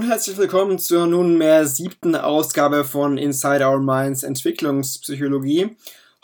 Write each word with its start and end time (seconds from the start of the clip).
Und 0.00 0.08
herzlich 0.08 0.38
willkommen 0.38 0.78
zur 0.78 1.06
nunmehr 1.06 1.66
siebten 1.66 2.14
Ausgabe 2.14 2.84
von 2.84 3.18
Inside 3.18 3.66
Our 3.66 3.80
Minds 3.80 4.22
Entwicklungspsychologie. 4.22 5.76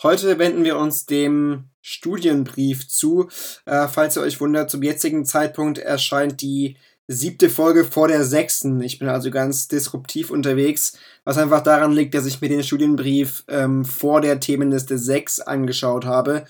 Heute 0.02 0.38
wenden 0.38 0.64
wir 0.64 0.78
uns 0.78 1.04
dem 1.04 1.64
Studienbrief 1.82 2.88
zu. 2.88 3.28
Äh, 3.66 3.86
falls 3.88 4.16
ihr 4.16 4.22
euch 4.22 4.40
wundert, 4.40 4.70
zum 4.70 4.82
jetzigen 4.82 5.26
Zeitpunkt 5.26 5.76
erscheint 5.76 6.40
die 6.40 6.78
siebte 7.06 7.50
Folge 7.50 7.84
vor 7.84 8.08
der 8.08 8.24
sechsten. 8.24 8.80
Ich 8.80 8.98
bin 8.98 9.10
also 9.10 9.30
ganz 9.30 9.68
disruptiv 9.68 10.30
unterwegs, 10.30 10.96
was 11.24 11.36
einfach 11.36 11.60
daran 11.60 11.92
liegt, 11.92 12.14
dass 12.14 12.24
ich 12.24 12.40
mir 12.40 12.48
den 12.48 12.64
Studienbrief 12.64 13.44
ähm, 13.48 13.84
vor 13.84 14.22
der 14.22 14.40
Themenliste 14.40 14.96
6 14.96 15.40
angeschaut 15.40 16.06
habe. 16.06 16.46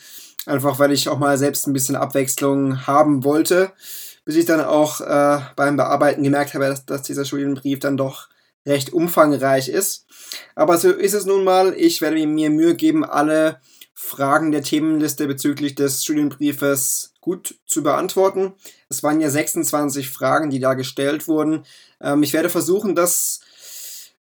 Einfach 0.47 0.79
weil 0.79 0.93
ich 0.93 1.09
auch 1.09 1.19
mal 1.19 1.37
selbst 1.37 1.67
ein 1.67 1.73
bisschen 1.73 1.97
Abwechslung 1.97 2.87
haben 2.87 3.25
wollte 3.25 3.73
bis 4.27 4.37
ich 4.37 4.45
dann 4.45 4.61
auch 4.61 5.01
äh, 5.01 5.41
beim 5.55 5.77
Bearbeiten 5.77 6.23
gemerkt 6.23 6.53
habe, 6.53 6.67
dass, 6.67 6.85
dass 6.85 7.03
dieser 7.03 7.25
Studienbrief 7.25 7.79
dann 7.79 7.97
doch 7.97 8.29
recht 8.67 8.93
umfangreich 8.93 9.69
ist. 9.69 10.05
Aber 10.57 10.77
so 10.77 10.91
ist 10.91 11.15
es 11.15 11.25
nun 11.25 11.45
mal. 11.45 11.73
Ich 11.75 12.03
werde 12.03 12.27
mir 12.27 12.51
Mühe 12.51 12.75
geben, 12.75 13.05
alle 13.05 13.61
Fragen 13.95 14.51
der 14.51 14.63
Themenliste 14.63 15.29
bezüglich 15.29 15.77
des 15.77 16.03
Studienbriefes 16.03 17.15
gut 17.21 17.55
zu 17.67 17.85
beantworten. 17.85 18.55
Es 18.89 19.05
waren 19.05 19.21
ja 19.21 19.31
26 19.31 20.11
Fragen, 20.11 20.51
die 20.51 20.61
da 20.61 20.75
gestellt 20.75 21.29
wurden. 21.29 21.65
Ähm, 22.01 22.25
ich 22.25 22.33
werde 22.33 22.51
versuchen, 22.51 22.97
das 22.97 23.41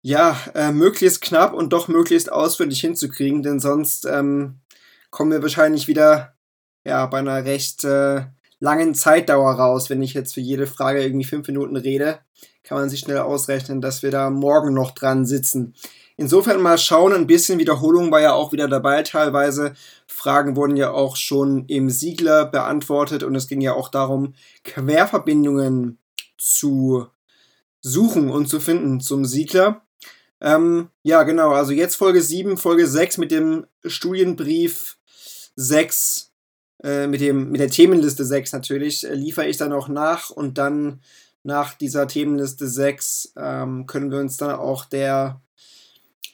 ja 0.01 0.37
äh, 0.53 0.73
möglichst 0.73 1.21
knapp 1.21 1.53
und 1.53 1.71
doch 1.71 1.87
möglichst 1.87 2.29
ausführlich 2.29 2.81
hinzukriegen, 2.81 3.41
denn 3.41 3.61
sonst 3.61 4.05
ähm, 4.05 4.59
kommen 5.11 5.31
wir 5.31 5.41
wahrscheinlich 5.41 5.87
wieder 5.87 6.35
ja 6.83 7.05
bei 7.05 7.19
einer 7.19 7.45
recht 7.45 7.85
äh, 7.85 8.25
langen 8.63 8.95
Zeitdauer 8.95 9.55
raus. 9.55 9.89
Wenn 9.89 10.01
ich 10.01 10.13
jetzt 10.13 10.33
für 10.33 10.39
jede 10.39 10.67
Frage 10.67 11.03
irgendwie 11.03 11.25
fünf 11.25 11.45
Minuten 11.47 11.75
rede, 11.75 12.19
kann 12.63 12.77
man 12.77 12.89
sich 12.89 13.01
schnell 13.01 13.17
ausrechnen, 13.17 13.81
dass 13.81 14.03
wir 14.03 14.09
da 14.11 14.29
morgen 14.29 14.73
noch 14.73 14.91
dran 14.91 15.25
sitzen. 15.25 15.75
Insofern 16.15 16.61
mal 16.61 16.77
schauen, 16.77 17.11
ein 17.11 17.27
bisschen 17.27 17.59
Wiederholung 17.59 18.09
war 18.09 18.21
ja 18.21 18.31
auch 18.31 18.53
wieder 18.53 18.69
dabei 18.69 19.03
teilweise. 19.03 19.73
Fragen 20.07 20.55
wurden 20.55 20.77
ja 20.77 20.91
auch 20.91 21.17
schon 21.17 21.65
im 21.65 21.89
Siegler 21.89 22.45
beantwortet 22.45 23.23
und 23.23 23.35
es 23.35 23.49
ging 23.49 23.59
ja 23.59 23.73
auch 23.73 23.89
darum, 23.89 24.33
Querverbindungen 24.63 25.97
zu 26.37 27.07
suchen 27.81 28.29
und 28.29 28.47
zu 28.47 28.61
finden 28.61 29.01
zum 29.01 29.25
Siegler. 29.25 29.81
Ähm, 30.39 30.87
ja, 31.01 31.23
genau, 31.23 31.51
also 31.51 31.73
jetzt 31.73 31.95
Folge 31.95 32.21
7, 32.21 32.55
Folge 32.55 32.87
6 32.87 33.17
mit 33.17 33.31
dem 33.31 33.65
Studienbrief 33.83 34.97
6 35.57 36.32
äh, 36.83 37.07
mit, 37.07 37.21
dem, 37.21 37.49
mit 37.49 37.61
der 37.61 37.69
Themenliste 37.69 38.25
6 38.25 38.51
natürlich, 38.53 39.07
äh, 39.07 39.13
liefere 39.13 39.47
ich 39.47 39.57
dann 39.57 39.73
auch 39.73 39.87
nach 39.87 40.29
und 40.29 40.57
dann 40.57 41.01
nach 41.43 41.73
dieser 41.73 42.07
Themenliste 42.07 42.67
6 42.67 43.33
ähm, 43.37 43.85
können 43.85 44.11
wir 44.11 44.19
uns 44.19 44.37
dann 44.37 44.51
auch 44.51 44.85
der 44.85 45.41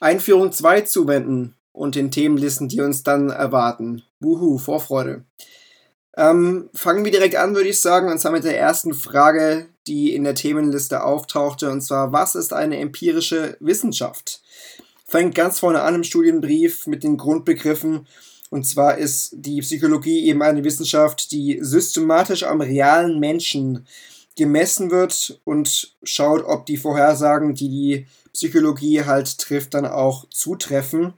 Einführung 0.00 0.52
2 0.52 0.82
zuwenden 0.82 1.54
und 1.72 1.94
den 1.94 2.10
Themenlisten, 2.10 2.68
die 2.68 2.80
uns 2.80 3.02
dann 3.02 3.30
erwarten. 3.30 4.02
Wuhu, 4.20 4.58
Vorfreude. 4.58 5.24
Ähm, 6.16 6.68
fangen 6.74 7.04
wir 7.04 7.12
direkt 7.12 7.36
an, 7.36 7.54
würde 7.54 7.68
ich 7.68 7.80
sagen, 7.80 8.10
und 8.10 8.18
zwar 8.18 8.32
mit 8.32 8.44
der 8.44 8.58
ersten 8.58 8.92
Frage, 8.92 9.66
die 9.86 10.14
in 10.14 10.24
der 10.24 10.34
Themenliste 10.34 11.02
auftauchte, 11.02 11.70
und 11.70 11.80
zwar, 11.80 12.12
was 12.12 12.34
ist 12.34 12.52
eine 12.52 12.78
empirische 12.78 13.56
Wissenschaft? 13.60 14.42
Fängt 15.06 15.34
ganz 15.34 15.58
vorne 15.58 15.82
an 15.82 15.94
im 15.94 16.04
Studienbrief 16.04 16.86
mit 16.86 17.04
den 17.04 17.16
Grundbegriffen 17.16 18.06
und 18.50 18.66
zwar 18.66 18.98
ist 18.98 19.30
die 19.32 19.60
Psychologie 19.60 20.26
eben 20.26 20.42
eine 20.42 20.64
Wissenschaft, 20.64 21.30
die 21.30 21.58
systematisch 21.62 22.42
am 22.42 22.60
realen 22.60 23.20
Menschen 23.20 23.86
gemessen 24.36 24.90
wird 24.90 25.40
und 25.44 25.94
schaut, 26.02 26.44
ob 26.44 26.66
die 26.66 26.76
Vorhersagen, 26.76 27.54
die 27.54 27.68
die 27.68 28.06
Psychologie 28.32 29.04
halt 29.04 29.38
trifft, 29.38 29.74
dann 29.74 29.86
auch 29.86 30.28
zutreffen. 30.30 31.14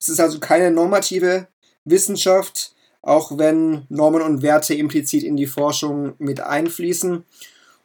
Es 0.00 0.08
ist 0.08 0.20
also 0.20 0.40
keine 0.40 0.70
normative 0.70 1.48
Wissenschaft, 1.84 2.74
auch 3.02 3.36
wenn 3.36 3.84
Normen 3.90 4.22
und 4.22 4.42
Werte 4.42 4.74
implizit 4.74 5.22
in 5.22 5.36
die 5.36 5.46
Forschung 5.46 6.14
mit 6.18 6.40
einfließen. 6.40 7.24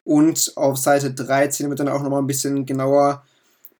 Und 0.06 0.54
auf 0.56 0.78
Seite 0.78 1.14
13 1.14 1.70
wird 1.70 1.82
dann 1.82 1.90
auch 1.90 2.02
nochmal 2.02 2.22
ein 2.22 2.28
bisschen 2.28 2.66
genauer 2.66 3.24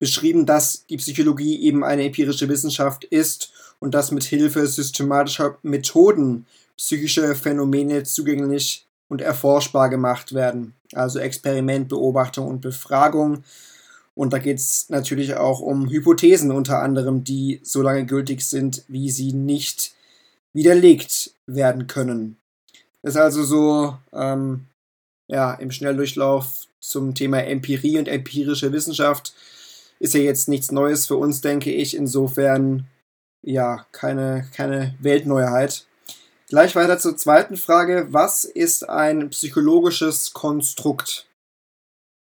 beschrieben, 0.00 0.46
dass 0.46 0.86
die 0.86 0.96
Psychologie 0.96 1.60
eben 1.60 1.84
eine 1.84 2.04
empirische 2.04 2.48
Wissenschaft 2.48 3.04
ist 3.04 3.52
und 3.78 3.94
dass 3.94 4.10
mit 4.10 4.24
Hilfe 4.24 4.66
systematischer 4.66 5.58
Methoden 5.62 6.46
psychische 6.76 7.36
Phänomene 7.36 8.02
zugänglich 8.02 8.86
und 9.08 9.20
erforschbar 9.20 9.90
gemacht 9.90 10.34
werden. 10.34 10.74
Also 10.94 11.18
Experiment, 11.18 11.88
Beobachtung 11.88 12.48
und 12.48 12.62
Befragung. 12.62 13.44
Und 14.14 14.32
da 14.32 14.38
geht 14.38 14.58
es 14.58 14.88
natürlich 14.88 15.34
auch 15.34 15.60
um 15.60 15.88
Hypothesen 15.88 16.50
unter 16.50 16.82
anderem, 16.82 17.22
die 17.22 17.60
so 17.62 17.82
lange 17.82 18.06
gültig 18.06 18.42
sind, 18.42 18.82
wie 18.88 19.10
sie 19.10 19.32
nicht 19.32 19.92
widerlegt 20.52 21.32
werden 21.46 21.86
können. 21.86 22.36
Das 23.02 23.14
ist 23.14 23.20
also 23.20 23.44
so 23.44 23.96
ähm, 24.12 24.66
ja, 25.28 25.54
im 25.54 25.70
Schnelldurchlauf 25.70 26.66
zum 26.80 27.14
Thema 27.14 27.38
Empirie 27.44 27.98
und 27.98 28.08
empirische 28.08 28.72
Wissenschaft. 28.72 29.34
Ist 30.00 30.14
ja 30.14 30.20
jetzt 30.20 30.48
nichts 30.48 30.72
Neues 30.72 31.06
für 31.06 31.16
uns, 31.16 31.40
denke 31.40 31.70
ich. 31.70 31.94
Insofern 31.94 32.88
ja, 33.42 33.86
keine, 33.92 34.46
keine 34.54 34.94
Weltneuheit. 35.00 35.86
Gleich 36.48 36.74
weiter 36.74 36.98
zur 36.98 37.16
zweiten 37.16 37.56
Frage. 37.56 38.08
Was 38.10 38.44
ist 38.44 38.88
ein 38.88 39.30
psychologisches 39.30 40.32
Konstrukt? 40.32 41.26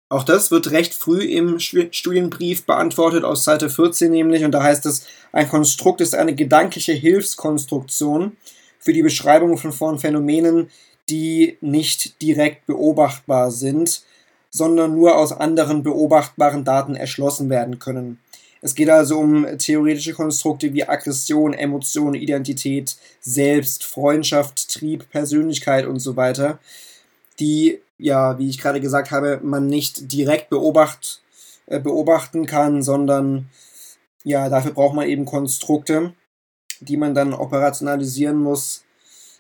Auch 0.10 0.24
das 0.24 0.52
wird 0.52 0.72
recht 0.72 0.94
früh 0.94 1.24
im 1.24 1.60
Studienbrief 1.60 2.66
beantwortet, 2.66 3.24
aus 3.24 3.46
Seite 3.46 3.70
14 3.70 4.12
nämlich, 4.12 4.44
und 4.44 4.52
da 4.52 4.62
heißt 4.62 4.86
es, 4.86 5.06
ein 5.32 5.48
Konstrukt 5.48 6.02
ist 6.02 6.14
eine 6.14 6.36
gedankliche 6.36 6.92
Hilfskonstruktion 6.92 8.36
für 8.78 8.92
die 8.92 9.04
Beschreibung 9.04 9.58
von 9.58 10.00
Phänomenen, 10.00 10.70
die 11.10 11.58
nicht 11.62 12.22
direkt 12.22 12.66
beobachtbar 12.66 13.52
sind, 13.52 14.04
sondern 14.52 14.96
nur 14.96 15.18
aus 15.18 15.32
anderen 15.32 15.82
beobachtbaren 15.82 16.64
Daten 16.64 16.96
erschlossen 16.96 17.50
werden 17.50 17.80
können. 17.80 18.20
Es 18.62 18.76
geht 18.76 18.90
also 18.90 19.18
um 19.18 19.58
theoretische 19.58 20.14
Konstrukte 20.14 20.74
wie 20.74 20.88
Aggression, 20.88 21.54
Emotion, 21.54 22.14
Identität, 22.14 22.96
Selbst, 23.20 23.84
Freundschaft, 23.86 24.70
Trieb, 24.70 25.10
Persönlichkeit 25.10 25.88
und 25.88 26.00
so 26.00 26.16
weiter, 26.16 26.60
die, 27.40 27.80
ja, 27.98 28.38
wie 28.38 28.50
ich 28.50 28.60
gerade 28.60 28.80
gesagt 28.80 29.10
habe, 29.10 29.40
man 29.42 29.66
nicht 29.66 30.12
direkt 30.12 30.50
beobacht, 30.50 31.24
äh, 31.66 31.80
beobachten 31.80 32.46
kann, 32.46 32.84
sondern 32.84 33.50
ja, 34.24 34.50
dafür 34.50 34.74
braucht 34.74 34.96
man 34.96 35.08
eben 35.08 35.26
Konstrukte, 35.26 36.14
die 36.82 36.98
man 36.98 37.16
dann 37.16 37.34
operationalisieren 37.34 38.38
muss, 38.38 38.84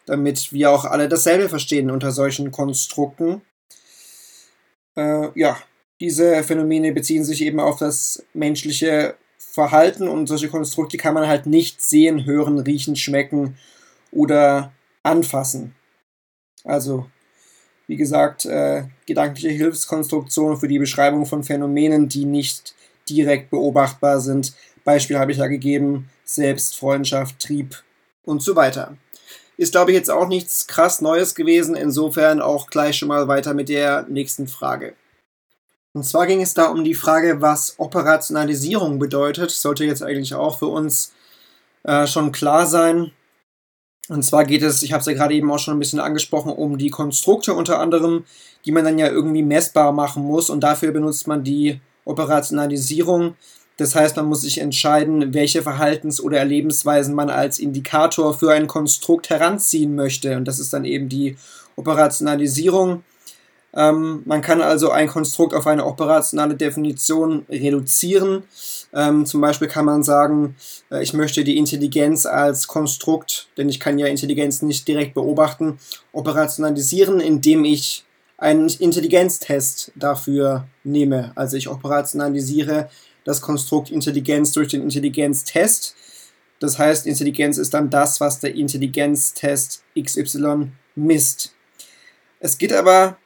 damit 0.07 0.51
wir 0.51 0.71
auch 0.71 0.85
alle 0.85 1.07
dasselbe 1.07 1.47
verstehen 1.49 1.91
unter 1.91 2.11
solchen 2.11 2.51
Konstrukten. 2.51 3.41
Äh, 4.95 5.39
ja, 5.39 5.57
diese 5.99 6.43
Phänomene 6.43 6.91
beziehen 6.91 7.23
sich 7.23 7.43
eben 7.43 7.59
auf 7.59 7.77
das 7.77 8.23
menschliche 8.33 9.15
Verhalten 9.37 10.07
und 10.07 10.27
solche 10.27 10.49
Konstrukte 10.49 10.97
kann 10.97 11.13
man 11.13 11.27
halt 11.27 11.45
nicht 11.45 11.81
sehen, 11.81 12.25
hören, 12.25 12.59
riechen, 12.59 12.95
schmecken 12.95 13.57
oder 14.11 14.71
anfassen. 15.03 15.75
Also, 16.63 17.07
wie 17.87 17.97
gesagt, 17.97 18.45
äh, 18.45 18.85
gedankliche 19.05 19.49
Hilfskonstruktion 19.49 20.57
für 20.57 20.67
die 20.67 20.79
Beschreibung 20.79 21.25
von 21.25 21.43
Phänomenen, 21.43 22.07
die 22.07 22.25
nicht 22.25 22.75
direkt 23.09 23.49
beobachtbar 23.49 24.21
sind. 24.21 24.53
Beispiel 24.83 25.19
habe 25.19 25.31
ich 25.31 25.37
ja 25.37 25.47
gegeben, 25.47 26.09
Selbstfreundschaft, 26.23 27.39
Trieb 27.39 27.83
und 28.23 28.41
so 28.41 28.55
weiter. 28.55 28.95
Ist, 29.61 29.73
glaube 29.73 29.91
ich, 29.91 29.95
jetzt 29.95 30.09
auch 30.09 30.27
nichts 30.27 30.65
krass 30.65 31.01
Neues 31.01 31.35
gewesen. 31.35 31.75
Insofern 31.75 32.41
auch 32.41 32.65
gleich 32.65 32.97
schon 32.97 33.09
mal 33.09 33.27
weiter 33.27 33.53
mit 33.53 33.69
der 33.69 34.07
nächsten 34.09 34.47
Frage. 34.47 34.95
Und 35.93 36.03
zwar 36.03 36.25
ging 36.25 36.41
es 36.41 36.55
da 36.55 36.65
um 36.69 36.83
die 36.83 36.95
Frage, 36.95 37.41
was 37.41 37.75
Operationalisierung 37.77 38.97
bedeutet. 38.97 39.51
Sollte 39.51 39.85
jetzt 39.85 40.01
eigentlich 40.01 40.33
auch 40.33 40.57
für 40.57 40.65
uns 40.65 41.13
äh, 41.83 42.07
schon 42.07 42.31
klar 42.31 42.65
sein. 42.65 43.11
Und 44.09 44.23
zwar 44.23 44.45
geht 44.45 44.63
es, 44.63 44.81
ich 44.81 44.93
habe 44.93 45.01
es 45.01 45.05
ja 45.05 45.13
gerade 45.13 45.35
eben 45.35 45.51
auch 45.51 45.59
schon 45.59 45.75
ein 45.75 45.79
bisschen 45.79 45.99
angesprochen, 45.99 46.51
um 46.51 46.79
die 46.79 46.89
Konstrukte 46.89 47.53
unter 47.53 47.79
anderem, 47.79 48.25
die 48.65 48.71
man 48.71 48.83
dann 48.83 48.97
ja 48.97 49.09
irgendwie 49.09 49.43
messbar 49.43 49.91
machen 49.91 50.23
muss. 50.23 50.49
Und 50.49 50.61
dafür 50.61 50.91
benutzt 50.91 51.27
man 51.27 51.43
die 51.43 51.79
Operationalisierung. 52.05 53.35
Das 53.77 53.95
heißt, 53.95 54.15
man 54.17 54.25
muss 54.25 54.41
sich 54.41 54.59
entscheiden, 54.59 55.33
welche 55.33 55.61
Verhaltens- 55.61 56.21
oder 56.21 56.37
Erlebensweisen 56.37 57.15
man 57.15 57.29
als 57.29 57.57
Indikator 57.57 58.33
für 58.33 58.51
ein 58.51 58.67
Konstrukt 58.67 59.29
heranziehen 59.29 59.95
möchte. 59.95 60.37
Und 60.37 60.47
das 60.47 60.59
ist 60.59 60.73
dann 60.73 60.85
eben 60.85 61.09
die 61.09 61.37
Operationalisierung. 61.75 63.03
Ähm, 63.73 64.21
man 64.25 64.41
kann 64.41 64.61
also 64.61 64.91
ein 64.91 65.07
Konstrukt 65.07 65.53
auf 65.53 65.65
eine 65.65 65.85
operationale 65.85 66.55
Definition 66.55 67.45
reduzieren. 67.49 68.43
Ähm, 68.93 69.25
zum 69.25 69.39
Beispiel 69.39 69.69
kann 69.69 69.85
man 69.85 70.03
sagen, 70.03 70.55
äh, 70.91 71.01
ich 71.01 71.13
möchte 71.13 71.43
die 71.43 71.57
Intelligenz 71.57 72.25
als 72.25 72.67
Konstrukt, 72.67 73.47
denn 73.57 73.69
ich 73.69 73.79
kann 73.79 73.97
ja 73.97 74.07
Intelligenz 74.07 74.61
nicht 74.61 74.87
direkt 74.87 75.13
beobachten, 75.13 75.79
operationalisieren, 76.11 77.21
indem 77.21 77.63
ich 77.63 78.03
einen 78.37 78.67
Intelligenztest 78.67 79.91
dafür 79.95 80.67
nehme. 80.83 81.31
Also 81.35 81.55
ich 81.57 81.69
operationalisiere 81.69 82.89
das 83.25 83.41
Konstrukt 83.41 83.91
Intelligenz 83.91 84.51
durch 84.51 84.69
den 84.69 84.81
Intelligenztest. 84.81 85.95
Das 86.59 86.77
heißt, 86.77 87.07
Intelligenz 87.07 87.57
ist 87.57 87.73
dann 87.73 87.89
das, 87.89 88.19
was 88.19 88.39
der 88.39 88.55
Intelligenztest 88.55 89.83
XY 89.99 90.71
misst. 90.95 91.53
Es 92.39 92.57
geht 92.57 92.73
aber 92.73 93.17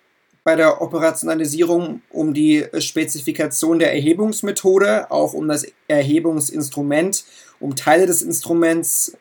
bei 0.43 0.55
der 0.55 0.81
Operationalisierung 0.81 2.01
um 2.09 2.33
die 2.33 2.65
Spezifikation 2.77 3.79
der 3.79 3.93
Erhebungsmethode, 3.93 5.09
auch 5.09 5.33
um 5.33 5.47
das 5.47 5.65
Erhebungsinstrument, 5.87 7.25
um 7.59 7.75
Teile 7.75 8.05
des 8.05 8.21
Instruments, 8.21 9.17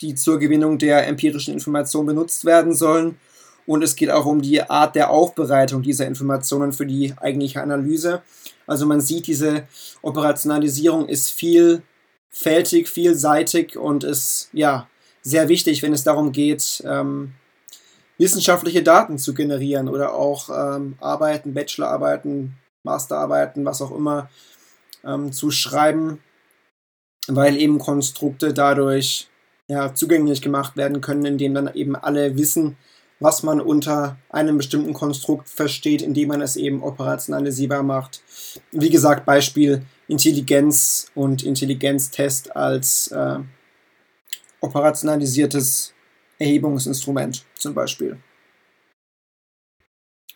die 0.00 0.14
zur 0.14 0.38
Gewinnung 0.38 0.78
der 0.78 1.06
empirischen 1.06 1.54
Information 1.54 2.06
benutzt 2.06 2.44
werden 2.44 2.74
sollen. 2.74 3.18
Und 3.68 3.84
es 3.84 3.96
geht 3.96 4.10
auch 4.10 4.24
um 4.24 4.40
die 4.40 4.62
Art 4.62 4.96
der 4.96 5.10
Aufbereitung 5.10 5.82
dieser 5.82 6.06
Informationen 6.06 6.72
für 6.72 6.86
die 6.86 7.12
eigentliche 7.18 7.60
Analyse. 7.60 8.22
Also 8.66 8.86
man 8.86 9.02
sieht, 9.02 9.26
diese 9.26 9.68
Operationalisierung 10.00 11.06
ist 11.06 11.30
vielfältig, 11.32 12.88
vielseitig 12.88 13.76
und 13.76 14.04
ist 14.04 14.48
ja 14.54 14.88
sehr 15.20 15.50
wichtig, 15.50 15.82
wenn 15.82 15.92
es 15.92 16.02
darum 16.02 16.32
geht, 16.32 16.82
ähm, 16.86 17.34
wissenschaftliche 18.16 18.82
Daten 18.82 19.18
zu 19.18 19.34
generieren 19.34 19.90
oder 19.90 20.14
auch 20.14 20.48
ähm, 20.48 20.96
Arbeiten, 20.98 21.52
Bachelorarbeiten, 21.52 22.54
Masterarbeiten, 22.84 23.66
was 23.66 23.82
auch 23.82 23.94
immer 23.94 24.30
ähm, 25.04 25.30
zu 25.30 25.50
schreiben, 25.50 26.20
weil 27.26 27.58
eben 27.58 27.78
Konstrukte 27.78 28.54
dadurch 28.54 29.28
ja, 29.66 29.94
zugänglich 29.94 30.40
gemacht 30.40 30.78
werden 30.78 31.02
können, 31.02 31.26
indem 31.26 31.52
dann 31.52 31.74
eben 31.74 31.96
alle 31.96 32.38
wissen, 32.38 32.78
was 33.20 33.42
man 33.42 33.60
unter 33.60 34.18
einem 34.28 34.58
bestimmten 34.58 34.94
Konstrukt 34.94 35.48
versteht, 35.48 36.02
indem 36.02 36.28
man 36.28 36.40
es 36.40 36.56
eben 36.56 36.82
operationalisierbar 36.82 37.82
macht. 37.82 38.22
Wie 38.70 38.90
gesagt, 38.90 39.26
Beispiel 39.26 39.82
Intelligenz 40.06 41.10
und 41.14 41.42
Intelligenztest 41.42 42.54
als 42.54 43.08
äh, 43.08 43.38
operationalisiertes 44.60 45.92
Erhebungsinstrument 46.38 47.44
zum 47.54 47.74
Beispiel. 47.74 48.18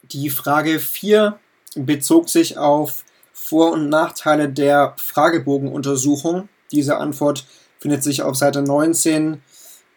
Die 0.03 0.31
Frage 0.31 0.79
4 0.79 1.39
bezog 1.77 2.29
sich 2.29 2.59
auf 2.59 3.05
Vor- 3.33 3.73
und 3.73 3.89
Nachteile 3.89 4.49
der 4.49 4.95
Fragebogenuntersuchung. 4.99 6.49
Diese 6.71 6.99
Antwort 6.99 7.47
findet 7.79 8.03
sich 8.03 8.23
auf 8.23 8.37
Seite 8.37 8.63
19 8.63 9.43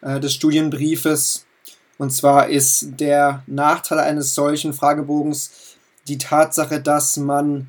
äh, 0.00 0.20
des 0.20 0.32
Studienbriefes. 0.32 1.45
Und 1.98 2.10
zwar 2.12 2.48
ist 2.48 3.00
der 3.00 3.42
Nachteil 3.46 3.98
eines 4.00 4.34
solchen 4.34 4.72
Fragebogens 4.72 5.76
die 6.08 6.18
Tatsache, 6.18 6.80
dass 6.80 7.16
man 7.16 7.68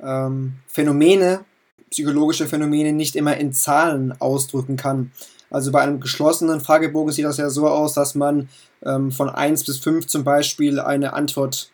ähm, 0.00 0.54
Phänomene, 0.66 1.44
psychologische 1.90 2.46
Phänomene 2.46 2.92
nicht 2.92 3.16
immer 3.16 3.36
in 3.36 3.52
Zahlen 3.52 4.18
ausdrücken 4.20 4.76
kann. 4.76 5.12
Also 5.50 5.70
bei 5.70 5.82
einem 5.82 6.00
geschlossenen 6.00 6.60
Fragebogen 6.60 7.12
sieht 7.12 7.24
das 7.24 7.36
ja 7.36 7.50
so 7.50 7.68
aus, 7.68 7.94
dass 7.94 8.14
man 8.14 8.48
ähm, 8.84 9.12
von 9.12 9.28
1 9.28 9.64
bis 9.64 9.78
5 9.78 10.06
zum 10.06 10.24
Beispiel 10.24 10.80
eine 10.80 11.12
Antwort 11.12 11.70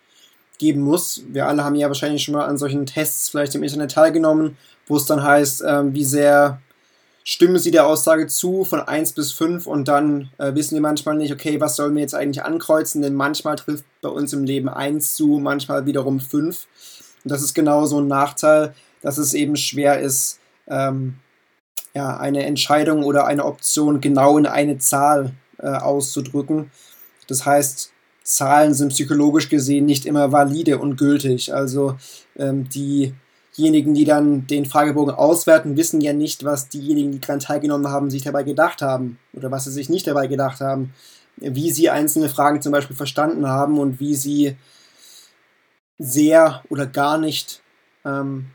geben 0.58 0.80
muss. 0.80 1.22
Wir 1.28 1.46
alle 1.46 1.64
haben 1.64 1.76
ja 1.76 1.86
wahrscheinlich 1.86 2.24
schon 2.24 2.34
mal 2.34 2.46
an 2.46 2.58
solchen 2.58 2.86
Tests 2.86 3.28
vielleicht 3.28 3.54
im 3.54 3.62
Internet 3.62 3.92
teilgenommen, 3.92 4.56
wo 4.88 4.96
es 4.96 5.06
dann 5.06 5.22
heißt, 5.22 5.62
ähm, 5.66 5.94
wie 5.94 6.04
sehr 6.04 6.60
stimmen 7.30 7.58
Sie 7.58 7.70
der 7.70 7.86
Aussage 7.86 8.26
zu 8.26 8.64
von 8.64 8.80
1 8.80 9.12
bis 9.12 9.32
5 9.32 9.66
und 9.66 9.86
dann 9.86 10.30
äh, 10.38 10.54
wissen 10.54 10.76
wir 10.76 10.80
manchmal 10.80 11.14
nicht, 11.14 11.30
okay, 11.30 11.60
was 11.60 11.76
sollen 11.76 11.94
wir 11.94 12.00
jetzt 12.00 12.14
eigentlich 12.14 12.42
ankreuzen, 12.42 13.02
denn 13.02 13.14
manchmal 13.14 13.56
trifft 13.56 13.84
bei 14.00 14.08
uns 14.08 14.32
im 14.32 14.44
Leben 14.44 14.70
1 14.70 15.14
zu, 15.14 15.38
manchmal 15.38 15.84
wiederum 15.84 16.20
5. 16.20 16.66
Und 17.24 17.30
das 17.30 17.42
ist 17.42 17.52
genau 17.52 17.84
so 17.84 18.00
ein 18.00 18.08
Nachteil, 18.08 18.72
dass 19.02 19.18
es 19.18 19.34
eben 19.34 19.56
schwer 19.56 20.00
ist, 20.00 20.40
ähm, 20.68 21.16
ja, 21.92 22.16
eine 22.16 22.46
Entscheidung 22.46 23.04
oder 23.04 23.26
eine 23.26 23.44
Option 23.44 24.00
genau 24.00 24.38
in 24.38 24.46
eine 24.46 24.78
Zahl 24.78 25.34
äh, 25.58 25.66
auszudrücken. 25.66 26.70
Das 27.26 27.44
heißt, 27.44 27.92
Zahlen 28.22 28.72
sind 28.72 28.88
psychologisch 28.88 29.50
gesehen 29.50 29.84
nicht 29.84 30.06
immer 30.06 30.32
valide 30.32 30.78
und 30.78 30.96
gültig. 30.96 31.52
Also 31.52 31.98
ähm, 32.38 32.70
diejenigen, 33.58 33.94
die 33.94 34.04
dann 34.04 34.46
den 34.46 34.64
Fragebogen 34.64 35.14
auswerten, 35.14 35.76
wissen 35.76 36.00
ja 36.00 36.12
nicht, 36.12 36.44
was 36.44 36.68
diejenigen, 36.68 37.12
die 37.12 37.20
daran 37.20 37.40
teilgenommen 37.40 37.88
haben, 37.88 38.10
sich 38.10 38.22
dabei 38.22 38.44
gedacht 38.44 38.80
haben 38.80 39.18
oder 39.34 39.50
was 39.50 39.64
sie 39.64 39.72
sich 39.72 39.88
nicht 39.88 40.06
dabei 40.06 40.28
gedacht 40.28 40.60
haben, 40.60 40.94
wie 41.36 41.70
sie 41.70 41.90
einzelne 41.90 42.28
Fragen 42.28 42.62
zum 42.62 42.72
Beispiel 42.72 42.96
verstanden 42.96 43.46
haben 43.46 43.78
und 43.78 44.00
wie 44.00 44.14
sie 44.14 44.56
sehr 45.98 46.62
oder 46.70 46.86
gar 46.86 47.18
nicht 47.18 47.60
ähm, 48.04 48.46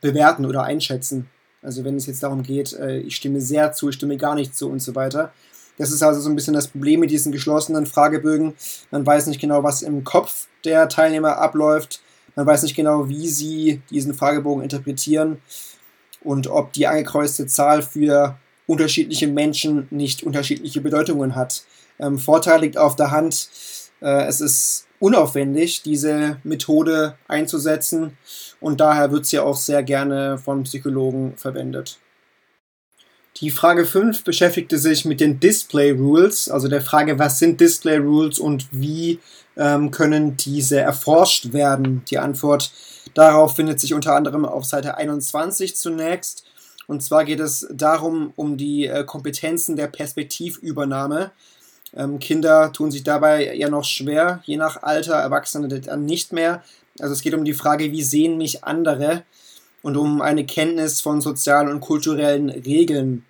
bewerten 0.00 0.46
oder 0.46 0.62
einschätzen. 0.62 1.28
Also 1.62 1.84
wenn 1.84 1.96
es 1.96 2.06
jetzt 2.06 2.22
darum 2.22 2.42
geht, 2.42 2.72
äh, 2.74 2.98
ich 2.98 3.16
stimme 3.16 3.40
sehr 3.40 3.72
zu, 3.72 3.88
ich 3.88 3.96
stimme 3.96 4.16
gar 4.16 4.34
nicht 4.34 4.56
zu 4.56 4.70
und 4.70 4.80
so 4.80 4.94
weiter. 4.94 5.32
Das 5.78 5.90
ist 5.90 6.02
also 6.02 6.20
so 6.20 6.30
ein 6.30 6.36
bisschen 6.36 6.54
das 6.54 6.68
Problem 6.68 7.00
mit 7.00 7.10
diesen 7.10 7.32
geschlossenen 7.32 7.86
Fragebögen. 7.86 8.54
Man 8.90 9.04
weiß 9.04 9.26
nicht 9.26 9.40
genau, 9.40 9.62
was 9.62 9.82
im 9.82 10.04
Kopf 10.04 10.46
der 10.64 10.88
Teilnehmer 10.88 11.36
abläuft. 11.36 12.00
Man 12.36 12.46
weiß 12.46 12.62
nicht 12.62 12.76
genau, 12.76 13.08
wie 13.08 13.28
sie 13.28 13.80
diesen 13.90 14.14
Fragebogen 14.14 14.62
interpretieren 14.62 15.38
und 16.22 16.48
ob 16.48 16.72
die 16.74 16.86
angekreuzte 16.86 17.46
Zahl 17.46 17.82
für 17.82 18.36
unterschiedliche 18.66 19.26
Menschen 19.26 19.88
nicht 19.90 20.22
unterschiedliche 20.22 20.82
Bedeutungen 20.82 21.34
hat. 21.34 21.64
Ähm, 21.98 22.18
Vorteil 22.18 22.60
liegt 22.60 22.76
auf 22.76 22.94
der 22.94 23.10
Hand. 23.10 23.48
Äh, 24.02 24.26
es 24.26 24.40
ist 24.40 24.86
unaufwendig, 24.98 25.82
diese 25.82 26.38
Methode 26.44 27.16
einzusetzen 27.26 28.18
und 28.60 28.80
daher 28.80 29.10
wird 29.12 29.24
sie 29.26 29.38
auch 29.38 29.56
sehr 29.56 29.82
gerne 29.82 30.36
von 30.38 30.64
Psychologen 30.64 31.34
verwendet. 31.36 31.98
Die 33.40 33.50
Frage 33.50 33.84
5 33.84 34.24
beschäftigte 34.24 34.78
sich 34.78 35.04
mit 35.04 35.20
den 35.20 35.38
Display 35.38 35.90
Rules, 35.90 36.48
also 36.48 36.68
der 36.68 36.80
Frage, 36.80 37.18
was 37.18 37.38
sind 37.38 37.60
Display 37.60 37.98
Rules 37.98 38.38
und 38.38 38.66
wie 38.72 39.20
ähm, 39.58 39.90
können 39.90 40.38
diese 40.38 40.80
erforscht 40.80 41.52
werden. 41.52 42.02
Die 42.08 42.16
Antwort 42.16 42.72
darauf 43.12 43.54
findet 43.54 43.78
sich 43.78 43.92
unter 43.92 44.14
anderem 44.14 44.46
auf 44.46 44.64
Seite 44.64 44.96
21 44.96 45.76
zunächst. 45.76 46.44
Und 46.86 47.02
zwar 47.02 47.26
geht 47.26 47.40
es 47.40 47.66
darum, 47.70 48.32
um 48.36 48.56
die 48.56 48.86
äh, 48.86 49.04
Kompetenzen 49.04 49.76
der 49.76 49.88
Perspektivübernahme. 49.88 51.30
Ähm, 51.94 52.18
Kinder 52.18 52.72
tun 52.72 52.90
sich 52.90 53.04
dabei 53.04 53.44
eher 53.44 53.68
noch 53.68 53.84
schwer, 53.84 54.42
je 54.46 54.56
nach 54.56 54.82
Alter, 54.82 55.14
Erwachsene 55.14 55.68
nicht 55.98 56.32
mehr. 56.32 56.62
Also 57.00 57.12
es 57.12 57.20
geht 57.20 57.34
um 57.34 57.44
die 57.44 57.52
Frage, 57.52 57.92
wie 57.92 58.02
sehen 58.02 58.38
mich 58.38 58.64
andere 58.64 59.24
und 59.86 59.96
um 59.96 60.20
eine 60.20 60.44
Kenntnis 60.44 61.00
von 61.00 61.20
sozialen 61.20 61.68
und 61.68 61.78
kulturellen 61.78 62.50
Regeln. 62.50 63.24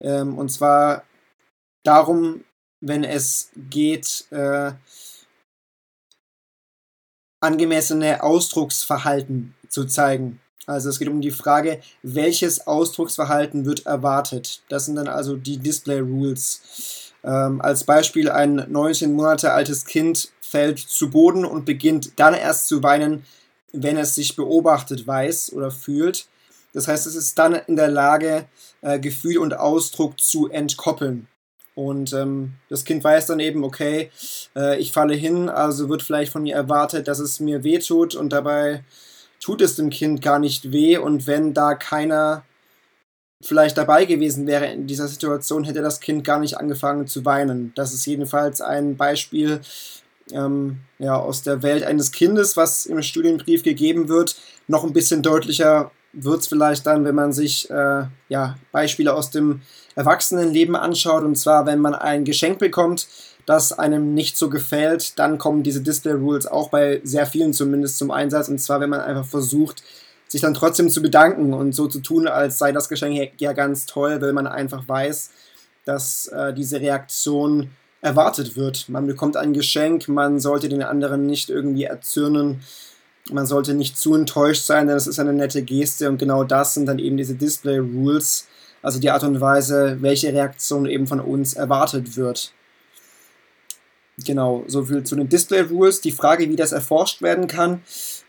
Ähm, 0.00 0.38
und 0.38 0.48
zwar 0.48 1.02
darum, 1.82 2.44
wenn 2.80 3.02
es 3.02 3.50
geht, 3.68 4.26
äh, 4.30 4.70
angemessene 7.40 8.22
Ausdrucksverhalten 8.22 9.56
zu 9.68 9.86
zeigen. 9.86 10.40
Also 10.66 10.88
es 10.88 11.00
geht 11.00 11.08
um 11.08 11.20
die 11.20 11.32
Frage, 11.32 11.80
welches 12.04 12.68
Ausdrucksverhalten 12.68 13.64
wird 13.64 13.86
erwartet. 13.86 14.62
Das 14.68 14.84
sind 14.84 14.94
dann 14.94 15.08
also 15.08 15.36
die 15.36 15.58
Display 15.58 15.98
Rules. 15.98 17.12
Ähm, 17.24 17.60
als 17.60 17.82
Beispiel 17.82 18.30
ein 18.30 18.66
19 18.68 19.14
Monate 19.14 19.52
altes 19.52 19.84
Kind 19.84 20.30
fällt 20.40 20.78
zu 20.78 21.10
Boden 21.10 21.44
und 21.44 21.64
beginnt 21.64 22.20
dann 22.20 22.34
erst 22.34 22.68
zu 22.68 22.84
weinen, 22.84 23.24
wenn 23.72 23.96
es 23.96 24.14
sich 24.14 24.36
beobachtet 24.36 25.06
weiß 25.06 25.52
oder 25.52 25.70
fühlt. 25.70 26.26
Das 26.72 26.88
heißt, 26.88 27.06
es 27.06 27.14
ist 27.14 27.38
dann 27.38 27.54
in 27.54 27.76
der 27.76 27.88
Lage, 27.88 28.46
äh, 28.82 28.98
Gefühl 28.98 29.38
und 29.38 29.54
Ausdruck 29.54 30.20
zu 30.20 30.48
entkoppeln. 30.48 31.26
Und 31.74 32.12
ähm, 32.12 32.54
das 32.68 32.84
Kind 32.84 33.04
weiß 33.04 33.26
dann 33.26 33.40
eben, 33.40 33.62
okay, 33.62 34.10
äh, 34.56 34.78
ich 34.78 34.92
falle 34.92 35.14
hin, 35.14 35.48
also 35.48 35.88
wird 35.88 36.02
vielleicht 36.02 36.32
von 36.32 36.42
mir 36.42 36.56
erwartet, 36.56 37.06
dass 37.06 37.20
es 37.20 37.38
mir 37.38 37.62
weh 37.62 37.78
tut 37.78 38.16
und 38.16 38.32
dabei 38.32 38.82
tut 39.40 39.62
es 39.62 39.76
dem 39.76 39.90
Kind 39.90 40.20
gar 40.20 40.40
nicht 40.40 40.72
weh. 40.72 40.96
Und 40.98 41.26
wenn 41.28 41.54
da 41.54 41.74
keiner 41.74 42.44
vielleicht 43.40 43.78
dabei 43.78 44.06
gewesen 44.06 44.46
wäre 44.46 44.66
in 44.66 44.88
dieser 44.88 45.06
Situation, 45.06 45.64
hätte 45.64 45.80
das 45.80 46.00
Kind 46.00 46.24
gar 46.24 46.40
nicht 46.40 46.56
angefangen 46.56 47.06
zu 47.06 47.24
weinen. 47.24 47.72
Das 47.76 47.94
ist 47.94 48.04
jedenfalls 48.06 48.60
ein 48.60 48.96
Beispiel 48.96 49.60
ähm, 50.32 50.80
ja, 50.98 51.16
aus 51.16 51.42
der 51.42 51.62
Welt 51.62 51.84
eines 51.84 52.12
Kindes, 52.12 52.56
was 52.56 52.86
im 52.86 53.02
Studienbrief 53.02 53.62
gegeben 53.62 54.08
wird. 54.08 54.36
Noch 54.66 54.84
ein 54.84 54.92
bisschen 54.92 55.22
deutlicher 55.22 55.90
wird 56.12 56.40
es 56.40 56.46
vielleicht 56.46 56.86
dann, 56.86 57.04
wenn 57.04 57.14
man 57.14 57.32
sich 57.32 57.70
äh, 57.70 58.04
ja, 58.28 58.56
Beispiele 58.72 59.14
aus 59.14 59.30
dem 59.30 59.60
Erwachsenenleben 59.94 60.76
anschaut. 60.76 61.24
Und 61.24 61.36
zwar, 61.36 61.66
wenn 61.66 61.80
man 61.80 61.94
ein 61.94 62.24
Geschenk 62.24 62.58
bekommt, 62.58 63.08
das 63.46 63.72
einem 63.72 64.14
nicht 64.14 64.36
so 64.36 64.50
gefällt, 64.50 65.18
dann 65.18 65.38
kommen 65.38 65.62
diese 65.62 65.80
Display 65.80 66.12
Rules 66.12 66.46
auch 66.46 66.70
bei 66.70 67.00
sehr 67.02 67.26
vielen 67.26 67.54
zumindest 67.54 67.98
zum 67.98 68.10
Einsatz. 68.10 68.48
Und 68.48 68.58
zwar, 68.58 68.80
wenn 68.80 68.90
man 68.90 69.00
einfach 69.00 69.24
versucht, 69.24 69.82
sich 70.28 70.42
dann 70.42 70.54
trotzdem 70.54 70.90
zu 70.90 71.00
bedanken 71.00 71.54
und 71.54 71.72
so 71.72 71.86
zu 71.86 72.00
tun, 72.00 72.28
als 72.28 72.58
sei 72.58 72.72
das 72.72 72.88
Geschenk 72.88 73.32
ja 73.38 73.52
ganz 73.54 73.86
toll, 73.86 74.20
weil 74.20 74.34
man 74.34 74.46
einfach 74.46 74.86
weiß, 74.86 75.30
dass 75.86 76.26
äh, 76.26 76.52
diese 76.52 76.80
Reaktion 76.80 77.70
erwartet 78.00 78.56
wird. 78.56 78.88
Man 78.88 79.06
bekommt 79.06 79.36
ein 79.36 79.52
Geschenk, 79.52 80.08
man 80.08 80.40
sollte 80.40 80.68
den 80.68 80.82
anderen 80.82 81.26
nicht 81.26 81.50
irgendwie 81.50 81.84
erzürnen, 81.84 82.60
man 83.30 83.46
sollte 83.46 83.74
nicht 83.74 83.98
zu 83.98 84.14
enttäuscht 84.14 84.64
sein, 84.64 84.86
denn 84.86 84.96
es 84.96 85.06
ist 85.06 85.18
eine 85.18 85.32
nette 85.32 85.62
Geste 85.62 86.08
und 86.08 86.18
genau 86.18 86.44
das 86.44 86.74
sind 86.74 86.86
dann 86.86 86.98
eben 86.98 87.16
diese 87.16 87.34
Display 87.34 87.78
Rules, 87.78 88.46
also 88.82 89.00
die 89.00 89.10
Art 89.10 89.24
und 89.24 89.40
Weise, 89.40 89.98
welche 90.00 90.32
Reaktion 90.32 90.86
eben 90.86 91.06
von 91.06 91.20
uns 91.20 91.54
erwartet 91.54 92.16
wird. 92.16 92.52
Genau, 94.24 94.64
so 94.66 94.84
viel 94.84 95.04
zu 95.04 95.14
den 95.14 95.28
Display 95.28 95.60
Rules. 95.60 96.00
Die 96.00 96.10
Frage, 96.10 96.48
wie 96.48 96.56
das 96.56 96.72
erforscht 96.72 97.22
werden 97.22 97.46
kann, 97.46 97.82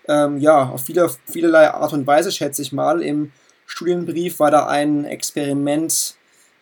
ähm, 0.08 0.38
ja, 0.38 0.70
auf 0.70 0.86
viele, 0.86 1.10
vielerlei 1.26 1.72
Art 1.72 1.94
und 1.94 2.06
Weise, 2.06 2.32
schätze 2.32 2.62
ich 2.62 2.72
mal. 2.72 3.02
Im 3.02 3.32
Studienbrief 3.66 4.40
war 4.40 4.52
da 4.52 4.68
ein 4.68 5.06
Experiment 5.06 6.16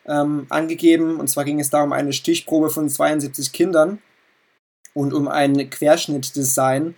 ähm, 0.08 0.46
angegeben, 0.50 1.20
und 1.20 1.30
zwar 1.30 1.44
ging 1.44 1.60
es 1.60 1.70
da 1.70 1.84
um 1.84 1.94
eine 1.94 2.14
Stichprobe 2.14 2.70
von 2.70 2.90
72 2.90 3.52
Kindern 3.52 4.00
und 4.94 5.14
um 5.14 5.28
ein 5.28 5.70
Querschnittdesign, 5.70 6.96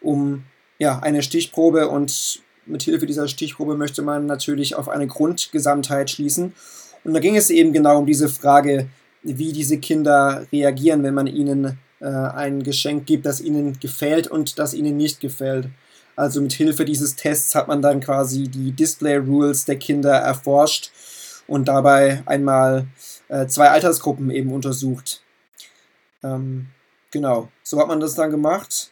um 0.00 0.44
ja, 0.78 0.98
eine 1.00 1.22
Stichprobe 1.22 1.88
und 1.88 2.40
mit 2.66 2.82
Hilfe 2.82 3.06
dieser 3.06 3.28
Stichprobe 3.28 3.76
möchte 3.76 4.02
man 4.02 4.26
natürlich 4.26 4.74
auf 4.74 4.88
eine 4.88 5.06
Grundgesamtheit 5.06 6.10
schließen. 6.10 6.54
Und 7.04 7.12
da 7.12 7.20
ging 7.20 7.36
es 7.36 7.50
eben 7.50 7.72
genau 7.72 7.98
um 7.98 8.06
diese 8.06 8.28
Frage, 8.28 8.88
wie 9.22 9.52
diese 9.52 9.78
Kinder 9.78 10.46
reagieren, 10.52 11.02
wenn 11.02 11.14
man 11.14 11.26
ihnen 11.26 11.78
äh, 12.00 12.06
ein 12.06 12.62
Geschenk 12.62 13.06
gibt, 13.06 13.26
das 13.26 13.40
ihnen 13.40 13.78
gefällt 13.80 14.28
und 14.28 14.58
das 14.58 14.74
ihnen 14.74 14.96
nicht 14.96 15.20
gefällt. 15.20 15.68
Also 16.16 16.40
mit 16.40 16.52
Hilfe 16.52 16.84
dieses 16.84 17.16
Tests 17.16 17.54
hat 17.54 17.68
man 17.68 17.82
dann 17.82 18.00
quasi 18.00 18.44
die 18.44 18.72
Display 18.72 19.16
Rules 19.16 19.64
der 19.64 19.76
Kinder 19.76 20.12
erforscht 20.12 20.90
und 21.46 21.68
dabei 21.68 22.22
einmal 22.26 22.86
äh, 23.28 23.46
zwei 23.46 23.70
Altersgruppen 23.70 24.30
eben 24.30 24.52
untersucht. 24.52 25.22
Ähm, 26.22 26.68
genau, 27.10 27.48
so 27.62 27.78
hat 27.78 27.88
man 27.88 28.00
das 28.00 28.14
dann 28.14 28.30
gemacht 28.30 28.90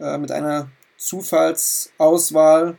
äh, 0.00 0.18
mit 0.18 0.30
einer 0.30 0.70
Zufallsauswahl. 0.96 2.78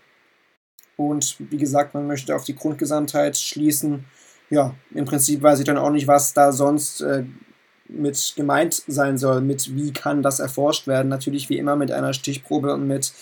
Und 0.97 1.37
wie 1.39 1.57
gesagt, 1.57 1.93
man 1.93 2.07
möchte 2.07 2.35
auf 2.35 2.43
die 2.43 2.55
Grundgesamtheit 2.55 3.37
schließen. 3.37 4.05
Ja, 4.49 4.75
im 4.91 5.05
Prinzip 5.05 5.41
weiß 5.41 5.59
ich 5.59 5.65
dann 5.65 5.77
auch 5.77 5.91
nicht, 5.91 6.07
was 6.07 6.33
da 6.33 6.51
sonst 6.51 7.01
äh, 7.01 7.23
mit 7.87 8.33
gemeint 8.35 8.83
sein 8.87 9.17
soll, 9.17 9.41
mit 9.41 9.75
wie 9.75 9.93
kann 9.93 10.21
das 10.21 10.39
erforscht 10.39 10.87
werden. 10.87 11.07
Natürlich 11.07 11.49
wie 11.49 11.57
immer 11.57 11.75
mit 11.75 11.91
einer 11.91 12.13
Stichprobe 12.13 12.73
und 12.73 12.87
mit 12.87 13.13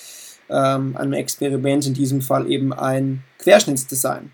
ähm, 0.49 0.95
einem 0.97 1.13
Experiment, 1.13 1.85
in 1.85 1.93
diesem 1.93 2.21
Fall 2.21 2.49
eben 2.49 2.73
ein 2.73 3.23
Querschnittsdesign. 3.39 4.31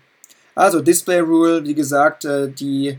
Also 0.54 0.80
Display 0.80 1.20
Rule, 1.20 1.64
wie 1.64 1.74
gesagt, 1.74 2.24
äh, 2.24 2.48
die 2.48 2.98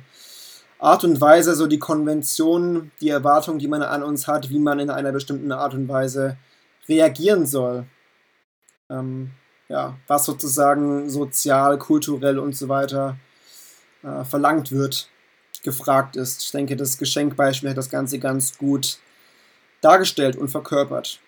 Art 0.79 1.03
und 1.03 1.19
Weise, 1.21 1.55
so 1.55 1.67
die 1.67 1.79
Konvention, 1.79 2.91
die 3.01 3.09
Erwartung, 3.09 3.59
die 3.59 3.67
man 3.67 3.81
an 3.81 4.03
uns 4.03 4.27
hat, 4.27 4.49
wie 4.49 4.59
man 4.59 4.79
in 4.79 4.89
einer 4.89 5.11
bestimmten 5.11 5.51
Art 5.51 5.73
und 5.73 5.87
Weise 5.87 6.37
reagieren 6.87 7.45
soll. 7.45 7.85
Ähm, 8.89 9.31
ja, 9.67 9.97
was 10.07 10.25
sozusagen 10.25 11.09
sozial, 11.09 11.79
kulturell 11.79 12.37
und 12.37 12.55
so 12.55 12.69
weiter 12.69 13.17
äh, 14.03 14.23
verlangt 14.23 14.71
wird, 14.71 15.09
gefragt 15.63 16.15
ist. 16.15 16.43
Ich 16.43 16.51
denke, 16.51 16.75
das 16.75 16.97
Geschenkbeispiel 16.97 17.69
hat 17.69 17.77
das 17.77 17.89
Ganze 17.89 18.19
ganz 18.19 18.57
gut 18.57 18.99
dargestellt 19.81 20.35
und 20.35 20.49
verkörpert. 20.49 21.19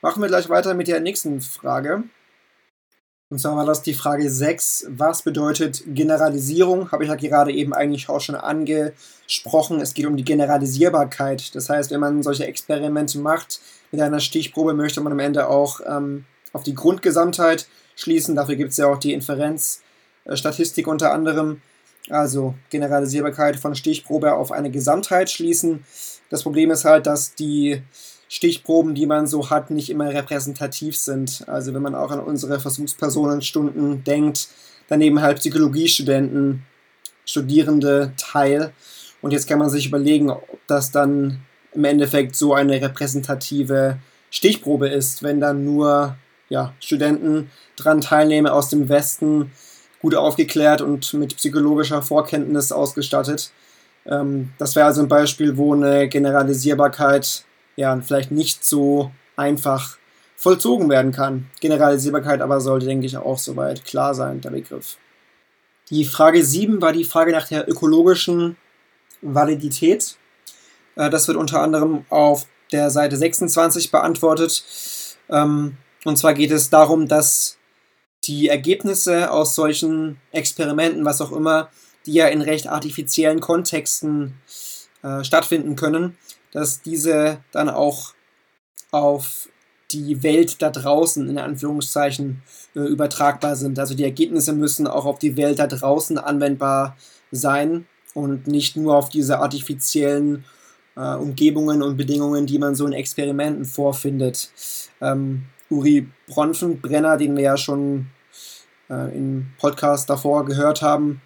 Machen 0.00 0.22
wir 0.22 0.28
gleich 0.28 0.48
weiter 0.48 0.74
mit 0.74 0.88
der 0.88 1.00
nächsten 1.00 1.40
Frage. 1.40 2.04
Und 3.32 3.38
zwar 3.38 3.56
war 3.56 3.64
das 3.64 3.80
die 3.80 3.94
Frage 3.94 4.28
6. 4.28 4.88
Was 4.90 5.22
bedeutet 5.22 5.84
Generalisierung? 5.86 6.92
Habe 6.92 7.04
ich 7.04 7.08
ja 7.08 7.16
gerade 7.16 7.50
eben 7.50 7.72
eigentlich 7.72 8.10
auch 8.10 8.20
schon 8.20 8.34
angesprochen. 8.34 9.80
Es 9.80 9.94
geht 9.94 10.04
um 10.04 10.18
die 10.18 10.22
Generalisierbarkeit. 10.22 11.54
Das 11.54 11.70
heißt, 11.70 11.90
wenn 11.92 12.00
man 12.00 12.22
solche 12.22 12.44
Experimente 12.44 13.18
macht, 13.18 13.60
mit 13.90 14.02
einer 14.02 14.20
Stichprobe 14.20 14.74
möchte 14.74 15.00
man 15.00 15.14
am 15.14 15.18
Ende 15.18 15.48
auch 15.48 15.80
ähm, 15.86 16.26
auf 16.52 16.62
die 16.62 16.74
Grundgesamtheit 16.74 17.68
schließen. 17.96 18.36
Dafür 18.36 18.56
gibt 18.56 18.72
es 18.72 18.76
ja 18.76 18.86
auch 18.86 18.98
die 18.98 19.14
Inferenzstatistik 19.14 20.86
unter 20.86 21.14
anderem. 21.14 21.62
Also 22.10 22.52
Generalisierbarkeit 22.68 23.56
von 23.56 23.74
Stichprobe 23.74 24.34
auf 24.34 24.52
eine 24.52 24.70
Gesamtheit 24.70 25.30
schließen. 25.30 25.86
Das 26.28 26.42
Problem 26.42 26.70
ist 26.70 26.84
halt, 26.84 27.06
dass 27.06 27.34
die 27.34 27.80
Stichproben, 28.32 28.94
die 28.94 29.04
man 29.04 29.26
so 29.26 29.50
hat, 29.50 29.70
nicht 29.70 29.90
immer 29.90 30.08
repräsentativ 30.08 30.96
sind. 30.96 31.44
Also 31.48 31.74
wenn 31.74 31.82
man 31.82 31.94
auch 31.94 32.10
an 32.10 32.18
unsere 32.18 32.60
Versuchspersonenstunden 32.60 34.04
denkt, 34.04 34.48
daneben 34.88 35.20
halt 35.20 35.40
Psychologiestudenten, 35.40 36.62
Studierende 37.26 38.14
teil. 38.16 38.72
Und 39.20 39.32
jetzt 39.32 39.46
kann 39.46 39.58
man 39.58 39.68
sich 39.68 39.86
überlegen, 39.86 40.30
ob 40.30 40.58
das 40.66 40.90
dann 40.90 41.42
im 41.74 41.84
Endeffekt 41.84 42.34
so 42.34 42.54
eine 42.54 42.80
repräsentative 42.80 43.98
Stichprobe 44.30 44.88
ist, 44.88 45.22
wenn 45.22 45.38
dann 45.38 45.66
nur 45.66 46.16
ja, 46.48 46.72
Studenten 46.80 47.50
dran 47.76 48.00
teilnehmen 48.00 48.46
aus 48.46 48.70
dem 48.70 48.88
Westen, 48.88 49.52
gut 50.00 50.14
aufgeklärt 50.14 50.80
und 50.80 51.12
mit 51.12 51.36
psychologischer 51.36 52.00
Vorkenntnis 52.00 52.72
ausgestattet. 52.72 53.50
Ähm, 54.06 54.52
das 54.56 54.74
wäre 54.74 54.86
also 54.86 55.02
ein 55.02 55.08
Beispiel, 55.08 55.58
wo 55.58 55.74
eine 55.74 56.08
Generalisierbarkeit 56.08 57.44
ja 57.76 57.98
vielleicht 58.00 58.30
nicht 58.30 58.64
so 58.64 59.12
einfach 59.36 59.96
vollzogen 60.36 60.90
werden 60.90 61.12
kann. 61.12 61.50
Generalisierbarkeit 61.60 62.40
aber 62.40 62.60
sollte, 62.60 62.86
denke 62.86 63.06
ich, 63.06 63.16
auch 63.16 63.38
soweit 63.38 63.84
klar 63.84 64.14
sein, 64.14 64.40
der 64.40 64.50
Begriff. 64.50 64.96
Die 65.90 66.04
Frage 66.04 66.44
7 66.44 66.80
war 66.80 66.92
die 66.92 67.04
Frage 67.04 67.32
nach 67.32 67.48
der 67.48 67.68
ökologischen 67.68 68.56
Validität. 69.20 70.16
Äh, 70.96 71.10
das 71.10 71.28
wird 71.28 71.36
unter 71.36 71.60
anderem 71.60 72.04
auf 72.08 72.46
der 72.72 72.90
Seite 72.90 73.16
26 73.16 73.90
beantwortet. 73.90 74.64
Ähm, 75.28 75.76
und 76.04 76.16
zwar 76.16 76.34
geht 76.34 76.50
es 76.50 76.70
darum, 76.70 77.06
dass 77.06 77.58
die 78.24 78.48
Ergebnisse 78.48 79.30
aus 79.30 79.54
solchen 79.54 80.20
Experimenten, 80.30 81.04
was 81.04 81.20
auch 81.20 81.32
immer, 81.32 81.70
die 82.06 82.14
ja 82.14 82.26
in 82.28 82.42
recht 82.42 82.66
artifiziellen 82.66 83.40
Kontexten 83.40 84.34
äh, 85.02 85.22
stattfinden 85.24 85.76
können, 85.76 86.16
dass 86.52 86.82
diese 86.82 87.38
dann 87.50 87.68
auch 87.68 88.14
auf 88.90 89.48
die 89.90 90.22
Welt 90.22 90.62
da 90.62 90.70
draußen 90.70 91.28
in 91.28 91.38
Anführungszeichen 91.38 92.42
äh, 92.74 92.80
übertragbar 92.80 93.56
sind. 93.56 93.78
Also 93.78 93.94
die 93.94 94.04
Ergebnisse 94.04 94.52
müssen 94.52 94.86
auch 94.86 95.04
auf 95.04 95.18
die 95.18 95.36
Welt 95.36 95.58
da 95.58 95.66
draußen 95.66 96.18
anwendbar 96.18 96.96
sein 97.30 97.86
und 98.14 98.46
nicht 98.46 98.76
nur 98.76 98.96
auf 98.96 99.08
diese 99.08 99.38
artifiziellen 99.38 100.44
äh, 100.96 101.14
Umgebungen 101.14 101.82
und 101.82 101.96
Bedingungen, 101.96 102.46
die 102.46 102.58
man 102.58 102.74
so 102.74 102.86
in 102.86 102.92
Experimenten 102.92 103.64
vorfindet. 103.64 104.50
Ähm, 105.00 105.46
Uri 105.70 106.08
Bronfenbrenner, 106.26 107.16
den 107.16 107.36
wir 107.36 107.42
ja 107.42 107.56
schon 107.56 108.06
äh, 108.90 109.16
im 109.16 109.52
Podcast 109.58 110.10
davor 110.10 110.44
gehört 110.44 110.82
haben, 110.82 111.22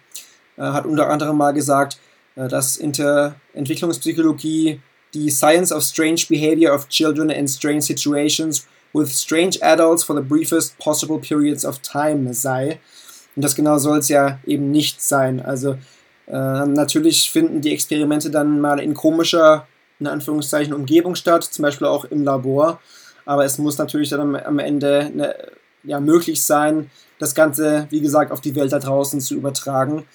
äh, 0.57 0.61
hat 0.61 0.85
unter 0.85 1.09
anderem 1.09 1.37
mal 1.37 1.53
gesagt, 1.53 1.99
äh, 2.35 2.47
dass 2.47 2.77
in 2.77 2.93
der 2.93 3.35
Entwicklungspsychologie 3.53 4.81
die 5.13 5.29
Science 5.29 5.71
of 5.71 5.83
Strange 5.83 6.25
Behavior 6.29 6.73
of 6.73 6.89
Children 6.89 7.29
in 7.29 7.47
Strange 7.47 7.81
Situations 7.81 8.67
with 8.93 9.11
Strange 9.11 9.57
Adults 9.61 10.03
for 10.03 10.15
the 10.15 10.21
briefest 10.21 10.77
possible 10.79 11.19
periods 11.19 11.65
of 11.65 11.81
time 11.81 12.33
sei. 12.33 12.79
Und 13.35 13.43
das 13.43 13.55
genau 13.55 13.77
soll 13.77 13.99
es 13.99 14.09
ja 14.09 14.39
eben 14.45 14.71
nicht 14.71 15.01
sein. 15.01 15.39
Also 15.39 15.77
äh, 16.27 16.65
natürlich 16.65 17.29
finden 17.31 17.61
die 17.61 17.71
Experimente 17.73 18.29
dann 18.29 18.59
mal 18.59 18.79
in 18.79 18.93
komischer, 18.93 19.67
in 19.99 20.07
Anführungszeichen, 20.07 20.73
Umgebung 20.73 21.15
statt, 21.15 21.43
zum 21.43 21.63
Beispiel 21.63 21.87
auch 21.87 22.05
im 22.05 22.23
Labor. 22.23 22.79
Aber 23.25 23.45
es 23.45 23.57
muss 23.57 23.77
natürlich 23.77 24.09
dann 24.09 24.21
am, 24.21 24.35
am 24.35 24.59
Ende 24.59 25.11
ne, 25.13 25.35
ja, 25.83 25.99
möglich 25.99 26.43
sein, 26.43 26.89
das 27.19 27.35
Ganze, 27.35 27.87
wie 27.89 28.01
gesagt, 28.01 28.31
auf 28.31 28.41
die 28.41 28.55
Welt 28.55 28.71
da 28.71 28.79
draußen 28.79 29.21
zu 29.21 29.35
übertragen. 29.35 30.05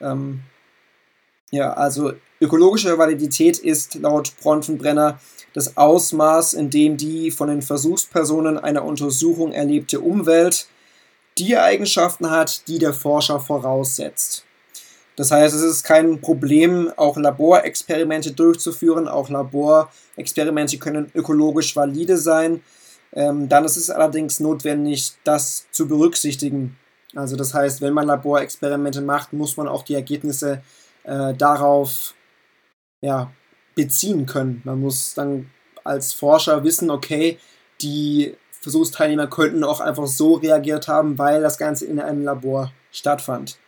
Ähm, 0.00 0.40
ja, 1.50 1.72
also 1.72 2.12
ökologische 2.40 2.96
Validität 2.98 3.58
ist 3.58 3.94
laut 3.96 4.32
Bronfenbrenner 4.40 5.20
das 5.54 5.76
Ausmaß, 5.76 6.52
in 6.52 6.68
dem 6.68 6.96
die 6.96 7.30
von 7.30 7.48
den 7.48 7.62
Versuchspersonen 7.62 8.58
einer 8.58 8.84
Untersuchung 8.84 9.52
erlebte 9.52 10.00
Umwelt 10.00 10.68
die 11.38 11.56
Eigenschaften 11.56 12.30
hat, 12.30 12.68
die 12.68 12.78
der 12.78 12.92
Forscher 12.92 13.40
voraussetzt. 13.40 14.44
Das 15.16 15.30
heißt, 15.30 15.54
es 15.54 15.62
ist 15.62 15.82
kein 15.82 16.20
Problem, 16.20 16.92
auch 16.96 17.16
Laborexperimente 17.16 18.32
durchzuführen. 18.32 19.08
Auch 19.08 19.30
Laborexperimente 19.30 20.78
können 20.78 21.10
ökologisch 21.14 21.74
valide 21.74 22.18
sein. 22.18 22.62
Ähm, 23.14 23.48
dann 23.48 23.64
ist 23.64 23.78
es 23.78 23.88
allerdings 23.88 24.40
notwendig, 24.40 25.14
das 25.24 25.66
zu 25.72 25.88
berücksichtigen. 25.88 26.76
Also 27.14 27.34
das 27.36 27.54
heißt, 27.54 27.80
wenn 27.80 27.94
man 27.94 28.06
Laborexperimente 28.06 29.00
macht, 29.00 29.32
muss 29.32 29.56
man 29.56 29.68
auch 29.68 29.84
die 29.84 29.94
Ergebnisse 29.94 30.60
äh, 31.04 31.32
darauf 31.32 32.12
ja, 33.06 33.32
beziehen 33.76 34.26
können. 34.26 34.62
Man 34.64 34.80
muss 34.80 35.14
dann 35.14 35.48
als 35.84 36.12
Forscher 36.12 36.64
wissen, 36.64 36.90
okay, 36.90 37.38
die 37.80 38.34
Versuchsteilnehmer 38.50 39.28
könnten 39.28 39.62
auch 39.62 39.80
einfach 39.80 40.08
so 40.08 40.34
reagiert 40.34 40.88
haben, 40.88 41.16
weil 41.16 41.40
das 41.40 41.56
Ganze 41.56 41.86
in 41.86 42.00
einem 42.00 42.24
Labor 42.24 42.72
stattfand. 42.90 43.58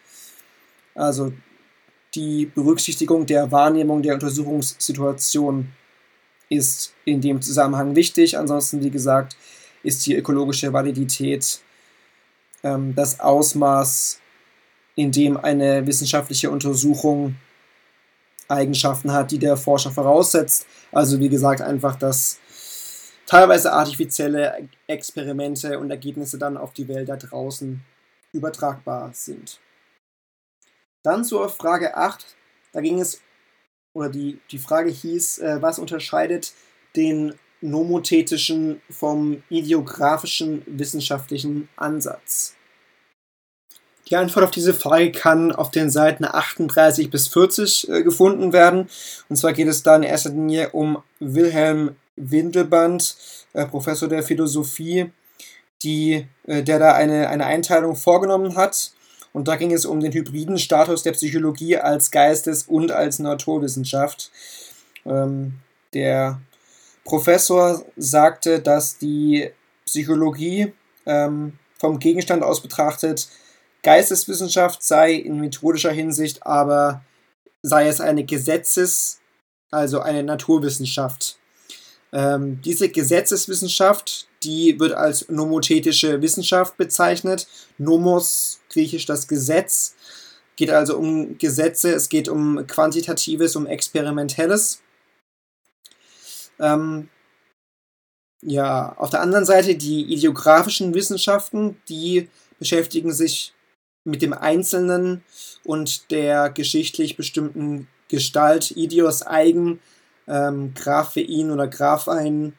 Also 0.96 1.32
die 2.16 2.46
Berücksichtigung 2.46 3.26
der 3.26 3.52
Wahrnehmung 3.52 4.02
der 4.02 4.14
Untersuchungssituation 4.14 5.68
ist 6.48 6.94
in 7.04 7.20
dem 7.20 7.40
Zusammenhang 7.40 7.94
wichtig. 7.94 8.36
Ansonsten, 8.36 8.82
wie 8.82 8.90
gesagt, 8.90 9.36
ist 9.84 10.04
die 10.04 10.16
ökologische 10.16 10.72
Validität 10.72 11.60
ähm, 12.64 12.92
das 12.96 13.20
Ausmaß, 13.20 14.18
in 14.96 15.12
dem 15.12 15.36
eine 15.36 15.86
wissenschaftliche 15.86 16.50
Untersuchung 16.50 17.36
Eigenschaften 18.48 19.12
hat, 19.12 19.30
die 19.30 19.38
der 19.38 19.56
Forscher 19.56 19.90
voraussetzt. 19.90 20.66
Also 20.90 21.20
wie 21.20 21.28
gesagt, 21.28 21.60
einfach, 21.60 21.96
dass 21.96 22.38
teilweise 23.26 23.72
artifizielle 23.72 24.68
Experimente 24.86 25.78
und 25.78 25.90
Ergebnisse 25.90 26.38
dann 26.38 26.56
auf 26.56 26.72
die 26.72 26.88
Welt 26.88 27.08
da 27.08 27.16
draußen 27.16 27.80
übertragbar 28.32 29.10
sind. 29.12 29.60
Dann 31.02 31.24
zur 31.24 31.48
Frage 31.48 31.96
8. 31.96 32.36
Da 32.72 32.80
ging 32.80 33.00
es, 33.00 33.20
oder 33.94 34.08
die, 34.08 34.40
die 34.50 34.58
Frage 34.58 34.90
hieß, 34.90 35.38
äh, 35.38 35.62
was 35.62 35.78
unterscheidet 35.78 36.52
den 36.96 37.34
nomothetischen 37.60 38.80
vom 38.90 39.42
ideografischen 39.48 40.62
wissenschaftlichen 40.66 41.68
Ansatz? 41.76 42.57
Die 44.08 44.16
Antwort 44.16 44.44
auf 44.44 44.50
diese 44.50 44.72
Frage 44.72 45.12
kann 45.12 45.52
auf 45.52 45.70
den 45.70 45.90
Seiten 45.90 46.24
38 46.24 47.10
bis 47.10 47.28
40 47.28 47.88
äh, 47.88 48.02
gefunden 48.02 48.52
werden. 48.52 48.88
Und 49.28 49.36
zwar 49.36 49.52
geht 49.52 49.68
es 49.68 49.82
da 49.82 49.96
in 49.96 50.02
erster 50.02 50.30
Linie 50.30 50.70
um 50.70 51.02
Wilhelm 51.20 51.96
Windelband, 52.16 53.16
äh, 53.52 53.66
Professor 53.66 54.08
der 54.08 54.22
Philosophie, 54.22 55.10
die, 55.82 56.26
äh, 56.46 56.62
der 56.62 56.78
da 56.78 56.94
eine, 56.94 57.28
eine 57.28 57.46
Einteilung 57.46 57.96
vorgenommen 57.96 58.56
hat. 58.56 58.92
Und 59.32 59.46
da 59.46 59.56
ging 59.56 59.72
es 59.72 59.84
um 59.84 60.00
den 60.00 60.12
hybriden 60.12 60.58
Status 60.58 61.02
der 61.02 61.12
Psychologie 61.12 61.76
als 61.76 62.10
Geistes- 62.10 62.64
und 62.64 62.90
als 62.90 63.18
Naturwissenschaft. 63.18 64.30
Ähm, 65.04 65.54
der 65.92 66.40
Professor 67.04 67.84
sagte, 67.96 68.60
dass 68.60 68.98
die 68.98 69.50
Psychologie 69.84 70.72
ähm, 71.06 71.58
vom 71.78 71.98
Gegenstand 71.98 72.42
aus 72.42 72.62
betrachtet 72.62 73.28
Geisteswissenschaft 73.82 74.82
sei 74.82 75.12
in 75.12 75.40
methodischer 75.40 75.92
Hinsicht 75.92 76.44
aber 76.46 77.02
sei 77.62 77.88
es 77.88 78.00
eine 78.00 78.24
Gesetzes-, 78.24 79.18
also 79.70 80.00
eine 80.00 80.22
Naturwissenschaft. 80.22 81.38
Ähm, 82.12 82.60
diese 82.62 82.88
Gesetzeswissenschaft, 82.88 84.28
die 84.42 84.78
wird 84.80 84.92
als 84.92 85.28
nomothetische 85.28 86.22
Wissenschaft 86.22 86.76
bezeichnet. 86.76 87.46
Nomos, 87.76 88.60
griechisch 88.70 89.04
das 89.06 89.28
Gesetz, 89.28 89.94
geht 90.56 90.70
also 90.70 90.96
um 90.96 91.38
Gesetze, 91.38 91.92
es 91.92 92.08
geht 92.08 92.28
um 92.28 92.66
Quantitatives, 92.66 93.56
um 93.56 93.66
Experimentelles. 93.66 94.80
Ähm, 96.58 97.08
ja, 98.42 98.94
auf 98.96 99.10
der 99.10 99.20
anderen 99.20 99.44
Seite 99.44 99.76
die 99.76 100.02
ideografischen 100.02 100.94
Wissenschaften, 100.94 101.80
die 101.88 102.28
beschäftigen 102.58 103.12
sich 103.12 103.52
mit 104.04 104.22
dem 104.22 104.32
Einzelnen 104.32 105.22
und 105.64 106.10
der 106.10 106.50
geschichtlich 106.50 107.16
bestimmten 107.16 107.88
Gestalt, 108.08 108.70
Idios 108.70 109.22
eigen, 109.22 109.80
ähm, 110.26 110.72
Graphein 110.74 111.50
oder 111.50 111.68
Graphein 111.68 112.54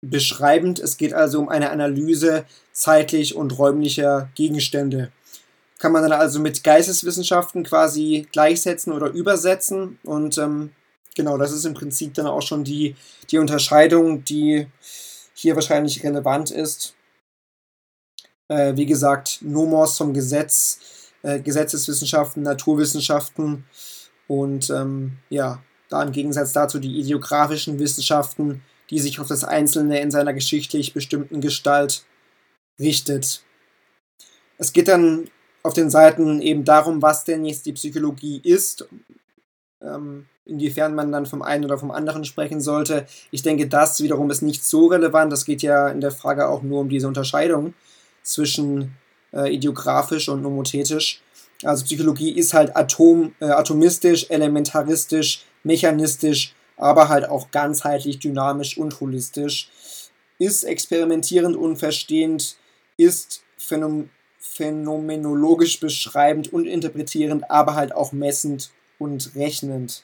beschreibend. 0.00 0.78
Es 0.78 0.96
geht 0.96 1.14
also 1.14 1.40
um 1.40 1.48
eine 1.48 1.70
Analyse 1.70 2.44
zeitlich 2.72 3.34
und 3.34 3.58
räumlicher 3.58 4.30
Gegenstände. 4.34 5.10
Kann 5.78 5.92
man 5.92 6.02
dann 6.02 6.12
also 6.12 6.38
mit 6.38 6.62
Geisteswissenschaften 6.62 7.64
quasi 7.64 8.28
gleichsetzen 8.30 8.92
oder 8.92 9.08
übersetzen 9.08 9.98
und 10.04 10.38
ähm, 10.38 10.70
genau, 11.16 11.38
das 11.38 11.52
ist 11.52 11.64
im 11.64 11.74
Prinzip 11.74 12.14
dann 12.14 12.26
auch 12.26 12.42
schon 12.42 12.64
die, 12.64 12.94
die 13.30 13.38
Unterscheidung, 13.38 14.24
die 14.24 14.66
hier 15.34 15.54
wahrscheinlich 15.54 16.04
relevant 16.04 16.50
ist. 16.50 16.94
Äh, 18.52 18.76
wie 18.76 18.84
gesagt, 18.84 19.38
Nomos 19.40 19.96
vom 19.96 20.12
Gesetz, 20.12 20.78
äh, 21.22 21.40
Gesetzeswissenschaften, 21.40 22.42
Naturwissenschaften 22.42 23.64
und 24.26 24.68
ähm, 24.68 25.16
ja, 25.30 25.62
da 25.88 26.02
im 26.02 26.12
Gegensatz 26.12 26.52
dazu 26.52 26.78
die 26.78 27.00
ideografischen 27.00 27.78
Wissenschaften, 27.78 28.62
die 28.90 28.98
sich 28.98 29.20
auf 29.20 29.26
das 29.26 29.42
Einzelne 29.42 30.00
in 30.00 30.10
seiner 30.10 30.34
geschichtlich 30.34 30.92
bestimmten 30.92 31.40
Gestalt 31.40 32.04
richtet. 32.78 33.42
Es 34.58 34.74
geht 34.74 34.88
dann 34.88 35.30
auf 35.62 35.72
den 35.72 35.88
Seiten 35.88 36.42
eben 36.42 36.64
darum, 36.64 37.00
was 37.00 37.24
denn 37.24 37.46
jetzt 37.46 37.64
die 37.64 37.72
Psychologie 37.72 38.38
ist, 38.44 38.86
ähm, 39.80 40.26
inwiefern 40.44 40.94
man 40.94 41.10
dann 41.10 41.24
vom 41.24 41.40
einen 41.40 41.64
oder 41.64 41.78
vom 41.78 41.90
anderen 41.90 42.26
sprechen 42.26 42.60
sollte. 42.60 43.06
Ich 43.30 43.40
denke, 43.40 43.66
das 43.66 44.02
wiederum 44.02 44.30
ist 44.30 44.42
nicht 44.42 44.62
so 44.62 44.88
relevant. 44.88 45.32
Das 45.32 45.46
geht 45.46 45.62
ja 45.62 45.88
in 45.88 46.02
der 46.02 46.10
Frage 46.10 46.48
auch 46.48 46.62
nur 46.62 46.80
um 46.80 46.90
diese 46.90 47.08
Unterscheidung 47.08 47.72
zwischen 48.22 48.94
äh, 49.32 49.54
ideografisch 49.54 50.28
und 50.28 50.42
nomothetisch. 50.42 51.20
Also 51.62 51.84
Psychologie 51.84 52.32
ist 52.32 52.54
halt 52.54 52.76
atom, 52.76 53.34
äh, 53.40 53.46
atomistisch, 53.46 54.26
elementaristisch, 54.30 55.44
mechanistisch, 55.62 56.54
aber 56.76 57.08
halt 57.08 57.28
auch 57.28 57.50
ganzheitlich, 57.50 58.18
dynamisch 58.18 58.76
und 58.76 59.00
holistisch. 59.00 59.68
Ist 60.38 60.64
experimentierend 60.64 61.56
und 61.56 61.76
verstehend, 61.76 62.56
ist 62.96 63.42
phänom 63.56 64.08
phänomenologisch 64.44 65.78
beschreibend 65.78 66.52
und 66.52 66.66
interpretierend, 66.66 67.48
aber 67.48 67.76
halt 67.76 67.94
auch 67.94 68.10
messend 68.10 68.70
und 68.98 69.36
rechnend. 69.36 70.02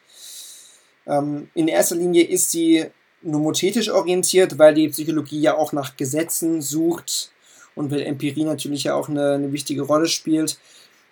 Ähm, 1.07 1.51
in 1.55 1.67
erster 1.67 1.97
Linie 1.97 2.23
ist 2.23 2.53
sie 2.53 2.87
nomothetisch 3.21 3.91
orientiert, 3.91 4.59
weil 4.59 4.75
die 4.75 4.89
Psychologie 4.89 5.41
ja 5.41 5.57
auch 5.57 5.73
nach 5.73 5.97
Gesetzen 5.97 6.63
sucht, 6.63 7.33
und 7.79 7.91
weil 7.91 8.03
Empirie 8.03 8.45
natürlich 8.45 8.85
ja 8.85 8.95
auch 8.95 9.09
eine, 9.09 9.33
eine 9.33 9.53
wichtige 9.53 9.83
Rolle 9.83 10.09
spielt. 10.09 10.59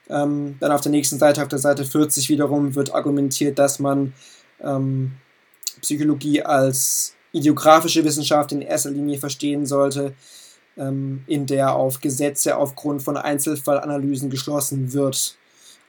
Ähm, 0.08 0.56
dann 0.60 0.72
auf 0.72 0.80
der 0.80 0.92
nächsten 0.92 1.18
Seite, 1.18 1.42
auf 1.42 1.48
der 1.48 1.58
Seite 1.58 1.84
40 1.84 2.28
wiederum, 2.28 2.74
wird 2.74 2.94
argumentiert, 2.94 3.58
dass 3.58 3.78
man 3.78 4.12
ähm, 4.60 5.12
Psychologie 5.80 6.42
als 6.42 7.14
ideografische 7.32 8.04
Wissenschaft 8.04 8.52
in 8.52 8.62
erster 8.62 8.90
Linie 8.90 9.18
verstehen 9.18 9.66
sollte, 9.66 10.14
ähm, 10.76 11.22
in 11.26 11.46
der 11.46 11.74
auf 11.74 12.00
Gesetze 12.00 12.56
aufgrund 12.56 13.02
von 13.02 13.16
Einzelfallanalysen 13.16 14.30
geschlossen 14.30 14.92
wird. 14.92 15.36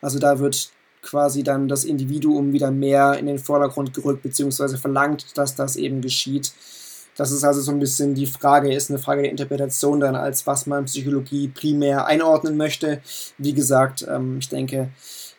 Also 0.01 0.19
da 0.19 0.39
wird 0.39 0.71
quasi 1.01 1.43
dann 1.43 1.67
das 1.67 1.85
Individuum 1.85 2.53
wieder 2.53 2.69
mehr 2.71 3.17
in 3.17 3.27
den 3.27 3.39
Vordergrund 3.39 3.93
gerückt, 3.93 4.23
beziehungsweise 4.23 4.77
verlangt, 4.77 5.37
dass 5.37 5.55
das 5.55 5.75
eben 5.75 6.01
geschieht. 6.01 6.51
Das 7.17 7.31
ist 7.31 7.43
also 7.43 7.61
so 7.61 7.71
ein 7.71 7.79
bisschen 7.79 8.13
die 8.13 8.27
Frage, 8.27 8.71
ist 8.71 8.91
eine 8.91 8.99
Frage 8.99 9.23
der 9.23 9.31
Interpretation 9.31 9.99
dann, 9.99 10.15
als 10.15 10.45
was 10.45 10.67
man 10.67 10.85
Psychologie 10.85 11.47
primär 11.47 12.05
einordnen 12.05 12.55
möchte. 12.55 13.01
Wie 13.39 13.53
gesagt, 13.53 14.05
ähm, 14.07 14.37
ich 14.39 14.49
denke, 14.49 14.91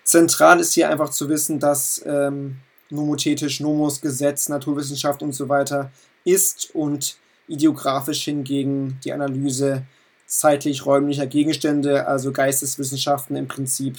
zentral 0.03 0.59
ist 0.59 0.73
hier 0.73 0.91
einfach 0.91 1.11
zu 1.11 1.29
wissen, 1.29 1.61
dass 1.61 2.03
ähm, 2.05 2.59
nomothetisch, 2.91 3.61
Nomos, 3.61 4.01
Gesetz, 4.01 4.49
Naturwissenschaft 4.49 5.23
und 5.23 5.33
so 5.33 5.49
weiter 5.49 5.93
ist 6.25 6.75
und 6.75 7.17
ideografisch 7.47 8.25
hingegen 8.25 8.99
die 9.05 9.13
Analyse 9.13 9.87
zeitlich-räumlicher 10.27 11.27
Gegenstände, 11.27 12.07
also 12.07 12.33
Geisteswissenschaften 12.33 13.37
im 13.37 13.47
Prinzip. 13.47 13.99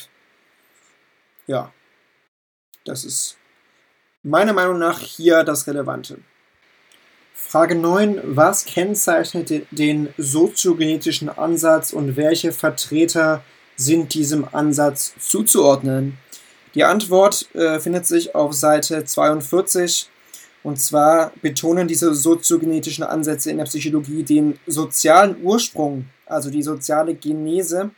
Ja, 1.47 1.71
das 2.83 3.05
ist 3.05 3.37
meiner 4.21 4.53
Meinung 4.53 4.77
nach 4.79 4.99
hier 4.99 5.43
das 5.43 5.65
Relevante. 5.65 6.19
Frage 7.47 7.73
9. 7.73 8.21
Was 8.23 8.65
kennzeichnet 8.65 9.65
den 9.71 10.09
soziogenetischen 10.17 11.29
Ansatz 11.29 11.93
und 11.93 12.15
welche 12.15 12.51
Vertreter 12.51 13.43
sind 13.75 14.13
diesem 14.13 14.47
Ansatz 14.51 15.13
zuzuordnen? 15.19 16.19
Die 16.75 16.83
Antwort 16.83 17.47
äh, 17.55 17.79
findet 17.79 18.05
sich 18.05 18.35
auf 18.35 18.53
Seite 18.53 19.03
42. 19.03 20.09
Und 20.61 20.79
zwar 20.79 21.31
betonen 21.41 21.87
diese 21.87 22.13
soziogenetischen 22.13 23.03
Ansätze 23.03 23.49
in 23.49 23.57
der 23.57 23.65
Psychologie 23.65 24.21
den 24.21 24.59
sozialen 24.67 25.41
Ursprung, 25.41 26.05
also 26.27 26.51
die 26.51 26.61
soziale 26.61 27.15
Genese 27.15 27.89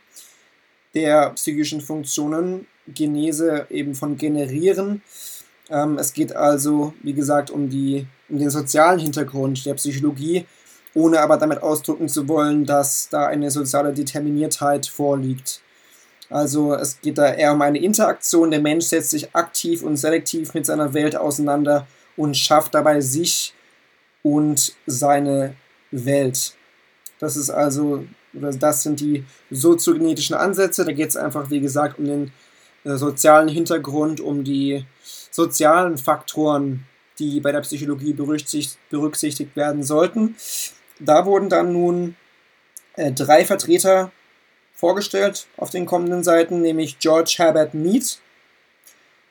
der 0.94 1.30
psychischen 1.30 1.82
Funktionen, 1.82 2.66
Genese 2.86 3.66
eben 3.68 3.94
von 3.94 4.16
generieren. 4.16 5.02
Ähm, 5.68 5.98
es 5.98 6.12
geht 6.12 6.34
also, 6.34 6.94
wie 7.02 7.12
gesagt, 7.12 7.50
um 7.50 7.68
die 7.68 8.06
um 8.32 8.38
den 8.38 8.50
sozialen 8.50 8.98
Hintergrund 8.98 9.64
der 9.66 9.74
Psychologie, 9.74 10.46
ohne 10.94 11.20
aber 11.20 11.36
damit 11.36 11.62
ausdrücken 11.62 12.08
zu 12.08 12.26
wollen, 12.26 12.64
dass 12.64 13.08
da 13.10 13.26
eine 13.26 13.50
soziale 13.50 13.92
Determiniertheit 13.92 14.86
vorliegt. 14.86 15.60
Also 16.30 16.74
es 16.74 17.00
geht 17.00 17.18
da 17.18 17.32
eher 17.32 17.52
um 17.52 17.60
eine 17.60 17.78
Interaktion. 17.78 18.50
Der 18.50 18.60
Mensch 18.60 18.86
setzt 18.86 19.10
sich 19.10 19.34
aktiv 19.34 19.82
und 19.82 19.96
selektiv 19.96 20.54
mit 20.54 20.64
seiner 20.64 20.94
Welt 20.94 21.14
auseinander 21.14 21.86
und 22.16 22.36
schafft 22.36 22.74
dabei 22.74 23.02
sich 23.02 23.54
und 24.22 24.74
seine 24.86 25.54
Welt. 25.90 26.54
Das 27.18 27.36
ist 27.36 27.50
also, 27.50 28.04
das 28.32 28.82
sind 28.82 29.00
die 29.00 29.24
soziogenetischen 29.50 30.36
Ansätze. 30.36 30.84
Da 30.86 30.92
geht 30.92 31.10
es 31.10 31.16
einfach, 31.16 31.50
wie 31.50 31.60
gesagt, 31.60 31.98
um 31.98 32.06
den 32.06 32.32
äh, 32.84 32.96
sozialen 32.96 33.48
Hintergrund, 33.48 34.20
um 34.20 34.42
die 34.42 34.86
sozialen 35.30 35.98
Faktoren, 35.98 36.86
die 37.30 37.40
bei 37.40 37.52
der 37.52 37.60
Psychologie 37.60 38.12
berücksichtigt 38.12 39.56
werden 39.56 39.82
sollten. 39.82 40.36
Da 40.98 41.24
wurden 41.24 41.48
dann 41.48 41.72
nun 41.72 42.16
äh, 42.96 43.12
drei 43.12 43.44
Vertreter 43.44 44.10
vorgestellt 44.74 45.46
auf 45.56 45.70
den 45.70 45.86
kommenden 45.86 46.24
Seiten, 46.24 46.60
nämlich 46.60 46.98
George 46.98 47.34
Herbert 47.36 47.74
Mead, 47.74 48.18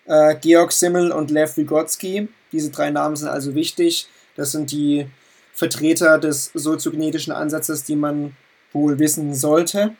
äh, 0.05 0.35
Georg 0.35 0.71
Simmel 0.71 1.11
und 1.11 1.31
Lev 1.31 1.57
Vygotsky. 1.57 2.29
Diese 2.51 2.71
drei 2.71 2.89
Namen 2.89 3.15
sind 3.15 3.27
also 3.27 3.53
wichtig. 3.55 4.07
Das 4.35 4.51
sind 4.51 4.71
die 4.71 5.07
Vertreter 5.53 6.17
des 6.17 6.51
soziogenetischen 6.53 7.33
Ansatzes, 7.33 7.83
die 7.83 7.95
man 7.95 8.35
wohl 8.71 8.99
wissen 8.99 9.35
sollte. 9.35 9.95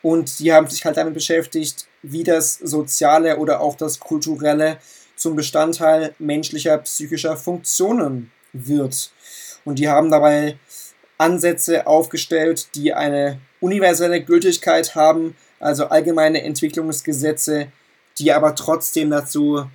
Und 0.00 0.38
die 0.38 0.52
haben 0.52 0.68
sich 0.68 0.84
halt 0.84 0.96
damit 0.96 1.14
beschäftigt, 1.14 1.86
wie 2.02 2.24
das 2.24 2.54
Soziale 2.54 3.36
oder 3.36 3.60
auch 3.60 3.76
das 3.76 4.00
Kulturelle 4.00 4.78
zum 5.18 5.36
Bestandteil 5.36 6.14
menschlicher 6.18 6.78
psychischer 6.78 7.36
Funktionen 7.36 8.30
wird. 8.52 9.10
Und 9.64 9.78
die 9.78 9.88
haben 9.88 10.10
dabei 10.10 10.58
Ansätze 11.18 11.86
aufgestellt, 11.86 12.68
die 12.74 12.94
eine 12.94 13.40
universelle 13.60 14.22
Gültigkeit 14.22 14.94
haben, 14.94 15.36
also 15.60 15.86
allgemeine 15.86 16.42
Entwicklungsgesetze, 16.42 17.72
die 18.18 18.32
aber 18.32 18.54
trotzdem 18.54 19.10
dazu 19.10 19.66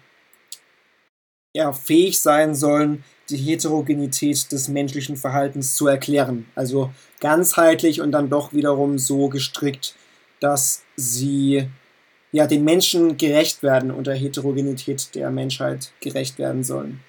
ja, 1.53 1.71
fähig 1.71 2.19
sein 2.19 2.56
sollen, 2.56 3.03
die 3.29 3.38
Heterogenität 3.38 4.51
des 4.51 4.67
menschlichen 4.67 5.17
Verhaltens 5.17 5.75
zu 5.75 5.88
erklären. 5.88 6.45
Also 6.56 6.91
ganzheitlich 7.19 8.01
und 8.01 8.12
dann 8.12 8.29
doch 8.29 8.53
wiederum 8.53 8.97
so 8.97 9.29
gestrickt, 9.29 9.95
dass 10.39 10.84
sie 10.95 11.69
ja, 12.34 12.48
den 12.48 12.63
Menschen 12.63 13.15
gerecht 13.15 13.63
werden 13.63 13.91
und 13.91 14.08
der 14.08 14.15
Heterogenität 14.15 15.13
der 15.15 15.30
Menschheit 15.30 15.93
gerecht 16.02 16.39
werden 16.39 16.63
sollen. 16.63 17.00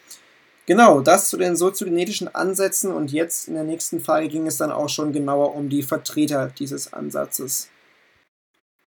Genau, 0.66 1.00
das 1.00 1.30
zu 1.30 1.38
den 1.38 1.56
soziogenetischen 1.56 2.32
Ansätzen 2.34 2.92
und 2.92 3.10
jetzt 3.10 3.48
in 3.48 3.54
der 3.54 3.64
nächsten 3.64 4.00
Frage 4.00 4.28
ging 4.28 4.46
es 4.46 4.58
dann 4.58 4.70
auch 4.70 4.88
schon 4.88 5.12
genauer 5.12 5.56
um 5.56 5.68
die 5.68 5.82
Vertreter 5.82 6.52
dieses 6.58 6.92
Ansatzes. 6.92 7.68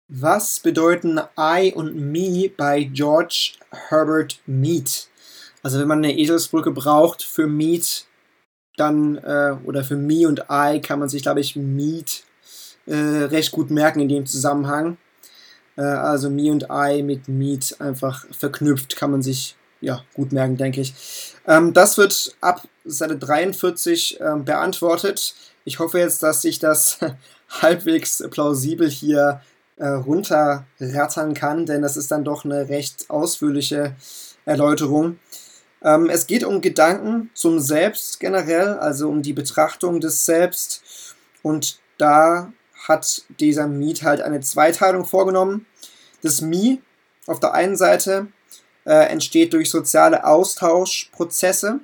Was 0.08 0.60
bedeuten 0.60 1.20
I 1.38 1.74
und 1.76 1.96
me 1.96 2.50
bei 2.56 2.84
George 2.84 3.54
Herbert 3.90 4.40
Mead? 4.46 5.10
Also 5.64 5.80
wenn 5.80 5.88
man 5.88 5.98
eine 5.98 6.18
Eselsbrücke 6.18 6.72
braucht 6.72 7.24
für 7.24 7.48
Mead, 7.48 8.06
dann, 8.78 9.18
äh, 9.18 9.58
oder 9.66 9.84
für 9.84 9.98
me 9.98 10.28
und 10.28 10.46
I 10.52 10.82
kann 10.82 11.00
man 11.00 11.10
sich, 11.10 11.24
glaube 11.24 11.42
ich, 11.42 11.56
Mead 11.56 12.24
äh, 12.86 12.96
recht 12.96 13.52
gut 13.52 13.72
merken 13.72 14.02
in 14.02 14.10
dem 14.10 14.26
Zusammenhang. 14.28 14.98
Äh, 15.78 15.82
also 15.82 16.30
me 16.30 16.52
und 16.52 16.68
I 16.70 17.02
mit 17.04 17.28
Mead 17.28 17.76
einfach 17.80 18.26
verknüpft, 18.32 18.96
kann 18.96 19.12
man 19.12 19.22
sich 19.22 19.56
ja, 19.80 20.04
gut 20.14 20.32
merken, 20.32 20.58
denke 20.58 20.82
ich. 20.82 21.36
Ähm, 21.46 21.74
das 21.74 21.98
wird 21.98 22.36
ab 22.42 22.68
Seite 22.84 23.18
43 23.18 24.20
ähm, 24.20 24.44
beantwortet. 24.44 25.36
Ich 25.66 25.80
hoffe 25.80 26.00
jetzt, 26.00 26.24
dass 26.24 26.44
ich 26.44 26.60
das 26.60 27.00
halbwegs 27.50 28.24
plausibel 28.32 28.90
hier 28.90 29.42
äh, 29.78 29.88
runterrattern 29.88 31.34
kann, 31.34 31.66
denn 31.66 31.82
das 31.82 31.98
ist 31.98 32.10
dann 32.10 32.24
doch 32.24 32.46
eine 32.46 32.70
recht 32.70 33.10
ausführliche 33.10 33.96
Erläuterung. 34.46 35.20
Ähm, 35.84 36.10
es 36.10 36.26
geht 36.26 36.44
um 36.44 36.62
Gedanken 36.62 37.30
zum 37.34 37.60
Selbst 37.60 38.20
generell, 38.20 38.80
also 38.80 39.10
um 39.10 39.22
die 39.22 39.34
Betrachtung 39.34 40.00
des 40.00 40.26
Selbst. 40.26 41.16
Und 41.44 41.80
da 41.98 42.52
hat 42.88 43.24
dieser 43.40 43.68
Miet 43.68 44.04
halt 44.04 44.22
eine 44.22 44.40
Zweiteilung 44.40 45.06
vorgenommen. 45.06 45.66
Das 46.22 46.42
Mi 46.42 46.82
auf 47.26 47.40
der 47.40 47.54
einen 47.54 47.76
Seite 47.76 48.28
äh, 48.86 49.10
entsteht 49.10 49.54
durch 49.54 49.70
soziale 49.70 50.26
Austauschprozesse. 50.26 51.82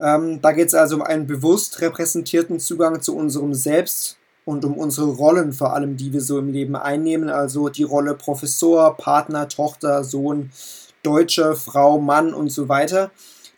Ähm, 0.00 0.40
da 0.40 0.52
geht 0.52 0.68
es 0.68 0.74
also 0.74 0.96
um 0.96 1.02
einen 1.02 1.26
bewusst 1.26 1.80
repräsentierten 1.80 2.60
Zugang 2.60 3.00
zu 3.00 3.16
unserem 3.16 3.54
Selbst 3.54 4.18
und 4.44 4.64
um 4.64 4.74
unsere 4.74 5.08
Rollen 5.08 5.52
vor 5.52 5.74
allem, 5.74 5.96
die 5.96 6.12
wir 6.12 6.20
so 6.20 6.38
im 6.38 6.52
Leben 6.52 6.76
einnehmen. 6.76 7.28
Also 7.28 7.68
die 7.68 7.82
Rolle 7.82 8.14
Professor, 8.14 8.96
Partner, 8.96 9.48
Tochter, 9.48 10.04
Sohn, 10.04 10.50
Deutsche, 11.02 11.54
Frau, 11.54 11.98
Mann 11.98 12.34
und 12.34 12.50
so 12.50 12.68
weiter. 12.68 13.10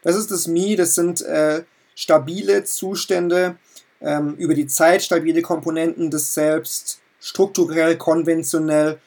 Das 0.03 0.17
ist 0.17 0.31
das 0.31 0.47
Mi, 0.47 0.77
das 0.77 0.95
sind 0.95 1.21
äh, 1.23 1.65
stabile 1.95 2.65
Zustände, 2.65 3.57
ähm, 4.01 4.35
über 4.37 4.55
die 4.55 4.67
Zeit 4.67 5.03
stabile 5.03 5.43
Komponenten 5.43 6.11
des 6.11 6.35
Selbst, 6.35 7.01
strukturell, 7.21 7.97
konventionell 7.97 8.99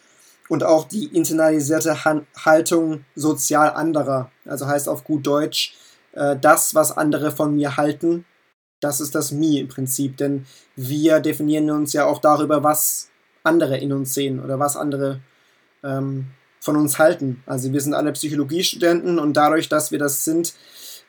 und 0.50 0.64
auch 0.64 0.88
die 0.88 1.06
internalisierte 1.06 2.06
Han 2.06 2.28
Haltung 2.38 3.06
sozial 3.16 3.72
anderer. 3.72 4.32
Also 4.46 4.68
heißt 4.68 4.88
auf 4.88 5.04
gut 5.04 5.26
Deutsch, 5.26 5.76
äh, 6.14 6.36
das, 6.40 6.76
was 6.76 6.96
andere 6.96 7.32
von 7.32 7.56
mir 7.56 7.78
halten, 7.78 8.26
das 8.80 9.00
ist 9.00 9.16
das 9.16 9.32
Mi 9.32 9.60
im 9.60 9.68
Prinzip. 9.68 10.18
Denn 10.18 10.46
wir 10.76 11.20
definieren 11.20 11.70
uns 11.72 11.94
ja 11.94 12.06
auch 12.06 12.20
darüber, 12.20 12.64
was 12.64 13.10
andere 13.44 13.78
in 13.78 13.94
uns 13.94 14.14
sehen 14.14 14.40
oder 14.40 14.60
was 14.60 14.78
andere 14.78 15.22
ähm, 15.84 16.28
von 16.60 16.78
uns 16.78 17.00
halten. 17.00 17.44
Also 17.46 17.74
wir 17.74 17.82
sind 17.82 17.94
alle 17.94 18.12
Psychologiestudenten 18.14 19.20
und 19.20 19.34
dadurch, 19.36 19.70
dass 19.70 19.92
wir 19.92 20.00
das 20.00 20.24
sind, 20.24 20.54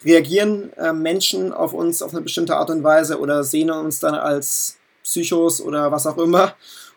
reagieren 0.04 0.72
äh, 0.74 0.92
Menschen 0.92 1.52
auf 1.52 1.72
uns 1.72 2.02
auf 2.02 2.12
eine 2.12 2.22
bestimmte 2.22 2.56
Art 2.56 2.70
und 2.70 2.82
Weise 2.82 3.18
oder 3.18 3.44
sehen 3.44 3.70
uns 3.70 4.00
dann 4.00 4.14
als 4.14 4.76
Psychos 5.02 5.60
oder 5.60 5.92
was 5.92 6.06
auch 6.06 6.18
immer 6.18 6.54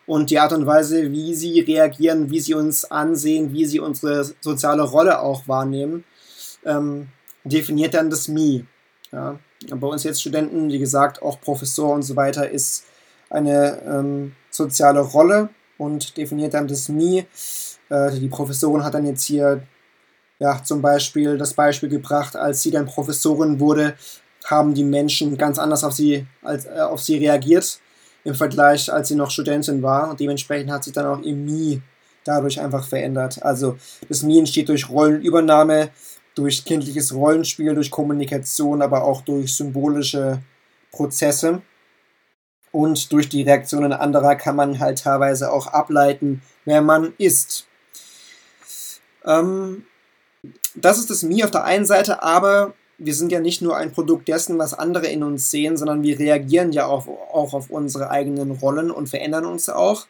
und 0.08 0.30
die 0.30 0.38
Art 0.38 0.54
und 0.54 0.66
Weise, 0.66 1.12
wie 1.12 1.34
sie 1.34 1.60
reagieren, 1.60 2.30
wie 2.30 2.40
sie 2.40 2.54
uns 2.54 2.86
ansehen, 2.86 3.52
wie 3.52 3.66
sie 3.66 3.78
unsere 3.78 4.24
soziale 4.40 4.82
Rolle 4.82 5.20
auch 5.20 5.46
wahrnehmen, 5.46 6.04
ähm, 6.64 7.08
definiert 7.44 7.92
dann 7.92 8.08
das 8.08 8.26
Me. 8.26 8.64
Ja. 9.12 9.38
Bei 9.70 9.86
uns 9.86 10.04
jetzt 10.04 10.22
Studenten, 10.22 10.70
wie 10.70 10.78
gesagt, 10.78 11.20
auch 11.20 11.40
Professor 11.40 11.92
und 11.92 12.02
so 12.02 12.16
weiter, 12.16 12.48
ist 12.48 12.84
eine 13.28 13.82
ähm, 13.86 14.32
soziale 14.50 15.00
Rolle 15.00 15.50
und 15.76 16.16
definiert 16.16 16.54
dann 16.54 16.68
das 16.68 16.88
Me. 16.88 17.26
Äh, 17.90 18.10
die 18.12 18.28
Professorin 18.28 18.84
hat 18.84 18.94
dann 18.94 19.06
jetzt 19.06 19.24
hier 19.24 19.62
ja, 20.38 20.62
zum 20.62 20.82
Beispiel 20.82 21.36
das 21.36 21.54
Beispiel 21.54 21.88
gebracht, 21.88 22.36
als 22.36 22.62
sie 22.62 22.70
dann 22.70 22.86
Professorin 22.86 23.58
wurde, 23.60 23.94
haben 24.44 24.74
die 24.74 24.84
Menschen 24.84 25.36
ganz 25.36 25.58
anders 25.58 25.84
auf 25.84 25.92
sie, 25.92 26.26
als, 26.42 26.66
äh, 26.66 26.80
auf 26.80 27.00
sie 27.00 27.18
reagiert 27.18 27.80
im 28.24 28.34
Vergleich, 28.34 28.92
als 28.92 29.08
sie 29.08 29.14
noch 29.14 29.30
Studentin 29.30 29.82
war. 29.82 30.10
Und 30.10 30.20
dementsprechend 30.20 30.70
hat 30.70 30.84
sich 30.84 30.92
dann 30.92 31.06
auch 31.06 31.20
ihr 31.20 31.34
Mi 31.34 31.82
dadurch 32.24 32.60
einfach 32.60 32.86
verändert. 32.86 33.42
Also 33.42 33.78
das 34.08 34.22
Mi 34.22 34.38
entsteht 34.38 34.68
durch 34.68 34.88
Rollenübernahme, 34.88 35.90
durch 36.34 36.64
kindliches 36.64 37.12
Rollenspiel, 37.12 37.74
durch 37.74 37.90
Kommunikation, 37.90 38.82
aber 38.82 39.04
auch 39.04 39.22
durch 39.22 39.54
symbolische 39.56 40.40
Prozesse. 40.92 41.62
Und 42.70 43.12
durch 43.12 43.28
die 43.28 43.42
Reaktionen 43.42 43.92
anderer 43.92 44.36
kann 44.36 44.54
man 44.54 44.78
halt 44.78 45.02
teilweise 45.02 45.50
auch 45.50 45.66
ableiten, 45.68 46.42
wer 46.64 46.82
man 46.82 47.14
ist. 47.18 47.66
Ähm, 49.24 49.84
das 50.80 50.98
ist 50.98 51.10
das 51.10 51.22
Mi 51.22 51.44
auf 51.44 51.50
der 51.50 51.64
einen 51.64 51.86
Seite, 51.86 52.22
aber 52.22 52.74
wir 52.98 53.14
sind 53.14 53.30
ja 53.30 53.40
nicht 53.40 53.62
nur 53.62 53.76
ein 53.76 53.92
Produkt 53.92 54.26
dessen, 54.28 54.58
was 54.58 54.74
andere 54.74 55.06
in 55.06 55.22
uns 55.22 55.50
sehen, 55.50 55.76
sondern 55.76 56.02
wir 56.02 56.18
reagieren 56.18 56.72
ja 56.72 56.86
auch, 56.86 57.06
auch 57.06 57.54
auf 57.54 57.70
unsere 57.70 58.10
eigenen 58.10 58.50
Rollen 58.50 58.90
und 58.90 59.08
verändern 59.08 59.46
uns 59.46 59.68
auch. 59.68 60.06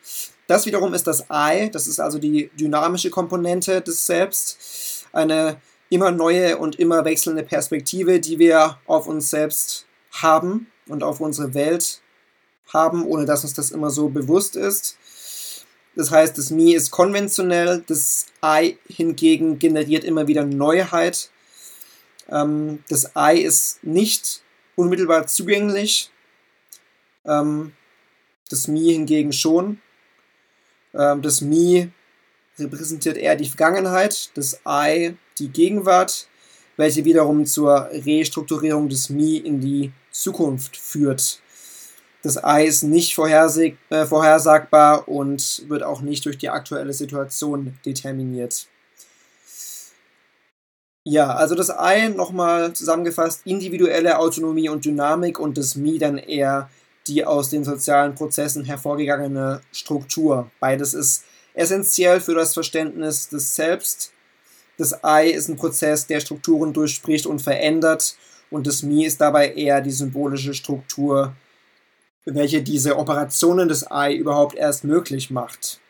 Das 0.47 0.65
wiederum 0.65 0.95
ist 0.95 1.07
das 1.07 1.27
I, 1.31 1.71
das 1.71 1.87
ist 1.87 2.01
also 2.01 2.19
die 2.19 2.51
dynamische 2.59 3.11
Komponente 3.11 3.83
des 3.83 4.07
Selbst, 4.07 5.05
eine 5.13 5.61
immer 5.91 6.11
neue 6.11 6.57
und 6.57 6.79
immer 6.79 7.05
wechselnde 7.05 7.43
Perspektive, 7.43 8.21
die 8.21 8.39
wir 8.39 8.79
auf 8.87 9.07
uns 9.07 9.31
selbst 9.31 9.87
haben 10.13 10.69
und 10.89 11.03
auf 11.03 11.21
unsere 11.21 11.53
Welt 11.53 12.01
haben, 12.73 13.05
ohne 13.05 13.27
dass 13.27 13.45
uns 13.45 13.55
das 13.55 13.71
immer 13.71 13.91
so 13.91 14.09
bewusst 14.09 14.57
ist. 14.57 14.97
Das 15.99 16.11
heißt, 16.11 16.39
das 16.39 16.51
Me 16.51 16.75
ist 16.75 16.91
konventionell, 16.91 17.85
das 17.87 18.27
I 18.43 18.79
hingegen 18.89 19.59
generiert 19.59 20.05
immer 20.05 20.27
wieder 20.27 20.47
Neuheit 20.47 21.31
ähm, 22.31 22.85
das 22.89 23.17
Ei 23.17 23.39
ist 23.39 23.83
nicht 23.83 24.43
unmittelbar 24.77 25.27
zugänglich. 25.27 26.11
Ähm, 27.25 27.73
das 28.51 28.69
Mi 28.69 28.93
hingegen 28.93 29.33
schon. 29.33 29.81
Ähm, 30.95 31.23
das 31.23 31.41
Mi 31.41 31.91
repräsentiert 32.59 33.17
eher 33.17 33.37
die 33.37 33.49
Vergangenheit, 33.49 34.31
das 34.35 34.61
Ei 34.65 35.15
die 35.39 35.49
Gegenwart, 35.49 36.29
welche 36.77 37.05
wiederum 37.05 37.47
zur 37.47 37.89
Restrukturierung 37.91 38.89
des 38.89 39.11
Mi 39.11 39.37
in 39.39 39.61
die 39.61 39.93
Zukunft 40.11 40.77
führt. 40.77 41.41
Das 42.23 42.43
Ei 42.43 42.65
ist 42.65 42.83
nicht 42.83 43.17
äh, 43.17 44.07
vorhersagbar 44.07 45.09
und 45.09 45.65
wird 45.69 45.83
auch 45.83 46.01
nicht 46.01 46.25
durch 46.25 46.39
die 46.39 46.51
aktuelle 46.51 46.93
Situation 46.93 47.79
determiniert. 47.85 48.67
Ja, 51.05 51.35
also 51.35 51.55
das 51.55 51.71
I 51.71 52.09
nochmal 52.11 52.73
zusammengefasst, 52.75 53.43
individuelle 53.47 54.19
Autonomie 54.19 54.69
und 54.69 54.85
Dynamik 54.85 55.39
und 55.39 55.57
das 55.57 55.75
Mi 55.75 55.99
dann 55.99 56.19
eher 56.19 56.69
die 57.07 57.25
aus 57.25 57.49
den 57.49 57.65
sozialen 57.65 58.15
Prozessen 58.15 58.65
hervorgegangene 58.65 59.63
Struktur. 59.73 60.51
Beides 60.61 60.93
ist 60.93 61.25
essentiell 61.55 62.21
für 62.21 62.35
das 62.35 62.53
Verständnis 62.53 63.29
des 63.29 63.57
Selbst. 63.57 64.13
Das 64.77 65.01
I 65.05 65.31
ist 65.31 65.49
ein 65.49 65.57
Prozess, 65.57 66.07
der 66.07 66.21
Strukturen 66.21 66.73
durchspricht 66.73 67.27
und 67.27 67.41
verändert. 67.41 68.17
Und 68.51 68.67
das 68.67 68.83
Mi 68.83 69.07
ist 69.07 69.21
dabei 69.21 69.53
eher 69.53 69.81
die 69.81 69.91
symbolische 69.91 70.53
Struktur, 70.53 71.35
welche 72.25 72.63
diese 72.63 72.99
Operationen 72.99 73.69
des 73.69 73.87
I 73.91 74.17
überhaupt 74.17 74.55
erst 74.55 74.85
möglich 74.85 75.31
macht. 75.31 75.81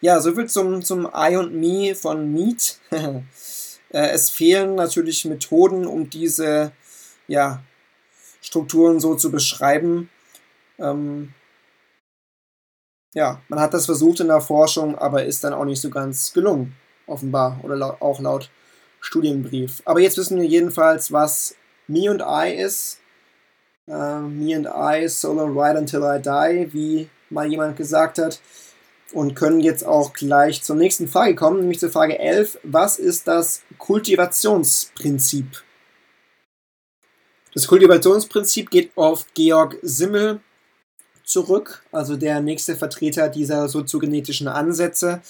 Ja, 0.00 0.20
soviel 0.20 0.48
zum, 0.48 0.82
zum 0.82 1.08
I 1.14 1.36
und 1.36 1.54
Me 1.54 1.94
von 1.94 2.32
Meat. 2.32 2.78
Äh, 3.92 4.10
es 4.10 4.30
fehlen 4.30 4.76
natürlich 4.76 5.24
Methoden, 5.24 5.84
um 5.84 6.08
diese 6.08 6.70
ja, 7.26 7.60
Strukturen 8.40 9.00
so 9.00 9.16
zu 9.16 9.32
beschreiben. 9.32 10.08
Ähm, 10.78 11.34
ja, 13.14 13.42
man 13.48 13.58
hat 13.58 13.74
das 13.74 13.86
versucht 13.86 14.20
in 14.20 14.28
der 14.28 14.40
Forschung, 14.40 14.96
aber 14.96 15.24
ist 15.24 15.42
dann 15.42 15.52
auch 15.52 15.64
nicht 15.64 15.80
so 15.80 15.90
ganz 15.90 16.32
gelungen, 16.32 16.76
offenbar, 17.06 17.58
oder 17.64 17.74
laut, 17.74 18.00
auch 18.00 18.20
laut 18.20 18.50
Studienbrief. 19.00 19.82
Aber 19.84 20.00
jetzt 20.00 20.16
wissen 20.18 20.38
wir 20.38 20.46
jedenfalls, 20.46 21.10
was 21.10 21.56
Me 21.88 22.10
und 22.10 22.22
I 22.24 22.54
ist. 22.54 22.99
Uh, 23.90 24.20
me 24.20 24.54
and 24.54 24.68
I, 24.68 25.08
solo 25.08 25.46
ride 25.46 25.76
until 25.76 26.04
I 26.04 26.20
die, 26.20 26.72
wie 26.72 27.08
mal 27.28 27.50
jemand 27.50 27.76
gesagt 27.76 28.18
hat 28.18 28.40
und 29.12 29.34
können 29.34 29.58
jetzt 29.58 29.84
auch 29.84 30.12
gleich 30.12 30.62
zur 30.62 30.76
nächsten 30.76 31.08
Frage 31.08 31.34
kommen, 31.34 31.58
nämlich 31.58 31.80
zur 31.80 31.90
Frage 31.90 32.16
11. 32.16 32.60
Was 32.62 33.00
ist 33.00 33.26
das 33.26 33.62
Kultivationsprinzip? 33.78 35.64
Das 37.52 37.66
Kultivationsprinzip 37.66 38.70
geht 38.70 38.92
auf 38.96 39.26
Georg 39.34 39.76
Simmel 39.82 40.38
zurück, 41.24 41.82
also 41.90 42.16
der 42.16 42.40
nächste 42.40 42.76
Vertreter 42.76 43.28
dieser 43.28 43.68
soziogenetischen 43.68 44.46
Ansätze. 44.46 45.20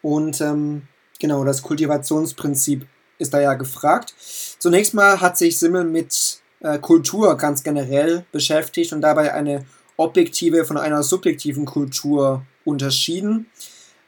Und 0.00 0.40
ähm, 0.40 0.88
genau, 1.18 1.44
das 1.44 1.60
Kultivationsprinzip 1.60 2.86
ist 3.18 3.34
da 3.34 3.40
ja 3.42 3.52
gefragt. 3.52 4.14
Zunächst 4.58 4.94
mal 4.94 5.20
hat 5.20 5.36
sich 5.36 5.58
Simmel 5.58 5.84
mit 5.84 6.39
äh, 6.60 6.78
Kultur 6.78 7.36
ganz 7.36 7.62
generell 7.62 8.24
beschäftigt 8.32 8.92
und 8.92 9.00
dabei 9.00 9.32
eine 9.34 9.64
objektive 9.96 10.64
von 10.64 10.76
einer 10.76 11.02
subjektiven 11.02 11.64
Kultur 11.64 12.42
unterschieden. 12.64 13.46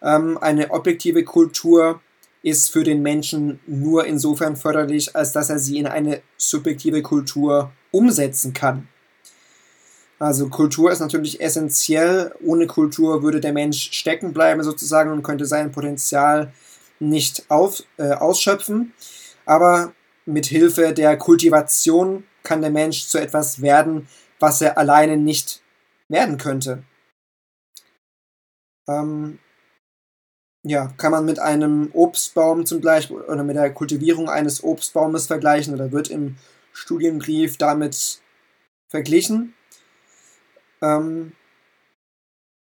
Ähm, 0.02 0.38
eine 0.38 0.70
objektive 0.70 1.24
Kultur 1.24 2.00
ist 2.42 2.70
für 2.70 2.82
den 2.82 3.02
Menschen 3.02 3.60
nur 3.66 4.04
insofern 4.06 4.56
förderlich, 4.56 5.14
als 5.14 5.32
dass 5.32 5.48
er 5.48 5.58
sie 5.58 5.78
in 5.78 5.86
eine 5.86 6.22
subjektive 6.36 7.02
Kultur 7.02 7.72
umsetzen 7.90 8.52
kann. 8.52 8.88
Also 10.18 10.48
Kultur 10.48 10.90
ist 10.92 11.00
natürlich 11.00 11.40
essentiell. 11.40 12.32
Ohne 12.44 12.66
Kultur 12.66 13.22
würde 13.22 13.40
der 13.40 13.52
Mensch 13.52 13.90
stecken 13.92 14.32
bleiben 14.32 14.62
sozusagen 14.62 15.10
und 15.10 15.22
könnte 15.22 15.46
sein 15.46 15.72
Potenzial 15.72 16.52
nicht 17.00 17.44
auf, 17.48 17.82
äh, 17.96 18.12
ausschöpfen. 18.12 18.92
Aber 19.46 19.92
mit 20.24 20.46
Hilfe 20.46 20.92
der 20.92 21.16
Kultivation 21.16 22.24
kann 22.42 22.60
der 22.60 22.70
Mensch 22.70 23.06
zu 23.06 23.18
etwas 23.18 23.62
werden, 23.62 24.08
was 24.38 24.60
er 24.60 24.78
alleine 24.78 25.16
nicht 25.16 25.62
werden 26.08 26.38
könnte. 26.38 26.82
Ähm, 28.88 29.38
ja, 30.64 30.88
kann 30.96 31.12
man 31.12 31.24
mit 31.24 31.38
einem 31.38 31.90
Obstbaum 31.92 32.66
zum 32.66 32.80
Beispiel 32.80 33.16
oder 33.16 33.42
mit 33.42 33.56
der 33.56 33.72
Kultivierung 33.72 34.28
eines 34.28 34.62
Obstbaumes 34.62 35.26
vergleichen 35.26 35.74
oder 35.74 35.90
wird 35.90 36.08
im 36.08 36.36
Studienbrief 36.72 37.58
damit 37.58 38.20
verglichen. 38.88 39.54
Ähm, 40.80 41.32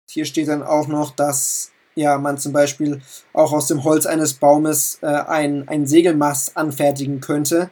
hier 0.08 0.24
steht 0.24 0.48
dann 0.48 0.62
auch 0.62 0.88
noch, 0.88 1.14
dass 1.14 1.72
ja, 1.94 2.18
man 2.18 2.38
zum 2.38 2.52
Beispiel 2.52 3.00
auch 3.32 3.52
aus 3.52 3.68
dem 3.68 3.84
Holz 3.84 4.06
eines 4.06 4.34
Baumes 4.34 4.98
äh, 5.02 5.06
ein, 5.06 5.68
ein 5.68 5.86
Segelmast 5.86 6.56
anfertigen 6.56 7.20
könnte. 7.20 7.70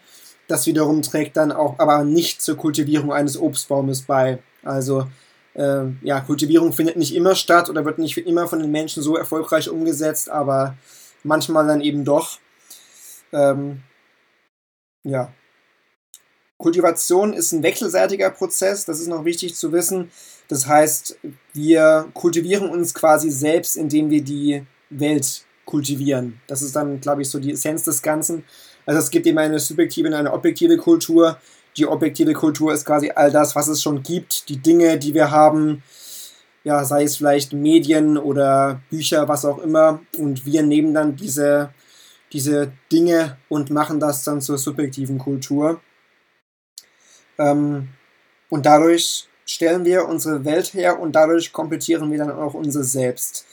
Das 0.48 0.66
wiederum 0.66 1.02
trägt 1.02 1.36
dann 1.36 1.52
auch 1.52 1.78
aber 1.78 2.04
nicht 2.04 2.42
zur 2.42 2.56
Kultivierung 2.56 3.12
eines 3.12 3.40
Obstbaumes 3.40 4.02
bei. 4.02 4.38
Also 4.62 5.06
äh, 5.54 5.84
ja, 6.02 6.20
Kultivierung 6.20 6.72
findet 6.72 6.96
nicht 6.96 7.14
immer 7.14 7.34
statt 7.34 7.70
oder 7.70 7.84
wird 7.84 7.98
nicht 7.98 8.16
immer 8.18 8.46
von 8.46 8.58
den 8.58 8.70
Menschen 8.70 9.02
so 9.02 9.16
erfolgreich 9.16 9.70
umgesetzt, 9.70 10.28
aber 10.28 10.76
manchmal 11.22 11.66
dann 11.66 11.80
eben 11.80 12.04
doch. 12.04 12.38
Ähm, 13.32 13.82
ja. 15.04 15.32
Kultivation 16.58 17.32
ist 17.32 17.52
ein 17.52 17.62
wechselseitiger 17.62 18.30
Prozess, 18.30 18.84
das 18.84 19.00
ist 19.00 19.08
noch 19.08 19.24
wichtig 19.24 19.54
zu 19.54 19.72
wissen. 19.72 20.10
Das 20.48 20.66
heißt, 20.66 21.18
wir 21.52 22.08
kultivieren 22.14 22.70
uns 22.70 22.94
quasi 22.94 23.30
selbst, 23.30 23.76
indem 23.76 24.10
wir 24.10 24.22
die 24.22 24.64
Welt 24.90 25.44
kultivieren. 25.64 26.40
Das 26.46 26.62
ist 26.62 26.76
dann, 26.76 27.00
glaube 27.00 27.22
ich, 27.22 27.30
so 27.30 27.38
die 27.38 27.52
Essenz 27.52 27.84
des 27.84 28.02
Ganzen. 28.02 28.44
Also 28.86 29.00
es 29.00 29.10
gibt 29.10 29.26
eben 29.26 29.38
eine 29.38 29.58
subjektive 29.58 30.08
und 30.08 30.14
eine 30.14 30.32
objektive 30.32 30.76
Kultur 30.76 31.38
die 31.76 31.86
objektive 31.86 32.32
Kultur 32.34 32.72
ist 32.72 32.84
quasi 32.84 33.10
all 33.14 33.30
das, 33.30 33.56
was 33.56 33.68
es 33.68 33.82
schon 33.82 34.02
gibt, 34.02 34.48
die 34.48 34.58
Dinge, 34.58 34.98
die 34.98 35.14
wir 35.14 35.30
haben, 35.30 35.82
ja, 36.62 36.84
sei 36.84 37.04
es 37.04 37.16
vielleicht 37.16 37.52
Medien 37.52 38.16
oder 38.16 38.80
Bücher, 38.90 39.28
was 39.28 39.44
auch 39.44 39.58
immer. 39.58 40.00
Und 40.16 40.46
wir 40.46 40.62
nehmen 40.62 40.94
dann 40.94 41.16
diese, 41.16 41.70
diese 42.32 42.72
Dinge 42.90 43.36
und 43.48 43.70
machen 43.70 44.00
das 44.00 44.24
dann 44.24 44.40
zur 44.40 44.58
subjektiven 44.58 45.18
Kultur. 45.18 45.80
Ähm, 47.38 47.88
und 48.48 48.66
dadurch 48.66 49.28
stellen 49.44 49.84
wir 49.84 50.06
unsere 50.06 50.44
Welt 50.44 50.74
her 50.74 51.00
und 51.00 51.12
dadurch 51.12 51.52
komplettieren 51.52 52.10
wir 52.10 52.18
dann 52.18 52.30
auch 52.30 52.54
unser 52.54 52.84
Selbst. 52.84 53.44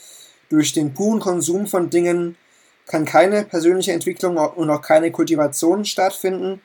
Durch 0.48 0.72
den 0.72 0.94
puren 0.94 1.20
Konsum 1.20 1.66
von 1.66 1.90
Dingen 1.90 2.36
kann 2.86 3.04
keine 3.04 3.44
persönliche 3.44 3.92
Entwicklung 3.92 4.36
und 4.36 4.70
auch 4.70 4.82
keine 4.82 5.10
Kultivation 5.10 5.84
stattfinden. 5.84 6.60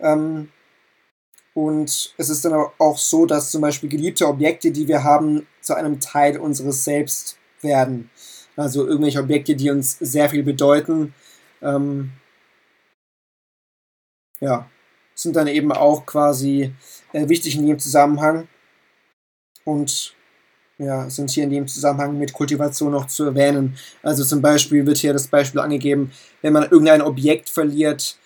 Ähm, 0.00 0.50
und 1.54 2.14
es 2.18 2.28
ist 2.30 2.44
dann 2.44 2.52
auch 2.78 2.98
so, 2.98 3.26
dass 3.26 3.50
zum 3.50 3.60
Beispiel 3.60 3.88
geliebte 3.88 4.26
Objekte, 4.26 4.72
die 4.72 4.88
wir 4.88 5.04
haben, 5.04 5.46
zu 5.60 5.74
einem 5.74 6.00
Teil 6.00 6.38
unseres 6.38 6.84
Selbst 6.84 7.38
werden. 7.60 8.10
Also 8.56 8.86
irgendwelche 8.86 9.20
Objekte, 9.20 9.54
die 9.54 9.70
uns 9.70 9.98
sehr 9.98 10.28
viel 10.28 10.42
bedeuten, 10.42 11.14
ähm, 11.62 12.12
ja, 14.40 14.68
sind 15.14 15.36
dann 15.36 15.46
eben 15.46 15.72
auch 15.72 16.06
quasi 16.06 16.74
äh, 17.12 17.28
wichtig 17.28 17.56
in 17.56 17.66
dem 17.66 17.78
Zusammenhang 17.78 18.48
und 19.64 20.14
ja, 20.78 21.08
sind 21.08 21.30
hier 21.30 21.44
in 21.44 21.50
dem 21.50 21.68
Zusammenhang 21.68 22.18
mit 22.18 22.32
Kultivation 22.32 22.92
noch 22.92 23.06
zu 23.06 23.24
erwähnen. 23.24 23.76
Also 24.02 24.24
zum 24.24 24.42
Beispiel 24.42 24.84
wird 24.86 24.98
hier 24.98 25.12
das 25.12 25.28
Beispiel 25.28 25.60
angegeben, 25.60 26.12
wenn 26.42 26.52
man 26.52 26.64
irgendein 26.64 27.02
Objekt 27.02 27.48
verliert, 27.48 28.18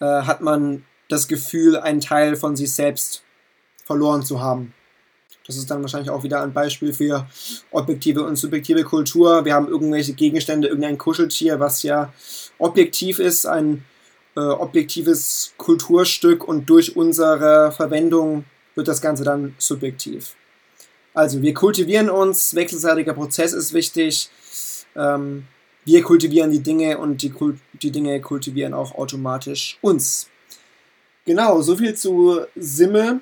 äh, 0.00 0.04
hat 0.04 0.40
man 0.40 0.84
das 1.08 1.28
Gefühl, 1.28 1.76
einen 1.76 2.00
Teil 2.00 2.36
von 2.36 2.56
sich 2.56 2.72
selbst 2.72 3.22
verloren 3.84 4.22
zu 4.22 4.40
haben. 4.40 4.74
Das 5.46 5.56
ist 5.56 5.70
dann 5.70 5.82
wahrscheinlich 5.82 6.10
auch 6.10 6.22
wieder 6.22 6.42
ein 6.42 6.54
Beispiel 6.54 6.94
für 6.94 7.26
objektive 7.70 8.24
und 8.24 8.36
subjektive 8.36 8.82
Kultur. 8.82 9.44
Wir 9.44 9.52
haben 9.52 9.68
irgendwelche 9.68 10.14
Gegenstände, 10.14 10.68
irgendein 10.68 10.96
Kuscheltier, 10.96 11.60
was 11.60 11.82
ja 11.82 12.12
objektiv 12.58 13.18
ist, 13.18 13.46
ein 13.46 13.84
äh, 14.36 14.40
objektives 14.40 15.52
Kulturstück 15.58 16.46
und 16.48 16.68
durch 16.70 16.96
unsere 16.96 17.72
Verwendung 17.72 18.44
wird 18.74 18.88
das 18.88 19.02
Ganze 19.02 19.22
dann 19.22 19.54
subjektiv. 19.58 20.34
Also 21.14 21.40
wir 21.42 21.54
kultivieren 21.54 22.10
uns, 22.10 22.54
wechselseitiger 22.56 23.14
Prozess 23.14 23.52
ist 23.52 23.72
wichtig. 23.72 24.28
Ähm, 24.96 25.44
wir 25.84 26.02
kultivieren 26.02 26.50
die 26.50 26.62
Dinge 26.62 26.98
und 26.98 27.22
die, 27.22 27.30
Kult 27.30 27.58
die 27.74 27.92
Dinge 27.92 28.20
kultivieren 28.20 28.74
auch 28.74 28.94
automatisch 28.96 29.78
uns. 29.80 30.28
Genau, 31.24 31.62
soviel 31.62 31.94
zu 31.94 32.40
Simme. 32.56 33.20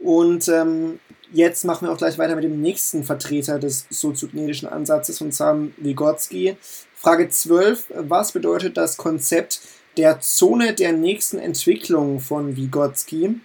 Und 0.00 0.48
ähm, 0.48 0.98
jetzt 1.32 1.64
machen 1.64 1.86
wir 1.86 1.92
auch 1.92 1.98
gleich 1.98 2.18
weiter 2.18 2.34
mit 2.34 2.44
dem 2.44 2.60
nächsten 2.60 3.04
Vertreter 3.04 3.58
des 3.58 3.86
soziogenetischen 3.90 4.68
Ansatzes, 4.68 5.20
und 5.20 5.32
zwar 5.32 5.58
Vygotsky. 5.76 6.56
Frage 6.94 7.28
12. 7.28 7.92
Was 7.94 8.32
bedeutet 8.32 8.76
das 8.76 8.96
Konzept 8.96 9.60
der 9.96 10.20
Zone 10.20 10.74
der 10.74 10.92
nächsten 10.92 11.38
Entwicklung 11.38 12.20
von 12.20 12.56
Vygotsky? 12.56 13.38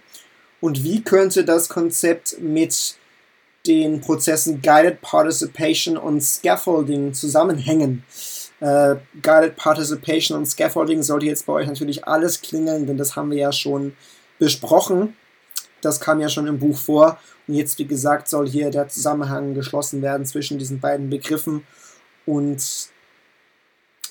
Und 0.60 0.82
wie 0.82 1.02
könnte 1.02 1.44
das 1.44 1.68
Konzept 1.68 2.40
mit 2.40 2.96
den 3.66 4.00
Prozessen 4.00 4.62
Guided 4.62 5.00
Participation 5.00 5.96
und 5.96 6.22
Scaffolding 6.22 7.14
zusammenhängen? 7.14 8.04
Äh, 8.60 8.96
Guided 9.22 9.56
Participation 9.56 10.38
und 10.38 10.46
Scaffolding 10.46 11.02
sollte 11.02 11.26
jetzt 11.26 11.46
bei 11.46 11.52
euch 11.52 11.66
natürlich 11.66 12.06
alles 12.06 12.40
klingeln, 12.40 12.86
denn 12.86 12.96
das 12.96 13.16
haben 13.16 13.30
wir 13.30 13.38
ja 13.38 13.52
schon 13.52 13.96
besprochen. 14.38 15.16
Das 15.82 16.00
kam 16.00 16.20
ja 16.20 16.28
schon 16.28 16.46
im 16.46 16.58
Buch 16.58 16.78
vor. 16.78 17.18
Und 17.46 17.54
jetzt, 17.54 17.78
wie 17.78 17.86
gesagt, 17.86 18.28
soll 18.28 18.48
hier 18.48 18.70
der 18.70 18.88
Zusammenhang 18.88 19.54
geschlossen 19.54 20.02
werden 20.02 20.26
zwischen 20.26 20.58
diesen 20.58 20.80
beiden 20.80 21.10
Begriffen 21.10 21.66
und 22.24 22.88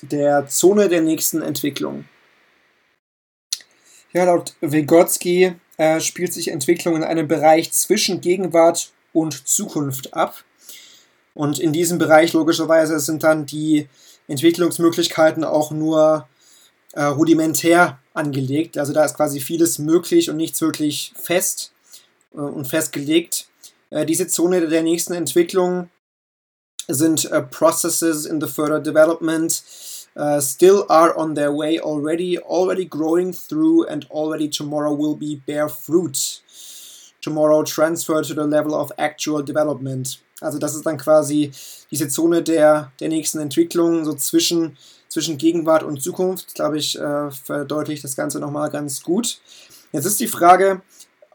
der 0.02 0.46
Zone 0.46 0.88
der 0.88 1.02
nächsten 1.02 1.42
Entwicklung. 1.42 2.04
Ja, 4.12 4.24
laut 4.24 4.54
Vygotsky 4.60 5.54
äh, 5.76 6.00
spielt 6.00 6.32
sich 6.32 6.48
Entwicklung 6.48 6.96
in 6.96 7.04
einem 7.04 7.28
Bereich 7.28 7.72
zwischen 7.72 8.20
Gegenwart 8.20 8.92
und 9.16 9.48
Zukunft 9.48 10.12
ab. 10.12 10.44
Und 11.34 11.58
in 11.58 11.72
diesem 11.72 11.98
Bereich 11.98 12.34
logischerweise 12.34 13.00
sind 13.00 13.22
dann 13.22 13.46
die 13.46 13.88
Entwicklungsmöglichkeiten 14.28 15.42
auch 15.42 15.70
nur 15.70 16.28
äh, 16.92 17.04
rudimentär 17.04 17.98
angelegt. 18.12 18.76
Also 18.76 18.92
da 18.92 19.04
ist 19.04 19.16
quasi 19.16 19.40
vieles 19.40 19.78
möglich 19.78 20.28
und 20.28 20.36
nichts 20.36 20.60
wirklich 20.60 21.12
fest 21.16 21.72
äh, 22.34 22.38
und 22.38 22.66
festgelegt. 22.66 23.48
Äh, 23.90 24.04
diese 24.04 24.28
Zone 24.28 24.68
der 24.68 24.82
nächsten 24.82 25.14
Entwicklung 25.14 25.88
sind 26.88 27.24
uh, 27.32 27.42
processes 27.42 28.26
in 28.26 28.40
the 28.40 28.46
further 28.46 28.78
development 28.78 29.62
uh, 30.14 30.40
still 30.40 30.84
are 30.88 31.16
on 31.16 31.34
their 31.34 31.52
way 31.52 31.80
already, 31.80 32.38
already 32.38 32.84
growing 32.84 33.32
through, 33.32 33.84
and 33.88 34.06
already 34.10 34.48
tomorrow 34.48 34.94
will 34.94 35.16
be 35.16 35.42
bear 35.46 35.68
fruit. 35.68 36.42
Tomorrow 37.26 37.64
transfer 37.64 38.22
to 38.22 38.34
the 38.34 38.48
level 38.48 38.72
of 38.72 38.90
actual 38.96 39.44
development. 39.44 40.20
Also 40.40 40.58
das 40.58 40.74
ist 40.74 40.86
dann 40.86 40.98
quasi 40.98 41.50
diese 41.90 42.08
Zone 42.08 42.42
der, 42.42 42.92
der 43.00 43.08
nächsten 43.08 43.38
Entwicklung, 43.38 44.04
so 44.04 44.14
zwischen, 44.14 44.76
zwischen 45.08 45.38
Gegenwart 45.38 45.82
und 45.82 46.02
Zukunft, 46.02 46.54
glaube 46.54 46.78
ich, 46.78 46.98
äh, 46.98 47.30
verdeutlicht 47.30 48.04
das 48.04 48.16
Ganze 48.16 48.38
nochmal 48.38 48.70
ganz 48.70 49.02
gut. 49.02 49.40
Jetzt 49.92 50.04
ist 50.04 50.20
die 50.20 50.28
Frage, 50.28 50.82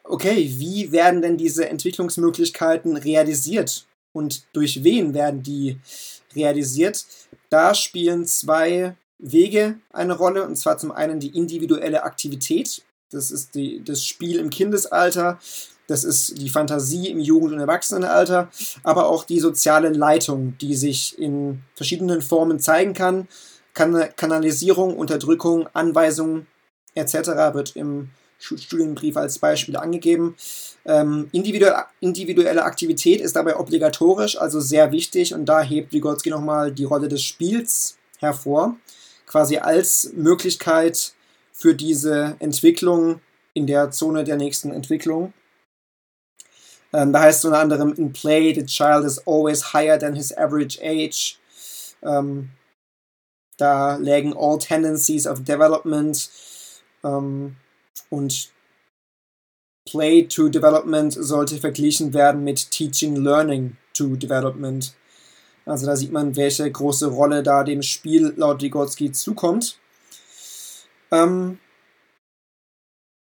okay, 0.03 0.53
wie 0.57 0.91
werden 0.91 1.21
denn 1.21 1.37
diese 1.37 1.67
Entwicklungsmöglichkeiten 1.67 2.97
realisiert? 2.97 3.85
und 4.13 4.43
durch 4.53 4.83
wen 4.83 5.13
werden 5.13 5.43
die 5.43 5.79
realisiert. 6.35 7.05
Da 7.49 7.73
spielen 7.73 8.25
zwei 8.25 8.95
Wege 9.17 9.79
eine 9.91 10.13
Rolle, 10.13 10.45
und 10.45 10.55
zwar 10.55 10.77
zum 10.77 10.91
einen 10.91 11.19
die 11.19 11.35
individuelle 11.35 12.03
Aktivität, 12.03 12.83
das 13.11 13.29
ist 13.29 13.55
die, 13.55 13.83
das 13.83 14.05
Spiel 14.05 14.39
im 14.39 14.49
Kindesalter, 14.49 15.37
das 15.91 16.03
ist 16.03 16.41
die 16.41 16.49
Fantasie 16.49 17.09
im 17.09 17.19
Jugend- 17.19 17.53
und 17.53 17.59
Erwachsenenalter, 17.59 18.49
aber 18.83 19.07
auch 19.07 19.23
die 19.25 19.39
soziale 19.39 19.89
Leitung, 19.89 20.57
die 20.59 20.75
sich 20.75 21.19
in 21.19 21.61
verschiedenen 21.75 22.21
Formen 22.21 22.59
zeigen 22.59 22.93
kann. 22.93 23.27
kan 23.73 24.09
Kanalisierung, 24.15 24.95
Unterdrückung, 24.97 25.67
Anweisung 25.73 26.47
etc. 26.95 27.13
wird 27.53 27.75
im 27.75 28.09
Studienbrief 28.39 29.17
als 29.17 29.37
Beispiel 29.39 29.77
angegeben. 29.77 30.35
Ähm, 30.85 31.29
individuelle, 31.31 31.85
individuelle 31.99 32.63
Aktivität 32.63 33.21
ist 33.21 33.35
dabei 33.35 33.57
obligatorisch, 33.57 34.39
also 34.39 34.59
sehr 34.59 34.91
wichtig 34.91 35.33
und 35.33 35.45
da 35.45 35.61
hebt 35.61 35.93
Vygotsky 35.93 36.29
nochmal 36.29 36.71
die 36.71 36.85
Rolle 36.85 37.07
des 37.07 37.21
Spiels 37.21 37.97
hervor, 38.19 38.77
quasi 39.27 39.57
als 39.57 40.11
Möglichkeit 40.15 41.13
für 41.51 41.75
diese 41.75 42.35
Entwicklung 42.39 43.21
in 43.53 43.67
der 43.67 43.91
Zone 43.91 44.23
der 44.23 44.37
nächsten 44.37 44.71
Entwicklung. 44.71 45.33
Ähm, 46.93 47.13
da 47.13 47.21
heißt 47.21 47.39
es 47.39 47.45
unter 47.45 47.59
anderem, 47.59 47.93
in 47.93 48.11
play 48.11 48.53
the 48.53 48.65
child 48.65 49.05
is 49.05 49.25
always 49.25 49.73
higher 49.73 49.97
than 49.97 50.15
his 50.15 50.35
average 50.37 50.79
age. 50.81 51.37
Ähm, 52.03 52.49
da 53.57 53.95
lägen 53.95 54.33
all 54.35 54.57
tendencies 54.57 55.27
of 55.27 55.43
development 55.43 56.29
ähm, 57.03 57.55
und 58.09 58.51
Play 59.85 60.27
to 60.27 60.49
Development 60.49 61.11
sollte 61.11 61.57
verglichen 61.57 62.13
werden 62.13 62.43
mit 62.43 62.69
Teaching 62.71 63.15
Learning 63.15 63.77
to 63.93 64.15
Development. 64.15 64.93
Also 65.65 65.85
da 65.85 65.95
sieht 65.95 66.11
man, 66.11 66.35
welche 66.35 66.69
große 66.71 67.07
Rolle 67.07 67.43
da 67.43 67.63
dem 67.63 67.81
Spiel 67.81 68.33
laut 68.35 68.61
Vygotsky 68.61 69.11
zukommt. 69.11 69.79
Ähm 71.11 71.59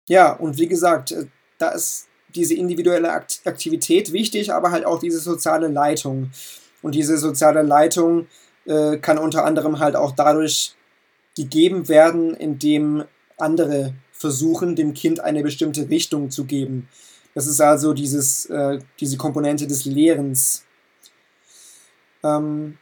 ja, 0.08 0.32
und 0.32 0.56
wie 0.58 0.68
gesagt, 0.68 1.12
äh, 1.12 1.26
da 1.58 1.70
ist 1.70 2.05
diese 2.34 2.54
individuelle 2.54 3.12
Aktivität 3.12 4.12
wichtig, 4.12 4.52
aber 4.52 4.70
halt 4.70 4.84
auch 4.84 4.98
diese 4.98 5.18
soziale 5.18 5.68
Leitung. 5.68 6.30
Und 6.82 6.94
diese 6.94 7.18
soziale 7.18 7.62
Leitung 7.62 8.26
äh, 8.66 8.98
kann 8.98 9.18
unter 9.18 9.44
anderem 9.44 9.78
halt 9.78 9.96
auch 9.96 10.12
dadurch 10.12 10.74
gegeben 11.36 11.88
werden, 11.88 12.34
indem 12.34 13.04
andere 13.38 13.94
versuchen, 14.12 14.76
dem 14.76 14.94
Kind 14.94 15.20
eine 15.20 15.42
bestimmte 15.42 15.88
Richtung 15.88 16.30
zu 16.30 16.44
geben. 16.44 16.88
Das 17.34 17.46
ist 17.46 17.60
also 17.60 17.92
dieses, 17.92 18.46
äh, 18.46 18.78
diese 18.98 19.18
Komponente 19.18 19.66
des 19.66 19.84
Lehrens. 19.84 20.64
Ähm 22.24 22.78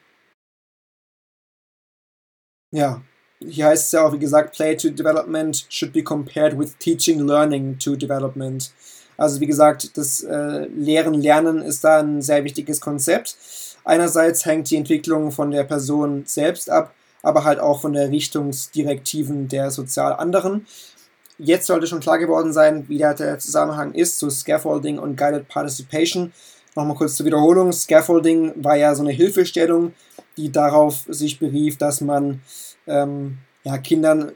ja, 2.70 3.02
hier 3.40 3.66
heißt 3.66 3.86
es 3.86 3.92
ja 3.92 4.06
auch, 4.06 4.12
wie 4.12 4.18
gesagt, 4.18 4.54
Play 4.54 4.76
to 4.76 4.90
Development 4.90 5.66
should 5.68 5.92
be 5.92 6.02
compared 6.02 6.58
with 6.58 6.76
Teaching 6.78 7.26
Learning 7.26 7.78
to 7.78 7.96
Development. 7.96 8.72
Also 9.16 9.40
wie 9.40 9.46
gesagt, 9.46 9.96
das 9.96 10.22
äh, 10.22 10.66
Lehren 10.66 11.14
Lernen 11.14 11.62
ist 11.62 11.84
da 11.84 11.98
ein 12.00 12.22
sehr 12.22 12.44
wichtiges 12.44 12.80
Konzept. 12.80 13.36
Einerseits 13.84 14.46
hängt 14.46 14.70
die 14.70 14.76
Entwicklung 14.76 15.30
von 15.30 15.50
der 15.50 15.64
Person 15.64 16.24
selbst 16.26 16.70
ab, 16.70 16.94
aber 17.22 17.44
halt 17.44 17.60
auch 17.60 17.80
von 17.80 17.92
der 17.92 18.10
Richtungsdirektiven 18.10 19.48
der 19.48 19.70
sozial 19.70 20.14
anderen. 20.14 20.66
Jetzt 21.38 21.66
sollte 21.66 21.86
schon 21.86 22.00
klar 22.00 22.18
geworden 22.18 22.52
sein, 22.52 22.88
wie 22.88 22.98
der 22.98 23.38
Zusammenhang 23.38 23.92
ist 23.92 24.18
zu 24.18 24.30
Scaffolding 24.30 24.98
und 24.98 25.16
Guided 25.16 25.48
Participation. 25.48 26.32
Nochmal 26.76 26.96
kurz 26.96 27.16
zur 27.16 27.26
Wiederholung. 27.26 27.72
Scaffolding 27.72 28.52
war 28.56 28.76
ja 28.76 28.94
so 28.94 29.02
eine 29.02 29.12
Hilfestellung, 29.12 29.92
die 30.36 30.50
darauf 30.50 31.04
sich 31.08 31.38
berief, 31.38 31.76
dass 31.76 32.00
man 32.00 32.40
ähm, 32.86 33.38
ja, 33.64 33.78
Kindern 33.78 34.32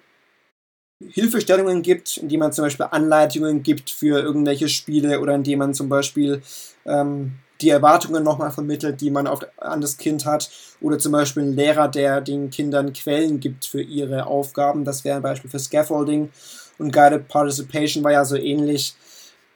Hilfestellungen 1.01 1.83
gibt, 1.83 2.17
indem 2.17 2.41
man 2.41 2.53
zum 2.53 2.65
Beispiel 2.65 2.87
Anleitungen 2.91 3.63
gibt 3.63 3.91
für 3.91 4.21
irgendwelche 4.21 4.69
Spiele 4.69 5.21
oder 5.21 5.35
indem 5.35 5.61
man 5.61 5.75
zum 5.75 5.89
Beispiel 5.89 6.43
ähm, 6.87 7.37
die 7.61 7.71
Erwartungen 7.71 8.25
nochmal 8.25 8.51
vermittelt, 8.51 9.01
die 9.01 9.11
man 9.11 9.27
auf, 9.27 9.41
an 9.59 9.81
das 9.81 9.97
Kind 9.97 10.27
hat. 10.27 10.51
Oder 10.81 10.99
zum 10.99 11.13
Beispiel 11.13 11.45
ein 11.45 11.55
Lehrer, 11.55 11.89
der 11.89 12.21
den 12.21 12.51
Kindern 12.51 12.93
Quellen 12.93 13.41
gibt 13.41 13.65
für 13.65 13.81
ihre 13.81 14.27
Aufgaben. 14.27 14.85
Das 14.85 15.05
wäre 15.05 15.17
ein 15.17 15.23
Beispiel 15.23 15.51
für 15.51 15.59
Scaffolding. 15.59 16.31
Und 16.79 16.93
Guided 16.93 17.29
Participation 17.29 18.05
war 18.05 18.13
ja 18.13 18.25
so 18.25 18.37
ähnlich. 18.37 18.95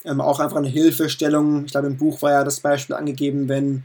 Ähm, 0.05 0.21
auch 0.21 0.41
einfach 0.41 0.57
eine 0.57 0.69
Hilfestellung. 0.69 1.65
Ich 1.65 1.73
glaube, 1.73 1.87
im 1.87 1.97
Buch 1.97 2.23
war 2.23 2.33
ja 2.33 2.45
das 2.45 2.61
Beispiel 2.61 2.97
angegeben, 2.97 3.49
wenn 3.49 3.85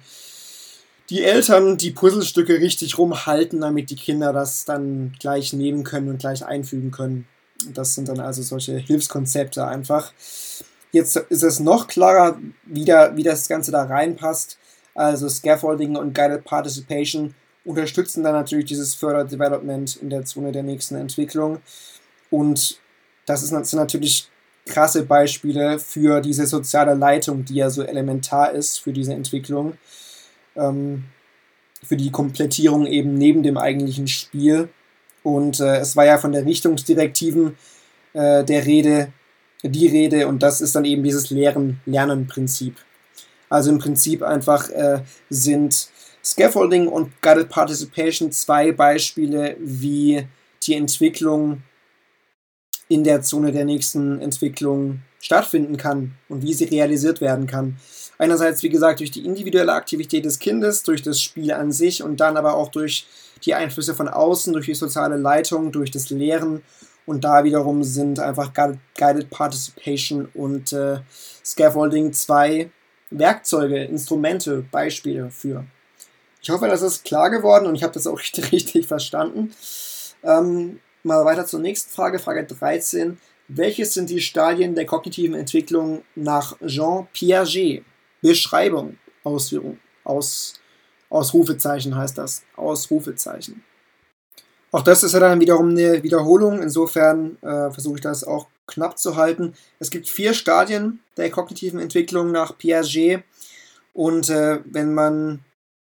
die 1.09 1.23
Eltern 1.23 1.77
die 1.77 1.91
Puzzlestücke 1.91 2.59
richtig 2.59 2.97
rumhalten, 2.97 3.61
damit 3.61 3.91
die 3.91 3.95
Kinder 3.95 4.33
das 4.33 4.65
dann 4.65 5.13
gleich 5.19 5.53
nehmen 5.53 5.83
können 5.83 6.09
und 6.09 6.19
gleich 6.19 6.43
einfügen 6.45 6.91
können. 6.91 7.27
Das 7.73 7.95
sind 7.95 8.07
dann 8.07 8.19
also 8.19 8.41
solche 8.41 8.77
Hilfskonzepte 8.77 9.65
einfach. 9.65 10.13
Jetzt 10.91 11.15
ist 11.15 11.43
es 11.43 11.59
noch 11.59 11.87
klarer, 11.87 12.37
wie, 12.65 12.85
da, 12.85 13.15
wie 13.15 13.23
das 13.23 13.47
Ganze 13.47 13.71
da 13.71 13.83
reinpasst. 13.83 14.57
Also 14.95 15.29
Scaffolding 15.29 15.95
und 15.95 16.13
Guided 16.15 16.43
Participation 16.43 17.35
unterstützen 17.65 18.23
dann 18.23 18.33
natürlich 18.33 18.65
dieses 18.65 18.95
Further 18.95 19.25
Development 19.25 19.95
in 19.97 20.09
der 20.09 20.25
Zone 20.25 20.51
der 20.51 20.63
nächsten 20.63 20.95
Entwicklung. 20.95 21.59
Und 22.29 22.79
das 23.25 23.41
sind 23.41 23.73
natürlich 23.73 24.29
krasse 24.65 25.03
Beispiele 25.03 25.79
für 25.79 26.21
diese 26.21 26.45
soziale 26.45 26.93
Leitung, 26.93 27.45
die 27.45 27.55
ja 27.55 27.69
so 27.69 27.83
elementar 27.83 28.51
ist 28.51 28.79
für 28.79 28.93
diese 28.93 29.13
Entwicklung. 29.13 29.77
Ähm, 30.55 31.05
für 31.83 31.97
die 31.97 32.11
Komplettierung 32.11 32.87
eben 32.87 33.13
neben 33.13 33.43
dem 33.43 33.57
eigentlichen 33.57 34.07
Spiel. 34.07 34.69
Und 35.27 35.59
äh, 35.59 35.79
es 35.79 35.97
war 35.97 36.05
ja 36.05 36.17
von 36.17 36.31
der 36.31 36.45
Richtungsdirektiven 36.45 37.57
äh, 38.13 38.45
der 38.45 38.65
Rede, 38.65 39.11
die 39.61 39.87
Rede, 39.87 40.25
und 40.25 40.41
das 40.41 40.61
ist 40.61 40.73
dann 40.73 40.85
eben 40.85 41.03
dieses 41.03 41.31
Lehren-Lernen-Prinzip. 41.31 42.77
Also 43.49 43.71
im 43.71 43.77
Prinzip 43.77 44.23
einfach 44.23 44.69
äh, 44.69 45.01
sind 45.29 45.89
Scaffolding 46.23 46.87
und 46.87 47.21
Guided 47.21 47.49
Participation 47.49 48.31
zwei 48.31 48.71
Beispiele, 48.71 49.57
wie 49.59 50.25
die 50.63 50.75
Entwicklung 50.75 51.61
in 52.87 53.03
der 53.03 53.21
Zone 53.21 53.51
der 53.51 53.65
nächsten 53.65 54.21
Entwicklung 54.21 55.01
stattfinden 55.19 55.75
kann 55.75 56.13
und 56.29 56.41
wie 56.41 56.53
sie 56.53 56.65
realisiert 56.65 57.19
werden 57.19 57.47
kann. 57.47 57.75
Einerseits, 58.17 58.63
wie 58.63 58.69
gesagt, 58.69 58.99
durch 58.99 59.11
die 59.11 59.25
individuelle 59.25 59.73
Aktivität 59.73 60.25
des 60.25 60.39
Kindes, 60.39 60.83
durch 60.83 61.03
das 61.03 61.21
Spiel 61.21 61.51
an 61.51 61.71
sich 61.71 62.01
und 62.01 62.19
dann 62.19 62.37
aber 62.37 62.55
auch 62.55 62.69
durch 62.69 63.05
die 63.43 63.53
Einflüsse 63.53 63.93
von 63.93 64.07
außen, 64.07 64.53
durch 64.53 64.65
die 64.65 64.73
soziale 64.73 65.17
Leitung, 65.17 65.71
durch 65.71 65.91
das 65.91 66.09
Lehren. 66.09 66.63
Und 67.05 67.23
da 67.23 67.43
wiederum 67.43 67.83
sind 67.83 68.19
einfach 68.19 68.51
Guided 68.53 69.29
Participation 69.29 70.27
und 70.33 70.73
äh, 70.73 70.97
Scaffolding 71.45 72.11
zwei 72.11 72.71
Werkzeuge, 73.11 73.83
Instrumente, 73.85 74.65
Beispiele 74.69 75.29
für. 75.31 75.65
Ich 76.41 76.49
hoffe, 76.49 76.67
das 76.67 76.81
ist 76.81 77.05
klar 77.05 77.29
geworden 77.29 77.65
und 77.65 77.75
ich 77.75 77.83
habe 77.83 77.93
das 77.93 78.07
auch 78.07 78.19
richtig, 78.19 78.51
richtig 78.51 78.87
verstanden. 78.87 79.53
Ähm, 80.23 80.79
mal 81.03 81.23
weiter 81.23 81.45
zur 81.45 81.59
nächsten 81.59 81.91
Frage, 81.91 82.19
Frage 82.19 82.45
13. 82.45 83.17
Welches 83.47 83.93
sind 83.93 84.09
die 84.09 84.19
Stadien 84.19 84.75
der 84.75 84.85
kognitiven 84.85 85.35
Entwicklung 85.35 86.03
nach 86.15 86.57
Jean 86.65 87.07
Piaget? 87.13 87.83
Beschreibung, 88.21 88.97
Ausführung, 89.23 89.79
aus, 90.03 90.59
Ausrufezeichen 91.09 91.95
heißt 91.95 92.17
das. 92.17 92.43
Ausrufezeichen. 92.55 93.63
Auch 94.71 94.83
das 94.83 95.03
ist 95.03 95.13
ja 95.13 95.19
dann 95.19 95.39
wiederum 95.39 95.69
eine 95.69 96.03
Wiederholung. 96.03 96.61
Insofern 96.61 97.37
äh, 97.41 97.71
versuche 97.71 97.95
ich 97.95 98.01
das 98.01 98.23
auch 98.23 98.47
knapp 98.67 98.97
zu 98.99 99.15
halten. 99.15 99.53
Es 99.79 99.89
gibt 99.89 100.09
vier 100.09 100.33
Stadien 100.33 100.99
der 101.15 101.31
kognitiven 101.31 101.79
Entwicklung 101.79 102.31
nach 102.31 102.57
Piaget. 102.57 103.23
Und 103.93 104.29
äh, 104.29 104.59
wenn 104.65 104.93
man 104.93 105.39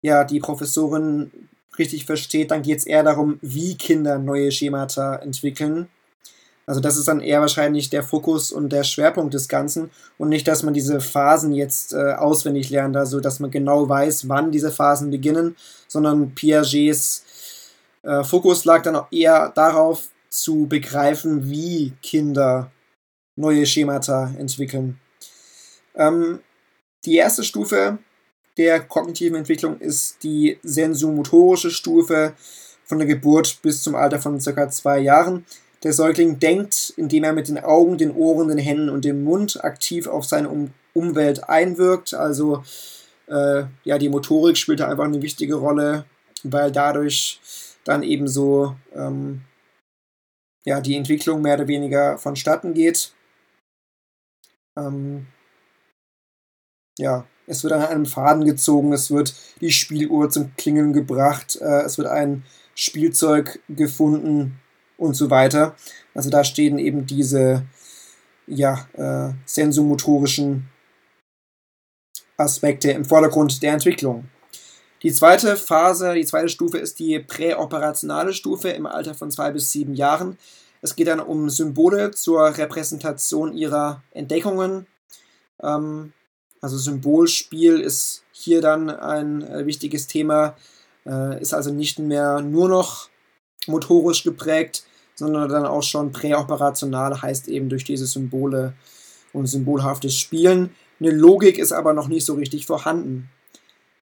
ja 0.01 0.25
die 0.25 0.41
Professorin 0.41 1.31
richtig 1.79 2.07
versteht, 2.07 2.51
dann 2.51 2.63
geht 2.63 2.79
es 2.79 2.87
eher 2.87 3.03
darum, 3.03 3.39
wie 3.43 3.77
Kinder 3.77 4.19
neue 4.19 4.51
Schemata 4.51 5.17
entwickeln. 5.17 5.89
Also 6.73 6.81
das 6.81 6.97
ist 6.97 7.07
dann 7.07 7.21
eher 7.21 7.43
wahrscheinlich 7.43 7.91
der 7.91 8.03
Fokus 8.03 8.51
und 8.51 8.71
der 8.71 8.83
Schwerpunkt 8.83 9.35
des 9.35 9.47
Ganzen 9.47 9.91
und 10.17 10.31
nicht, 10.31 10.49
dass 10.49 10.63
man 10.63 10.73
diese 10.73 11.03
Phasen 11.03 11.53
jetzt 11.53 11.93
äh, 11.93 12.15
auswendig 12.15 12.71
lernt, 12.71 12.97
also 12.97 13.21
dass 13.21 13.41
man 13.41 13.51
genau 13.51 13.91
weiß, 13.91 14.27
wann 14.31 14.51
diese 14.51 14.73
Phasen 14.73 15.11
beginnen, 15.11 15.55
sondern 15.87 16.35
Piagets 16.35 17.27
äh, 18.05 18.25
Fokus 18.25 18.65
lag 18.65 18.83
dann 18.85 18.97
auch 18.97 19.13
eher 19.13 19.51
darauf 19.51 20.09
zu 20.31 20.67
begreifen, 20.67 21.51
wie 21.51 21.93
Kinder 22.01 22.71
neue 23.37 23.67
Schemata 23.67 24.33
entwickeln. 24.39 24.99
Ähm, 25.95 26.41
die 27.05 27.17
erste 27.17 27.45
Stufe 27.45 27.99
der 28.57 28.81
kognitiven 28.81 29.37
Entwicklung 29.37 29.79
ist 29.79 30.23
die 30.23 30.59
sensomotorische 30.63 31.71
Stufe 31.71 32.33
von 32.85 32.97
der 32.97 33.07
Geburt 33.07 33.61
bis 33.61 33.83
zum 33.83 33.95
Alter 33.95 34.23
von 34.23 34.41
circa 34.41 34.71
zwei 34.71 35.01
Jahren. 35.01 35.45
Der 35.83 35.93
Säugling 35.93 36.39
denkt, 36.39 36.93
indem 36.97 37.25
er 37.25 37.33
mit 37.33 37.49
den 37.49 37.59
Augen, 37.59 37.99
den 37.99 38.15
Ohren, 38.15 38.49
den 38.49 38.59
Händen 38.59 38.89
und 38.89 39.05
dem 39.05 39.25
Mund 39.25 39.65
aktiv 39.65 40.07
auf 40.07 40.25
seine 40.25 40.49
um 40.49 40.73
Umwelt 40.95 41.49
einwirkt. 41.49 42.15
Also 42.15 42.63
äh, 43.27 43.65
ja, 43.85 43.99
die 43.99 44.09
Motorik 44.09 44.57
spielt 44.57 44.81
da 44.81 44.89
einfach 44.89 45.05
eine 45.05 45.23
wichtige 45.23 45.55
Rolle, 45.55 46.05
weil 46.43 46.71
dadurch 46.71 47.41
dann 47.85 48.03
eben 48.03 48.29
so 48.29 48.77
ähm, 48.95 49.43
ja, 50.65 50.81
die 50.81 50.97
Entwicklung 50.97 51.43
mehr 51.43 51.55
oder 51.55 51.69
weniger 51.69 52.19
vonstatten 52.19 52.75
geht. 52.75 53.13
Ähm, 54.77 55.27
ja, 56.99 57.27
es 57.47 57.65
wird 57.65 57.73
an 57.73 57.83
einem 57.83 58.07
Faden 58.07 58.45
gezogen, 58.45 58.93
es 58.93 59.11
wird 59.11 59.35
die 59.61 59.73
Spieluhr 59.73 60.31
zum 60.31 60.55
Klingeln 60.57 60.93
gebracht, 60.93 61.57
äh, 61.61 61.83
es 61.83 61.99
wird 61.99 62.09
ein 62.09 62.45
Spielzeug 62.75 63.61
gefunden 63.69 64.62
und 65.03 65.15
so 65.15 65.31
weiter. 65.31 65.75
Also 66.15 66.31
da 66.31 66.45
stehen 66.45 66.79
eben 66.79 67.07
diese 67.07 67.65
ja, 68.47 68.87
äh, 68.95 69.35
sensomotorischen 69.45 70.69
Aspekte 72.37 72.93
im 72.93 73.05
Vordergrund 73.05 73.63
der 73.63 73.73
Entwicklung. 73.73 74.29
Die 75.03 75.13
zweite 75.13 75.57
Phase, 75.57 76.15
die 76.15 76.25
zweite 76.25 76.49
Stufe 76.49 76.79
ist 76.79 77.01
die 77.01 77.19
präoperationale 77.19 78.33
Stufe 78.33 78.69
im 78.71 78.87
Alter 78.87 79.15
von 79.15 79.31
zwei 79.31 79.51
bis 79.51 79.73
sieben 79.73 79.95
Jahren. 79.95 80.39
Es 80.81 80.95
geht 80.95 81.09
dann 81.09 81.21
um 81.21 81.51
Symbole 81.51 82.13
zur 82.13 82.57
Repräsentation 82.57 83.53
ihrer 83.53 84.03
Entdeckungen. 84.13 84.87
Ähm, 85.61 86.13
also 86.61 86.79
Symbolspiel 86.79 87.81
ist 87.81 88.23
hier 88.31 88.61
dann 88.61 88.89
ein 88.89 89.43
äh, 89.43 89.67
wichtiges 89.67 90.07
Thema, 90.07 90.57
äh, 91.05 91.41
ist 91.41 91.55
also 91.55 91.73
nicht 91.73 91.99
mehr 91.99 92.41
nur 92.41 92.69
noch 92.69 93.09
motorisch 93.67 94.23
geprägt, 94.23 94.85
sondern 95.15 95.49
dann 95.49 95.67
auch 95.67 95.83
schon 95.83 96.13
präoperational, 96.13 97.23
heißt 97.23 97.49
eben 97.49 97.69
durch 97.69 97.85
diese 97.85 98.07
Symbole 98.07 98.75
und 99.33 99.47
symbolhaftes 99.47 100.17
Spielen. 100.17 100.71
Eine 101.01 101.11
Logik 101.11 101.59
ist 101.59 101.73
aber 101.73 101.93
noch 101.93 102.09
nicht 102.09 102.25
so 102.25 102.35
richtig 102.35 102.67
vorhanden. 102.67 103.29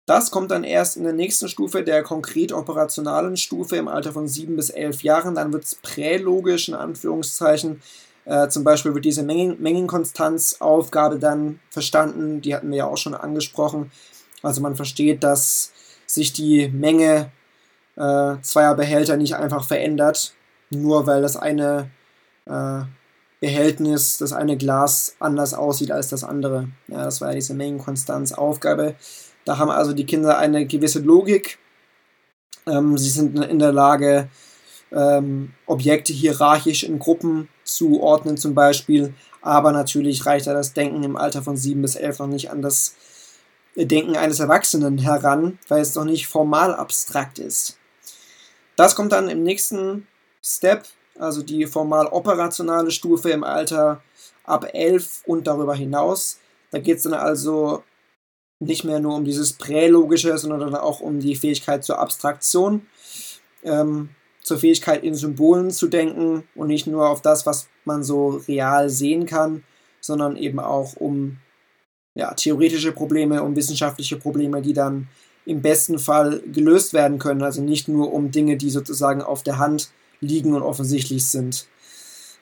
Das 0.07 0.31
kommt 0.31 0.51
dann 0.51 0.65
erst 0.65 0.97
in 0.97 1.05
der 1.05 1.13
nächsten 1.13 1.49
Stufe, 1.49 1.85
der 1.85 2.03
konkret 2.03 2.53
operationalen 2.53 3.37
Stufe 3.37 3.77
im 3.77 3.87
Alter 3.87 4.13
von 4.13 4.27
7 4.27 4.57
bis 4.57 4.71
11 4.71 5.03
Jahren. 5.03 5.35
Dann 5.37 5.53
wird 5.53 5.65
es 5.65 5.77
prälogisch 5.77 6.69
in 6.69 6.75
Anführungszeichen 6.75 7.81
äh, 8.25 8.49
zum 8.49 8.65
Beispiel 8.65 8.95
wird 8.95 9.05
diese 9.05 9.23
Mengen 9.23 9.61
Mengenkonstanzaufgabe 9.61 11.19
dann 11.19 11.59
verstanden, 11.71 12.41
die 12.41 12.55
hatten 12.55 12.71
wir 12.71 12.79
ja 12.79 12.87
auch 12.87 12.97
schon 12.97 13.15
angesprochen. 13.15 13.91
Also 14.43 14.61
man 14.61 14.77
versteht, 14.77 15.25
dass 15.25 15.73
sich 16.07 16.33
die 16.33 16.69
Menge 16.69 17.31
äh, 17.97 18.37
zweier 18.43 18.75
Behälter 18.75 19.17
nicht 19.17 19.35
einfach 19.35 19.65
verändert, 19.65 20.35
nur 20.71 21.07
weil 21.07 21.23
das 21.23 21.37
eine 21.37 21.91
äh, 22.47 22.83
Behältnis, 23.41 24.19
das 24.19 24.33
eine 24.33 24.57
Glas 24.57 25.17
anders 25.19 25.55
aussieht 25.55 25.91
als 25.91 26.09
das 26.09 26.25
andere. 26.25 26.69
Ja, 26.89 27.05
das 27.05 27.21
war 27.21 27.29
ja 27.29 27.35
diese 27.35 27.55
Mengenkonstanzaufgabe. 27.55 28.95
Da 29.45 29.59
haben 29.59 29.71
also 29.71 29.93
die 29.93 30.07
Kinder 30.07 30.39
eine 30.39 30.67
gewisse 30.67 31.01
Logik. 31.01 31.59
Ähm, 32.67 32.99
sie 32.99 33.09
sind 33.09 33.43
in 33.43 33.59
der 33.59 33.73
Lage, 33.73 34.29
ähm, 34.93 35.53
Objekte 35.67 36.13
hierarchisch 36.13 36.83
in 36.85 36.99
Gruppen 36.99 37.49
zuordnen 37.65 38.37
zum 38.37 38.55
Beispiel. 38.55 39.15
Aber 39.41 39.73
natürlich 39.73 40.27
reicht 40.27 40.47
da 40.47 40.53
das 40.53 40.75
Denken 40.75 41.03
im 41.03 41.17
Alter 41.17 41.43
von 41.43 41.57
7 41.57 41.81
bis 41.81 41.97
11 41.97 42.19
noch 42.19 42.27
nicht 42.27 42.51
an 42.51 42.61
das 42.61 42.95
Denken 43.75 44.17
eines 44.17 44.41
Erwachsenen 44.41 44.99
heran, 44.99 45.59
weil 45.69 45.81
es 45.81 45.95
noch 45.95 46.05
nicht 46.05 46.27
formal 46.27 46.75
abstrakt 46.75 47.39
ist. 47.39 47.79
Das 48.77 48.95
kommt 48.95 49.13
dann 49.13 49.31
im 49.31 49.43
nächsten 49.43 50.07
Step, 50.43 50.85
also 51.19 51.43
die 51.43 51.67
formal 51.67 52.07
operationale 52.07 52.91
Stufe 52.91 53.31
im 53.31 53.45
Alter 53.45 54.03
ab 54.45 54.67
11 54.73 55.23
und 55.27 55.47
darüber 55.47 55.75
hinaus. 55.75 56.39
Da 56.71 56.79
geht 56.79 56.99
es 56.99 57.03
dann 57.05 57.15
also 57.15 57.83
nicht 58.61 58.85
mehr 58.85 59.01
nur 59.01 59.17
um 59.17 59.25
dieses 59.25 59.55
Prälogische, 59.55 60.37
sondern 60.39 60.61
dann 60.61 60.75
auch 60.75 61.01
um 61.01 61.21
die 61.21 61.37
Fähigkeit 61.37 61.85
zur 61.85 61.99
Abstraktion. 61.99 62.87
Ähm, 63.63 64.11
zur 64.43 64.59
Fähigkeit, 64.59 65.05
in 65.05 65.15
Symbolen 65.15 65.71
zu 65.71 65.87
denken 65.87 66.45
und 66.55 66.69
nicht 66.69 66.87
nur 66.87 67.09
auf 67.09 67.21
das, 67.21 67.47
was 67.47 67.69
man 67.85 68.03
so 68.03 68.41
real 68.49 68.89
sehen 68.89 69.27
kann, 69.27 69.65
sondern 70.01 70.37
eben 70.37 70.59
auch 70.59 70.97
um 70.97 71.39
ja, 72.15 72.35
theoretische 72.35 72.93
Probleme, 72.93 73.43
um 73.43 73.55
wissenschaftliche 73.55 74.17
Probleme, 74.17 74.63
die 74.63 74.73
dann 74.73 75.09
im 75.47 75.63
besten 75.63 75.99
Fall 75.99 76.41
gelöst 76.41 76.93
werden 76.93 77.19
können. 77.19 77.43
Also 77.43 77.63
nicht 77.63 77.89
nur 77.89 78.13
um 78.13 78.31
Dinge, 78.31 78.57
die 78.57 78.71
sozusagen 78.71 79.23
auf 79.23 79.43
der 79.43 79.59
Hand 79.59 79.91
liegen 80.21 80.55
und 80.55 80.63
offensichtlich 80.63 81.27
sind. 81.27 81.67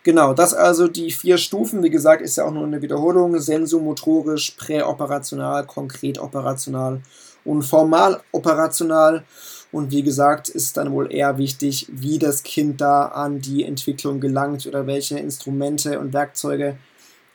Genau, 0.02 0.32
das 0.32 0.54
also 0.54 0.88
die 0.88 1.10
vier 1.10 1.38
Stufen. 1.38 1.82
Wie 1.82 1.90
gesagt, 1.90 2.22
ist 2.22 2.36
ja 2.36 2.44
auch 2.44 2.52
nur 2.52 2.64
eine 2.64 2.80
Wiederholung. 2.80 3.38
Sensomotorisch, 3.38 4.52
präoperational, 4.52 5.66
konkret 5.66 6.18
operational 6.18 7.02
und 7.44 7.62
formal 7.62 8.20
operational. 8.32 9.24
Und 9.70 9.90
wie 9.90 10.02
gesagt, 10.02 10.48
ist 10.48 10.76
dann 10.76 10.92
wohl 10.92 11.12
eher 11.12 11.36
wichtig, 11.36 11.86
wie 11.90 12.18
das 12.18 12.42
Kind 12.42 12.80
da 12.80 13.06
an 13.06 13.40
die 13.40 13.64
Entwicklung 13.64 14.20
gelangt 14.20 14.66
oder 14.66 14.86
welche 14.86 15.18
Instrumente 15.18 15.98
und 15.98 16.14
Werkzeuge 16.14 16.78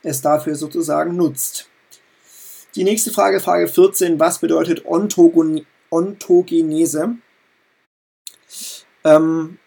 es 0.02 0.20
dafür 0.20 0.56
sozusagen 0.56 1.16
nutzt. 1.16 1.68
Die 2.74 2.82
nächste 2.82 3.12
Frage, 3.12 3.38
Frage 3.38 3.68
14, 3.68 4.18
was 4.18 4.40
bedeutet 4.40 4.84
Ontogenese? 4.84 5.64
Ähm, 9.04 9.58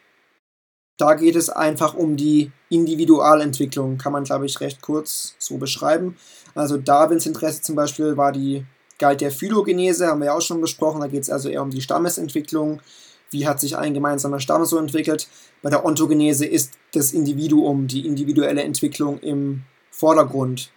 da 0.98 1.14
geht 1.14 1.36
es 1.36 1.50
einfach 1.50 1.94
um 1.94 2.18
die 2.18 2.52
Individualentwicklung, 2.70 3.98
kann 3.98 4.12
man 4.12 4.24
glaube 4.24 4.46
ich 4.46 4.60
recht 4.60 4.82
kurz 4.82 5.36
so 5.38 5.58
beschreiben. 5.58 6.18
Also 6.56 6.78
Darwins 6.78 7.26
Interesse 7.26 7.62
zum 7.62 7.76
Beispiel 7.76 8.18
war 8.18 8.32
die 8.32 8.66
galt 8.98 9.22
der 9.22 9.32
Phylogenese, 9.32 10.08
haben 10.08 10.20
wir 10.20 10.28
ja 10.28 10.34
auch 10.34 10.42
schon 10.42 10.60
besprochen. 10.60 11.02
Da 11.02 11.08
geht 11.08 11.24
es 11.24 11.30
also 11.30 11.50
eher 11.50 11.62
um 11.62 11.70
die 11.70 11.82
Stammesentwicklung. 11.82 12.82
Wie 13.30 13.48
hat 13.48 13.60
sich 13.60 13.78
ein 13.78 13.94
gemeinsamer 13.94 14.40
Stamm 14.40 14.66
so 14.66 14.78
entwickelt? 14.78 15.28
Bei 15.62 15.70
der 15.70 15.86
Ontogenese 15.86 16.46
ist 16.46 16.74
das 16.94 17.12
Individuum, 17.12 17.88
die 17.88 18.08
individuelle 18.08 18.64
Entwicklung 18.64 19.20
im 19.20 19.64
Vordergrund. 19.92 20.72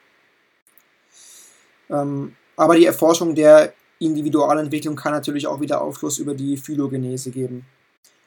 Ähm, 1.89 2.35
aber 2.57 2.77
die 2.77 2.87
Erforschung 2.87 3.35
der 3.35 3.73
Individualentwicklung 4.01 4.97
kann 4.97 5.13
natürlich 5.13 5.47
auch 5.47 5.61
wieder 5.61 5.81
Aufschluss 5.81 6.19
über 6.19 6.35
die 6.35 6.57
Phylogenese 6.57 7.31
geben. 7.31 7.67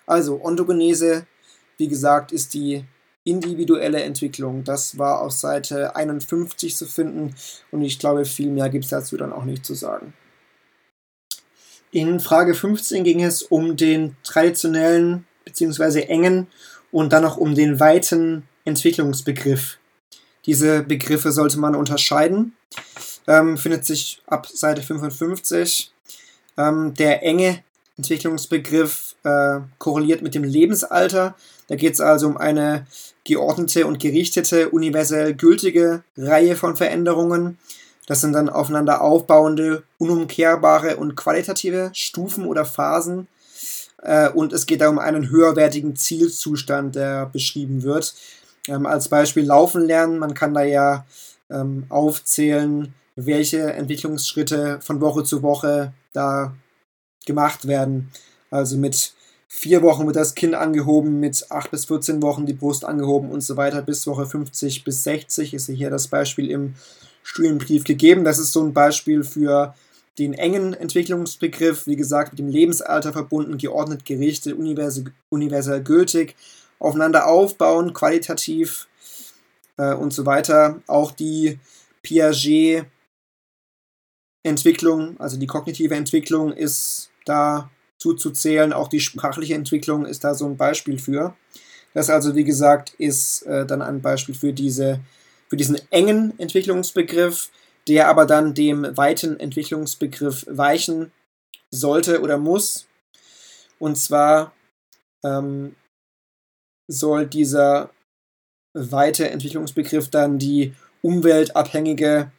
Also, 0.06 0.44
Ontogenese, 0.44 1.26
wie 1.84 1.90
gesagt, 1.90 2.32
ist 2.32 2.54
die 2.54 2.86
individuelle 3.26 4.04
Entwicklung. 4.04 4.64
Das 4.64 4.98
war 4.98 5.20
auf 5.20 5.34
Seite 5.34 5.98
51 5.98 6.78
zu 6.78 6.86
finden 6.86 7.36
und 7.72 7.82
ich 7.82 8.00
glaube, 8.00 8.24
viel 8.24 8.50
mehr 8.50 8.70
gibt 8.70 8.86
es 8.86 8.92
dazu 8.92 9.18
dann 9.18 9.34
auch 9.34 9.44
nicht 9.44 9.66
zu 9.66 9.74
sagen. 9.74 10.14
In 11.92 12.22
Frage 12.22 12.56
15 12.56 13.04
ging 13.04 13.22
es 13.22 13.44
um 13.44 13.76
den 13.76 14.16
traditionellen 14.24 15.26
bzw. 15.44 16.04
engen 16.04 16.48
und 16.94 17.12
dann 17.12 17.24
noch 17.24 17.36
um 17.36 17.54
den 17.54 17.82
weiten 17.82 18.44
Entwicklungsbegriff. 18.64 19.78
Diese 20.46 20.84
Begriffe 20.84 21.34
sollte 21.34 21.60
man 21.60 21.76
unterscheiden. 21.76 22.56
Ähm, 23.28 23.58
findet 23.58 23.84
sich 23.84 24.22
ab 24.26 24.48
Seite 24.48 24.82
55. 24.82 25.92
Ähm, 26.58 26.94
der 26.94 27.24
enge 27.24 27.62
Entwicklungsbegriff 27.98 29.16
äh, 29.24 29.60
korreliert 29.78 30.22
mit 30.22 30.36
dem 30.36 30.44
Lebensalter. 30.44 31.36
Da 31.68 31.76
geht 31.76 31.94
es 31.94 32.02
also 32.02 32.28
um 32.28 32.38
eine 32.38 32.86
geordnete 33.24 33.88
und 33.88 34.00
gerichtete, 34.00 34.70
universell 34.70 35.34
gültige 35.34 36.04
Reihe 36.18 36.56
von 36.56 36.76
Veränderungen. 36.76 37.58
Das 38.08 38.22
sind 38.22 38.34
dann 38.34 38.50
aufeinander 38.50 39.02
aufbauende, 39.02 39.84
unumkehrbare 39.98 40.98
und 40.98 41.16
qualitative 41.16 41.92
Stufen 41.94 42.46
oder 42.46 42.66
Phasen. 42.66 43.28
Äh, 44.02 44.30
und 44.30 44.52
es 44.52 44.66
geht 44.66 44.82
da 44.82 44.90
um 44.90 45.00
einen 45.00 45.30
höherwertigen 45.30 45.96
Zielzustand, 45.96 46.96
der 46.96 47.28
beschrieben 47.28 47.84
wird. 47.84 48.14
Ähm, 48.68 48.86
als 48.86 49.08
Beispiel 49.08 49.46
Laufen 49.46 49.86
lernen. 49.86 50.20
Man 50.20 50.34
kann 50.34 50.54
da 50.54 50.64
ja 50.64 51.06
ähm, 51.50 51.86
aufzählen, 51.90 52.94
welche 53.16 53.74
Entwicklungsschritte 53.74 54.80
von 54.82 55.00
Woche 55.00 55.24
zu 55.24 55.42
Woche 55.42 55.94
da 56.12 56.54
gemacht 57.26 57.68
werden. 57.68 58.12
Also 58.50 58.78
mit 58.78 59.14
vier 59.48 59.82
Wochen 59.82 60.06
wird 60.06 60.16
das 60.16 60.36
Kind 60.36 60.56
angehoben, 60.56 61.20
mit 61.20 61.46
acht 61.50 61.72
bis 61.72 61.86
14 61.86 62.22
Wochen 62.22 62.46
die 62.46 62.54
Brust 62.54 62.86
angehoben 62.86 63.30
und 63.30 63.42
so 63.42 63.58
weiter. 63.58 63.82
Bis 63.82 64.08
Woche 64.08 64.26
50 64.26 64.84
bis 64.84 65.04
60 65.04 65.54
ist 65.54 65.68
hier 65.68 65.90
das 65.90 66.08
Beispiel 66.08 66.50
im 66.50 66.76
Studienbrief 67.24 67.84
gegeben. 67.84 68.24
Das 68.24 68.40
ist 68.40 68.52
so 68.52 68.64
ein 68.64 68.74
Beispiel 68.74 69.24
für 69.24 69.76
den 70.20 70.34
engen 70.34 70.74
Entwicklungsbegriff, 70.74 71.88
wie 71.88 71.96
gesagt, 71.96 72.34
mit 72.34 72.40
dem 72.40 72.48
Lebensalter 72.48 73.14
verbunden, 73.14 73.58
geordnet, 73.58 74.06
gerichtet, 74.06 74.56
universell, 75.30 75.84
gültig, 75.84 76.36
aufeinander 76.80 77.28
aufbauen, 77.28 77.94
qualitativ 77.94 78.88
äh, 79.78 79.94
und 79.94 80.14
so 80.14 80.26
weiter. 80.26 80.82
Auch 80.88 81.12
die 81.12 81.60
Piaget 82.04 82.86
Entwicklung, 84.44 85.20
also 85.20 85.38
die 85.38 85.48
kognitive 85.48 85.96
Entwicklung 85.96 86.52
ist 86.52 87.10
da 87.26 87.72
zuzuzählen. 88.04 88.74
Auch 88.74 88.90
die 88.90 89.00
sprachliche 89.00 89.56
Entwicklung 89.56 90.06
ist 90.06 90.26
da 90.26 90.34
so 90.34 90.46
ein 90.46 90.58
Beispiel 90.58 91.00
für. 91.00 91.36
Das 91.94 92.10
also, 92.10 92.36
wie 92.36 92.44
gesagt, 92.44 92.94
ist 92.98 93.44
äh, 93.44 93.66
dann 93.66 93.82
ein 93.82 94.02
Beispiel 94.02 94.36
für, 94.36 94.52
diese, 94.52 95.00
für 95.48 95.56
diesen 95.56 95.80
engen 95.90 96.38
Entwicklungsbegriff, 96.38 97.50
der 97.88 98.10
aber 98.10 98.26
dann 98.26 98.54
dem 98.54 98.98
weiten 98.98 99.40
Entwicklungsbegriff 99.40 100.46
weichen 100.50 101.14
sollte 101.72 102.22
oder 102.22 102.38
muss. 102.38 102.88
Und 103.80 103.98
zwar 103.98 104.54
ähm, 105.24 105.76
soll 106.88 107.26
dieser 107.26 107.90
weite 108.74 109.30
Entwicklungsbegriff 109.30 110.10
dann 110.10 110.40
die 110.40 110.74
umweltabhängige 111.02 112.32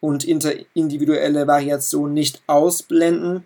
und 0.00 0.24
individuelle 0.24 1.46
Variation 1.46 2.12
nicht 2.12 2.42
ausblenden 2.46 3.44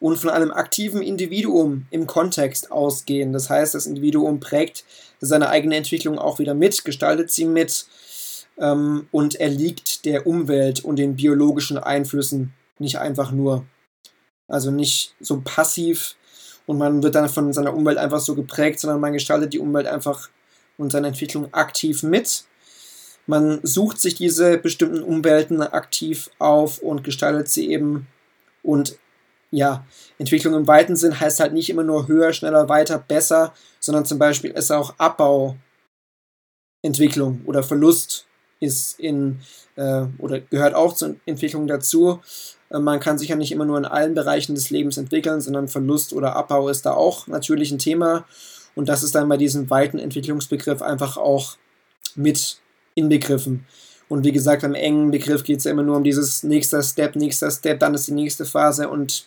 und 0.00 0.18
von 0.18 0.30
einem 0.30 0.50
aktiven 0.50 1.02
Individuum 1.02 1.86
im 1.90 2.06
Kontext 2.06 2.70
ausgehen. 2.70 3.32
Das 3.32 3.48
heißt, 3.48 3.74
das 3.74 3.86
Individuum 3.86 4.40
prägt 4.40 4.84
seine 5.20 5.48
eigene 5.48 5.76
Entwicklung 5.76 6.18
auch 6.18 6.38
wieder 6.38 6.54
mit, 6.54 6.84
gestaltet 6.84 7.30
sie 7.30 7.46
mit 7.46 7.86
ähm, 8.58 9.08
und 9.10 9.36
erliegt 9.36 10.04
der 10.04 10.26
Umwelt 10.26 10.84
und 10.84 10.96
den 10.96 11.16
biologischen 11.16 11.78
Einflüssen 11.78 12.52
nicht 12.78 12.98
einfach 12.98 13.32
nur. 13.32 13.64
Also 14.48 14.70
nicht 14.70 15.14
so 15.20 15.40
passiv 15.42 16.14
und 16.66 16.78
man 16.78 17.02
wird 17.02 17.14
dann 17.14 17.28
von 17.28 17.52
seiner 17.52 17.74
Umwelt 17.74 17.98
einfach 17.98 18.20
so 18.20 18.34
geprägt, 18.34 18.80
sondern 18.80 19.00
man 19.00 19.12
gestaltet 19.12 19.52
die 19.52 19.58
Umwelt 19.58 19.86
einfach 19.86 20.28
und 20.78 20.92
seine 20.92 21.08
Entwicklung 21.08 21.52
aktiv 21.54 22.02
mit. 22.02 22.44
Man 23.26 23.60
sucht 23.62 24.00
sich 24.00 24.14
diese 24.14 24.58
bestimmten 24.58 25.02
Umwelten 25.02 25.62
aktiv 25.62 26.30
auf 26.38 26.78
und 26.78 27.02
gestaltet 27.02 27.48
sie 27.48 27.70
eben 27.70 28.06
und 28.62 28.98
ja, 29.50 29.86
Entwicklung 30.18 30.54
im 30.54 30.66
weiten 30.66 30.96
Sinn 30.96 31.18
heißt 31.18 31.40
halt 31.40 31.52
nicht 31.52 31.70
immer 31.70 31.84
nur 31.84 32.08
höher, 32.08 32.32
schneller, 32.32 32.68
weiter, 32.68 32.98
besser, 32.98 33.54
sondern 33.80 34.04
zum 34.04 34.18
Beispiel 34.18 34.50
ist 34.50 34.72
auch 34.72 34.94
Abbauentwicklung 34.98 37.42
oder 37.46 37.62
Verlust 37.62 38.26
ist 38.58 38.98
in 38.98 39.40
äh, 39.76 40.06
oder 40.18 40.40
gehört 40.40 40.74
auch 40.74 40.94
zur 40.94 41.16
Entwicklung 41.26 41.66
dazu. 41.66 42.20
Äh, 42.70 42.78
man 42.78 43.00
kann 43.00 43.18
sich 43.18 43.28
ja 43.28 43.36
nicht 43.36 43.52
immer 43.52 43.64
nur 43.64 43.78
in 43.78 43.84
allen 43.84 44.14
Bereichen 44.14 44.54
des 44.54 44.70
Lebens 44.70 44.96
entwickeln, 44.96 45.40
sondern 45.40 45.68
Verlust 45.68 46.12
oder 46.12 46.36
Abbau 46.36 46.68
ist 46.68 46.86
da 46.86 46.94
auch 46.94 47.26
natürlich 47.26 47.70
ein 47.70 47.78
Thema. 47.78 48.26
Und 48.74 48.88
das 48.88 49.02
ist 49.02 49.14
dann 49.14 49.28
bei 49.28 49.36
diesem 49.36 49.70
weiten 49.70 49.98
Entwicklungsbegriff 49.98 50.82
einfach 50.82 51.16
auch 51.16 51.56
mit 52.14 52.58
inbegriffen. 52.94 53.66
Und 54.08 54.24
wie 54.24 54.32
gesagt, 54.32 54.62
beim 54.62 54.74
engen 54.74 55.10
Begriff 55.10 55.42
geht 55.42 55.58
es 55.58 55.64
ja 55.64 55.72
immer 55.72 55.82
nur 55.82 55.96
um 55.96 56.04
dieses 56.04 56.42
nächster 56.42 56.82
Step, 56.82 57.16
nächster 57.16 57.50
Step, 57.50 57.80
dann 57.80 57.94
ist 57.94 58.06
die 58.06 58.12
nächste 58.12 58.44
Phase 58.44 58.88
und 58.88 59.26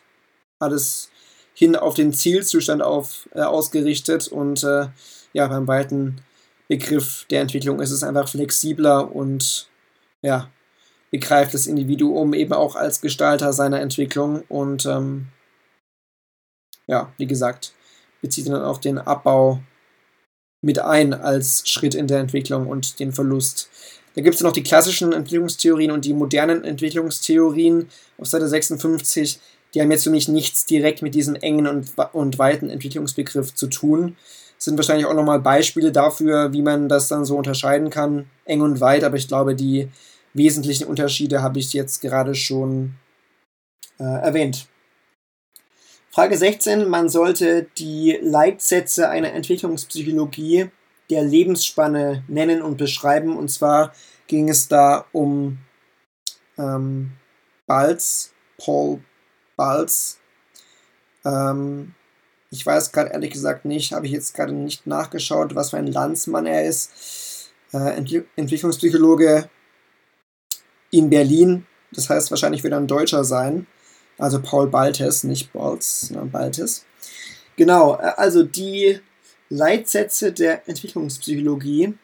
alles 0.59 1.09
hin 1.53 1.75
auf 1.75 1.93
den 1.93 2.13
Zielzustand 2.13 2.81
auf, 2.81 3.27
äh, 3.33 3.41
ausgerichtet. 3.41 4.27
Und 4.27 4.63
äh, 4.63 4.87
ja, 5.33 5.47
beim 5.47 5.67
weiten 5.67 6.21
Begriff 6.67 7.25
der 7.29 7.41
Entwicklung 7.41 7.79
ist 7.79 7.91
es 7.91 8.03
einfach 8.03 8.29
flexibler 8.29 9.13
und 9.13 9.67
ja, 10.21 10.49
begreift 11.11 11.53
das 11.53 11.67
Individuum 11.67 12.33
eben 12.33 12.53
auch 12.53 12.75
als 12.75 13.01
Gestalter 13.01 13.53
seiner 13.53 13.81
Entwicklung 13.81 14.43
und 14.47 14.85
ähm, 14.85 15.27
ja, 16.87 17.11
wie 17.17 17.27
gesagt, 17.27 17.73
bezieht 18.21 18.47
dann 18.47 18.61
auch 18.61 18.77
den 18.77 18.97
Abbau 18.97 19.61
mit 20.61 20.79
ein 20.79 21.13
als 21.13 21.67
Schritt 21.67 21.95
in 21.95 22.07
der 22.07 22.19
Entwicklung 22.19 22.67
und 22.67 22.99
den 22.99 23.13
Verlust. 23.13 23.69
Da 24.15 24.21
gibt 24.21 24.35
es 24.35 24.41
noch 24.41 24.51
die 24.51 24.63
klassischen 24.63 25.13
Entwicklungstheorien 25.13 25.91
und 25.91 26.03
die 26.03 26.13
modernen 26.13 26.63
Entwicklungstheorien 26.63 27.89
auf 28.17 28.27
Seite 28.27 28.47
56. 28.47 29.39
Die 29.73 29.81
haben 29.81 29.91
jetzt 29.91 30.03
für 30.03 30.09
mich 30.09 30.27
nichts 30.27 30.65
direkt 30.65 31.01
mit 31.01 31.15
diesem 31.15 31.35
engen 31.35 31.67
und, 31.67 31.93
und 32.13 32.39
weiten 32.39 32.69
Entwicklungsbegriff 32.69 33.53
zu 33.53 33.67
tun. 33.67 34.15
Das 34.55 34.65
sind 34.65 34.77
wahrscheinlich 34.77 35.05
auch 35.05 35.13
nochmal 35.13 35.39
Beispiele 35.39 35.91
dafür, 35.91 36.51
wie 36.51 36.61
man 36.61 36.89
das 36.89 37.07
dann 37.07 37.23
so 37.23 37.37
unterscheiden 37.37 37.89
kann, 37.89 38.29
eng 38.45 38.61
und 38.61 38.81
weit, 38.81 39.03
aber 39.03 39.15
ich 39.15 39.27
glaube, 39.27 39.55
die 39.55 39.89
wesentlichen 40.33 40.87
Unterschiede 40.87 41.41
habe 41.41 41.59
ich 41.59 41.73
jetzt 41.73 42.01
gerade 42.01 42.35
schon 42.35 42.95
äh, 43.99 44.03
erwähnt. 44.03 44.67
Frage 46.11 46.37
16. 46.37 46.89
Man 46.89 47.07
sollte 47.07 47.67
die 47.77 48.17
Leitsätze 48.21 49.09
einer 49.09 49.31
Entwicklungspsychologie 49.33 50.69
der 51.09 51.23
Lebensspanne 51.23 52.23
nennen 52.27 52.61
und 52.61 52.77
beschreiben. 52.77 53.37
Und 53.37 53.49
zwar 53.49 53.93
ging 54.27 54.49
es 54.49 54.67
da 54.67 55.05
um 55.11 55.59
ähm, 56.57 57.11
Balz, 57.67 58.33
Paul 58.57 59.01
Balz. 59.59 60.19
Ähm, 61.25 61.93
ich 62.49 62.65
weiß 62.65 62.93
gerade 62.93 63.11
ehrlich 63.11 63.31
gesagt 63.31 63.65
nicht, 63.65 63.91
habe 63.91 64.05
ich 64.05 64.13
jetzt 64.13 64.33
gerade 64.33 64.53
nicht 64.53 64.87
nachgeschaut, 64.87 65.53
was 65.53 65.71
für 65.71 65.77
ein 65.77 65.87
Landsmann 65.87 66.45
er 66.45 66.65
ist. 66.65 67.51
Äh, 67.73 67.97
Ent 67.97 68.09
Entwicklungspsychologe 68.37 69.49
in 70.91 71.09
Berlin. 71.09 71.65
Das 71.91 72.09
heißt, 72.09 72.31
wahrscheinlich 72.31 72.63
wird 72.63 72.71
er 72.71 72.79
ein 72.79 72.87
Deutscher 72.87 73.25
sein. 73.25 73.67
Also 74.17 74.41
Paul 74.41 74.67
Baltes, 74.69 75.25
nicht 75.25 75.51
Balz, 75.51 76.07
sondern 76.07 76.31
Baltes. 76.31 76.85
Genau, 77.57 77.97
äh, 77.97 78.13
also 78.15 78.43
die 78.43 79.01
Leitsätze 79.49 80.31
der 80.31 80.69
Entwicklungspsychologie, 80.69 81.95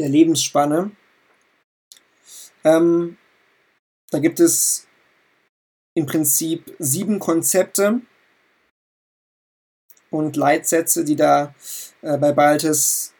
der 0.00 0.08
Lebensspanne. 0.08 0.90
Ähm, 2.64 3.16
da 4.10 4.18
gibt 4.18 4.40
es 4.40 4.88
im 5.96 6.04
Prinzip 6.04 6.76
sieben 6.78 7.18
Konzepte 7.18 8.02
und 10.10 10.36
Leitsätze, 10.36 11.04
die 11.04 11.16
da 11.16 11.54
äh, 12.02 12.18
bei 12.18 12.32
Baltes 12.32 13.14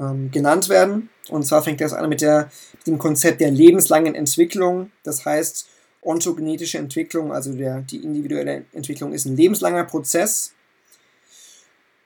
ähm, 0.00 0.30
genannt 0.30 0.70
werden. 0.70 1.10
Und 1.28 1.44
zwar 1.44 1.62
fängt 1.62 1.82
das 1.82 1.92
an 1.92 2.08
mit, 2.08 2.22
der, 2.22 2.50
mit 2.78 2.86
dem 2.86 2.98
Konzept 2.98 3.42
der 3.42 3.50
lebenslangen 3.50 4.14
Entwicklung. 4.14 4.90
Das 5.02 5.26
heißt, 5.26 5.68
ontogenetische 6.00 6.78
Entwicklung, 6.78 7.32
also 7.32 7.52
der, 7.52 7.82
die 7.82 8.02
individuelle 8.02 8.64
Entwicklung, 8.72 9.12
ist 9.12 9.26
ein 9.26 9.36
lebenslanger 9.36 9.84
Prozess. 9.84 10.54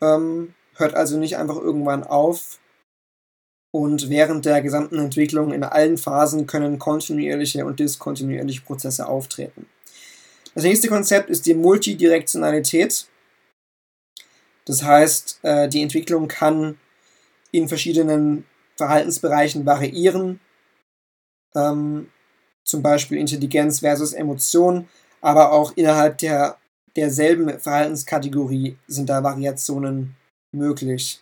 Ähm, 0.00 0.54
hört 0.74 0.94
also 0.94 1.18
nicht 1.18 1.36
einfach 1.36 1.56
irgendwann 1.56 2.02
auf. 2.02 2.58
Und 3.72 4.08
während 4.08 4.46
der 4.46 4.62
gesamten 4.62 4.98
Entwicklung 4.98 5.52
in 5.52 5.62
allen 5.62 5.96
Phasen 5.96 6.46
können 6.46 6.78
kontinuierliche 6.78 7.64
und 7.64 7.78
diskontinuierliche 7.78 8.62
Prozesse 8.62 9.06
auftreten. 9.06 9.66
Das 10.54 10.64
nächste 10.64 10.88
Konzept 10.88 11.30
ist 11.30 11.46
die 11.46 11.54
Multidirektionalität. 11.54 13.06
Das 14.64 14.82
heißt, 14.82 15.40
äh, 15.42 15.68
die 15.68 15.82
Entwicklung 15.82 16.26
kann 16.26 16.78
in 17.52 17.68
verschiedenen 17.68 18.44
Verhaltensbereichen 18.76 19.64
variieren. 19.66 20.40
Ähm, 21.54 22.08
zum 22.64 22.82
Beispiel 22.82 23.18
Intelligenz 23.18 23.80
versus 23.80 24.12
Emotion, 24.12 24.88
aber 25.20 25.52
auch 25.52 25.72
innerhalb 25.76 26.18
der, 26.18 26.56
derselben 26.96 27.58
Verhaltenskategorie 27.58 28.76
sind 28.86 29.08
da 29.08 29.22
Variationen 29.22 30.16
möglich. 30.52 31.20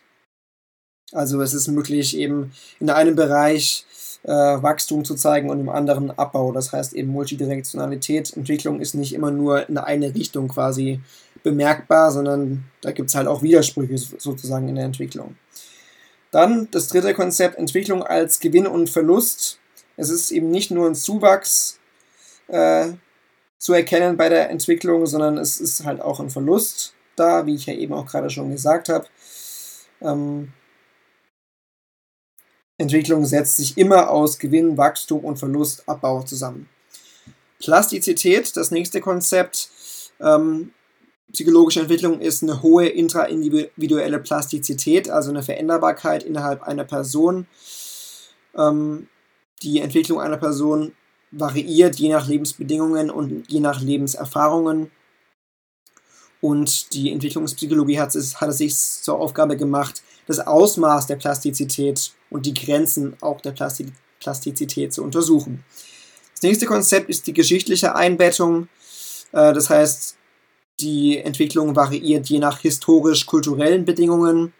Also 1.11 1.41
es 1.41 1.53
ist 1.53 1.67
möglich, 1.67 2.17
eben 2.17 2.51
in 2.79 2.89
einem 2.89 3.15
Bereich 3.15 3.85
äh, 4.23 4.31
Wachstum 4.31 5.05
zu 5.05 5.15
zeigen 5.15 5.49
und 5.49 5.59
im 5.59 5.69
anderen 5.69 6.11
Abbau. 6.11 6.51
Das 6.51 6.71
heißt 6.71 6.93
eben 6.93 7.11
Multidirektionalität. 7.11 8.35
Entwicklung 8.35 8.81
ist 8.81 8.95
nicht 8.95 9.13
immer 9.13 9.31
nur 9.31 9.67
in 9.69 9.77
eine 9.77 10.13
Richtung 10.13 10.47
quasi 10.47 10.99
bemerkbar, 11.43 12.11
sondern 12.11 12.65
da 12.81 12.91
gibt 12.91 13.09
es 13.09 13.15
halt 13.15 13.27
auch 13.27 13.41
Widersprüche 13.41 13.97
sozusagen 13.97 14.67
in 14.67 14.75
der 14.75 14.85
Entwicklung. 14.85 15.35
Dann 16.31 16.67
das 16.71 16.89
dritte 16.89 17.13
Konzept, 17.13 17.57
Entwicklung 17.57 18.03
als 18.03 18.39
Gewinn 18.39 18.67
und 18.67 18.89
Verlust. 18.89 19.59
Es 19.97 20.09
ist 20.09 20.31
eben 20.31 20.51
nicht 20.51 20.69
nur 20.69 20.87
ein 20.87 20.95
Zuwachs 20.95 21.79
äh, 22.47 22.89
zu 23.57 23.73
erkennen 23.73 24.15
bei 24.15 24.29
der 24.29 24.49
Entwicklung, 24.49 25.05
sondern 25.05 25.37
es 25.37 25.59
ist 25.59 25.85
halt 25.85 26.01
auch 26.01 26.19
ein 26.19 26.29
Verlust 26.29 26.93
da, 27.15 27.45
wie 27.45 27.55
ich 27.55 27.65
ja 27.65 27.73
eben 27.73 27.93
auch 27.93 28.05
gerade 28.05 28.29
schon 28.29 28.51
gesagt 28.51 28.89
habe. 28.89 29.05
Ähm, 30.01 30.53
Entwicklung 32.79 33.25
setzt 33.25 33.57
sich 33.57 33.77
immer 33.77 34.09
aus 34.09 34.39
Gewinn, 34.39 34.77
Wachstum 34.77 35.23
und 35.23 35.37
Verlust, 35.37 35.87
Abbau 35.87 36.23
zusammen. 36.23 36.67
Plastizität, 37.59 38.57
das 38.57 38.71
nächste 38.71 39.01
Konzept, 39.01 39.69
Ähm, 40.21 40.73
psychologische 41.31 41.79
Entwicklung 41.79 42.19
ist 42.19 42.43
eine 42.43 42.61
hohe 42.61 42.87
intraindividuelle 42.87 44.19
Plastizität, 44.19 45.09
also 45.09 45.29
eine 45.29 45.43
Veränderbarkeit 45.43 46.23
innerhalb 46.23 46.63
einer 46.63 46.83
Person. 46.83 47.47
Ähm, 48.53 49.07
die 49.61 49.79
Entwicklung 49.79 50.19
einer 50.19 50.37
Person 50.37 50.93
variiert 51.31 51.95
je 51.95 52.09
nach 52.09 52.27
Lebensbedingungen 52.27 53.09
und 53.09 53.49
je 53.49 53.59
nach 53.59 53.79
Lebenserfahrungen. 53.79 54.91
Und 56.41 56.93
die 56.93 57.11
Entwicklungspsychologie 57.11 57.99
hat 57.99 58.15
es, 58.15 58.41
hat 58.41 58.49
es 58.49 58.57
sich 58.57 58.75
zur 58.75 59.19
Aufgabe 59.19 59.57
gemacht, 59.57 60.01
das 60.29 60.39
Ausmaß 60.39 61.07
der 61.07 61.15
Plastizität 61.15 62.11
und 62.29 62.45
die 62.45 62.53
Grenzen 62.53 63.17
auch 63.19 63.41
der 63.41 63.51
Plastizität 64.19 64.93
zu 64.93 65.03
untersuchen. 65.03 65.65
Das 66.35 66.43
nächste 66.43 66.67
Konzept 66.67 67.09
ist 67.09 67.25
die 67.25 67.33
geschichtliche 67.33 67.95
Einbettung. 67.95 68.69
Äh, 69.31 69.53
das 69.53 69.71
heißt, 69.71 70.17
die 70.79 71.17
Entwicklung 71.17 71.75
variiert 71.75 72.29
je 72.29 72.37
nach 72.37 72.59
historisch-kulturellen 72.59 73.85
Bedingungen. 73.85 74.53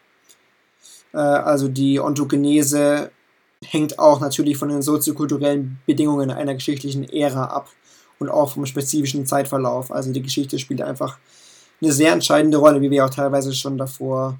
Äh, 1.14 1.18
also 1.18 1.68
die 1.68 2.00
Ontogenese 2.00 3.12
hängt 3.64 4.00
auch 4.00 4.22
natürlich 4.22 4.58
von 4.58 4.70
den 4.70 4.82
soziokulturellen 4.82 5.80
Bedingungen 5.86 6.32
einer 6.32 6.56
geschichtlichen 6.56 7.08
Ära 7.08 7.46
ab 7.46 7.70
und 8.18 8.30
auch 8.30 8.54
vom 8.54 8.66
spezifischen 8.66 9.28
Zeitverlauf. 9.28 9.92
Also 9.92 10.12
die 10.12 10.24
Geschichte 10.24 10.58
spielt 10.58 10.82
einfach 10.82 11.20
eine 11.80 11.92
sehr 11.92 12.12
entscheidende 12.12 12.58
Rolle, 12.58 12.82
wie 12.82 12.90
wir 12.90 13.06
auch 13.06 13.12
teilweise 13.12 13.54
schon 13.54 13.78
davor 13.78 14.40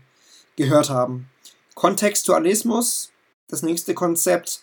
gehört 0.60 0.90
haben. 0.90 1.30
Kontextualismus, 1.74 3.12
das 3.48 3.64
nächste 3.64 3.94
Konzept. 3.94 4.62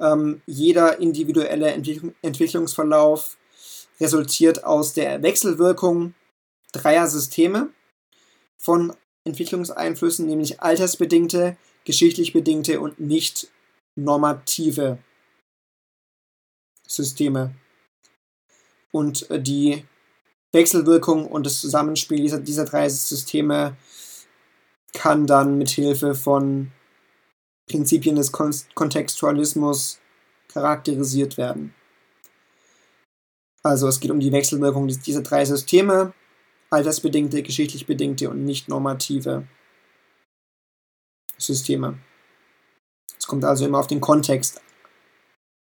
Ähm, 0.00 0.42
jeder 0.46 0.98
individuelle 0.98 1.70
Entwick 1.72 2.02
Entwicklungsverlauf 2.22 3.36
resultiert 4.00 4.64
aus 4.64 4.92
der 4.92 5.22
Wechselwirkung 5.22 6.14
dreier 6.72 7.06
Systeme 7.06 7.70
von 8.56 8.92
Entwicklungseinflüssen, 9.24 10.26
nämlich 10.26 10.60
altersbedingte, 10.60 11.56
geschichtlich 11.84 12.32
bedingte 12.32 12.80
und 12.80 12.98
nicht 12.98 13.48
normative 13.94 14.98
Systeme. 16.86 17.54
Und 18.90 19.30
äh, 19.30 19.40
die 19.40 19.84
Wechselwirkung 20.52 21.26
und 21.26 21.46
das 21.46 21.60
Zusammenspiel 21.60 22.22
dieser, 22.22 22.40
dieser 22.40 22.64
drei 22.64 22.88
Systeme 22.88 23.76
kann 24.94 25.26
dann 25.26 25.58
mit 25.58 25.70
Hilfe 25.70 26.14
von 26.14 26.72
Prinzipien 27.68 28.16
des 28.16 28.32
Kon 28.32 28.54
Kontextualismus 28.74 30.00
charakterisiert 30.48 31.36
werden. 31.36 31.74
Also 33.62 33.88
es 33.88 34.00
geht 34.00 34.10
um 34.10 34.20
die 34.20 34.32
Wechselwirkung 34.32 34.86
dieser 34.88 35.22
drei 35.22 35.44
Systeme, 35.44 36.14
altersbedingte, 36.70 37.42
geschichtlich 37.42 37.86
bedingte 37.86 38.30
und 38.30 38.44
nicht 38.44 38.68
normative 38.68 39.46
Systeme. 41.36 41.98
Es 43.18 43.26
kommt 43.26 43.44
also 43.44 43.66
immer 43.66 43.78
auf 43.78 43.86
den 43.86 44.00
Kontext 44.00 44.60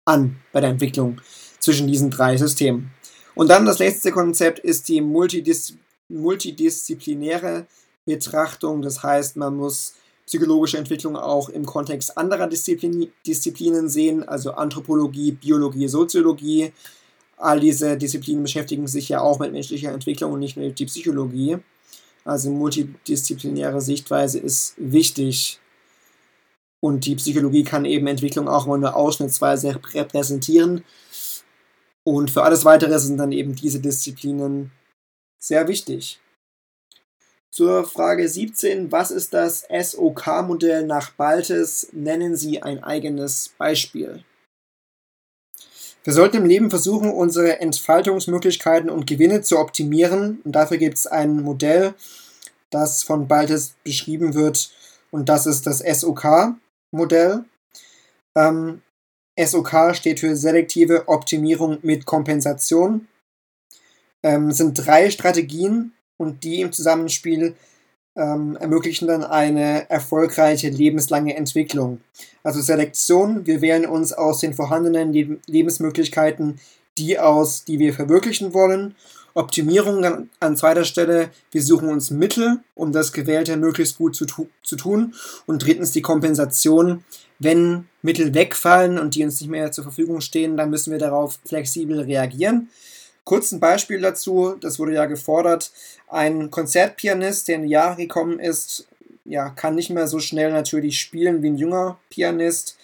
an 0.04 0.40
bei 0.52 0.60
der 0.60 0.70
Entwicklung 0.70 1.20
zwischen 1.58 1.86
diesen 1.86 2.10
drei 2.10 2.36
Systemen. 2.36 2.90
Und 3.34 3.48
dann 3.48 3.64
das 3.64 3.78
letzte 3.78 4.12
Konzept 4.12 4.58
ist 4.58 4.88
die 4.88 5.00
multidis 5.00 5.76
multidisziplinäre 6.08 7.66
Betrachtung. 8.04 8.82
Das 8.82 9.02
heißt, 9.02 9.36
man 9.36 9.56
muss 9.56 9.94
psychologische 10.26 10.78
Entwicklung 10.78 11.16
auch 11.16 11.48
im 11.48 11.66
Kontext 11.66 12.16
anderer 12.16 12.46
Disziplin 12.46 13.12
Disziplinen 13.26 13.88
sehen, 13.88 14.26
also 14.26 14.52
Anthropologie, 14.52 15.32
Biologie, 15.32 15.88
Soziologie. 15.88 16.72
All 17.36 17.60
diese 17.60 17.96
Disziplinen 17.96 18.42
beschäftigen 18.42 18.86
sich 18.86 19.08
ja 19.08 19.20
auch 19.20 19.38
mit 19.38 19.52
menschlicher 19.52 19.92
Entwicklung 19.92 20.32
und 20.32 20.40
nicht 20.40 20.56
nur 20.56 20.70
die 20.70 20.86
Psychologie. 20.86 21.58
Also 22.24 22.50
multidisziplinäre 22.50 23.80
Sichtweise 23.80 24.38
ist 24.38 24.74
wichtig. 24.78 25.60
Und 26.80 27.06
die 27.06 27.16
Psychologie 27.16 27.64
kann 27.64 27.84
eben 27.84 28.06
Entwicklung 28.06 28.48
auch 28.48 28.66
nur 28.66 28.94
ausschnittsweise 28.94 29.80
repräsentieren. 29.94 30.84
Und 32.04 32.30
für 32.30 32.42
alles 32.42 32.64
Weitere 32.64 32.98
sind 32.98 33.16
dann 33.16 33.32
eben 33.32 33.54
diese 33.54 33.80
Disziplinen 33.80 34.70
sehr 35.38 35.66
wichtig. 35.68 36.20
Zur 37.54 37.84
Frage 37.84 38.28
17, 38.28 38.90
was 38.90 39.12
ist 39.12 39.32
das 39.32 39.64
SOK-Modell 39.70 40.84
nach 40.84 41.12
Baltes? 41.12 41.86
Nennen 41.92 42.34
Sie 42.34 42.60
ein 42.60 42.82
eigenes 42.82 43.54
Beispiel. 43.56 44.24
Wir 46.02 46.12
sollten 46.12 46.38
im 46.38 46.46
Leben 46.46 46.68
versuchen, 46.68 47.12
unsere 47.12 47.60
Entfaltungsmöglichkeiten 47.60 48.90
und 48.90 49.06
Gewinne 49.06 49.42
zu 49.42 49.60
optimieren. 49.60 50.40
Und 50.42 50.50
dafür 50.50 50.78
gibt 50.78 50.98
es 50.98 51.06
ein 51.06 51.42
Modell, 51.42 51.94
das 52.70 53.04
von 53.04 53.28
Baltes 53.28 53.76
beschrieben 53.84 54.34
wird. 54.34 54.72
Und 55.12 55.28
das 55.28 55.46
ist 55.46 55.64
das 55.68 55.78
SOK-Modell. 55.78 57.44
Ähm, 58.36 58.82
SOK 59.38 59.94
steht 59.94 60.18
für 60.18 60.34
selektive 60.34 61.06
Optimierung 61.06 61.78
mit 61.82 62.04
Kompensation. 62.04 63.06
Ähm, 64.24 64.50
sind 64.50 64.74
drei 64.84 65.08
Strategien, 65.10 65.92
und 66.16 66.44
die 66.44 66.60
im 66.60 66.72
Zusammenspiel 66.72 67.54
ähm, 68.16 68.56
ermöglichen 68.56 69.08
dann 69.08 69.24
eine 69.24 69.90
erfolgreiche 69.90 70.68
lebenslange 70.68 71.36
Entwicklung. 71.36 72.00
Also 72.42 72.60
Selektion, 72.60 73.46
wir 73.46 73.60
wählen 73.60 73.86
uns 73.86 74.12
aus 74.12 74.40
den 74.40 74.54
vorhandenen 74.54 75.12
Leb 75.12 75.40
Lebensmöglichkeiten 75.46 76.60
die 76.98 77.18
aus, 77.18 77.64
die 77.64 77.78
wir 77.78 77.92
verwirklichen 77.92 78.54
wollen. 78.54 78.94
Optimierung 79.34 80.02
dann 80.02 80.30
an 80.38 80.56
zweiter 80.56 80.84
Stelle, 80.84 81.30
wir 81.50 81.62
suchen 81.62 81.88
uns 81.88 82.10
Mittel, 82.10 82.60
um 82.76 82.92
das 82.92 83.12
Gewählte 83.12 83.56
möglichst 83.56 83.98
gut 83.98 84.14
zu, 84.14 84.26
tu 84.26 84.46
zu 84.62 84.76
tun. 84.76 85.14
Und 85.46 85.64
drittens 85.64 85.90
die 85.90 86.02
Kompensation, 86.02 87.02
wenn 87.40 87.88
Mittel 88.00 88.32
wegfallen 88.32 88.98
und 88.98 89.16
die 89.16 89.24
uns 89.24 89.40
nicht 89.40 89.50
mehr 89.50 89.72
zur 89.72 89.82
Verfügung 89.82 90.20
stehen, 90.20 90.56
dann 90.56 90.70
müssen 90.70 90.92
wir 90.92 91.00
darauf 91.00 91.40
flexibel 91.44 92.00
reagieren. 92.00 92.68
Kurz 93.24 93.52
ein 93.52 93.60
Beispiel 93.60 94.00
dazu, 94.00 94.56
das 94.60 94.78
wurde 94.78 94.94
ja 94.94 95.06
gefordert. 95.06 95.72
Ein 96.08 96.50
Konzertpianist, 96.50 97.48
der 97.48 97.56
in 97.56 97.62
die 97.62 97.70
Jahre 97.70 97.96
gekommen 97.96 98.38
ist, 98.38 98.86
ja, 99.24 99.48
kann 99.50 99.74
nicht 99.74 99.90
mehr 99.90 100.06
so 100.06 100.18
schnell 100.18 100.52
natürlich 100.52 101.00
spielen 101.00 101.42
wie 101.42 101.48
ein 101.48 101.56
junger 101.56 101.98
Pianist. 102.10 102.76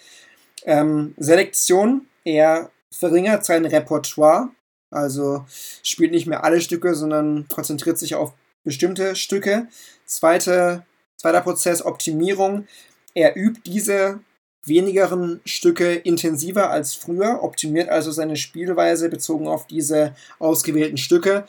Ähm, 0.63 1.13
Selektion, 1.17 2.07
er 2.23 2.71
verringert 2.89 3.45
sein 3.45 3.65
Repertoire, 3.65 4.49
also 4.89 5.45
spielt 5.83 6.11
nicht 6.11 6.27
mehr 6.27 6.43
alle 6.43 6.59
Stücke, 6.59 6.95
sondern 6.95 7.47
konzentriert 7.47 7.99
sich 7.99 8.15
auf 8.15 8.33
bestimmte 8.63 9.15
Stücke. 9.15 9.67
Zweite, 10.05 10.83
zweiter 11.17 11.41
Prozess, 11.41 11.83
Optimierung. 11.83 12.67
Er 13.13 13.35
übt 13.35 13.61
diese 13.65 14.19
wenigeren 14.65 15.41
Stücke 15.45 15.93
intensiver 15.93 16.69
als 16.69 16.93
früher, 16.93 17.43
optimiert 17.43 17.89
also 17.89 18.11
seine 18.11 18.35
Spielweise 18.35 19.09
bezogen 19.09 19.47
auf 19.47 19.67
diese 19.67 20.15
ausgewählten 20.39 20.97
Stücke. 20.97 21.45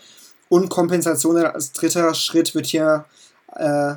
Und 0.48 0.68
Kompensation 0.68 1.36
als 1.36 1.72
dritter 1.72 2.14
Schritt 2.14 2.54
wird 2.54 2.66
hier 2.66 3.04
äh, 3.54 3.94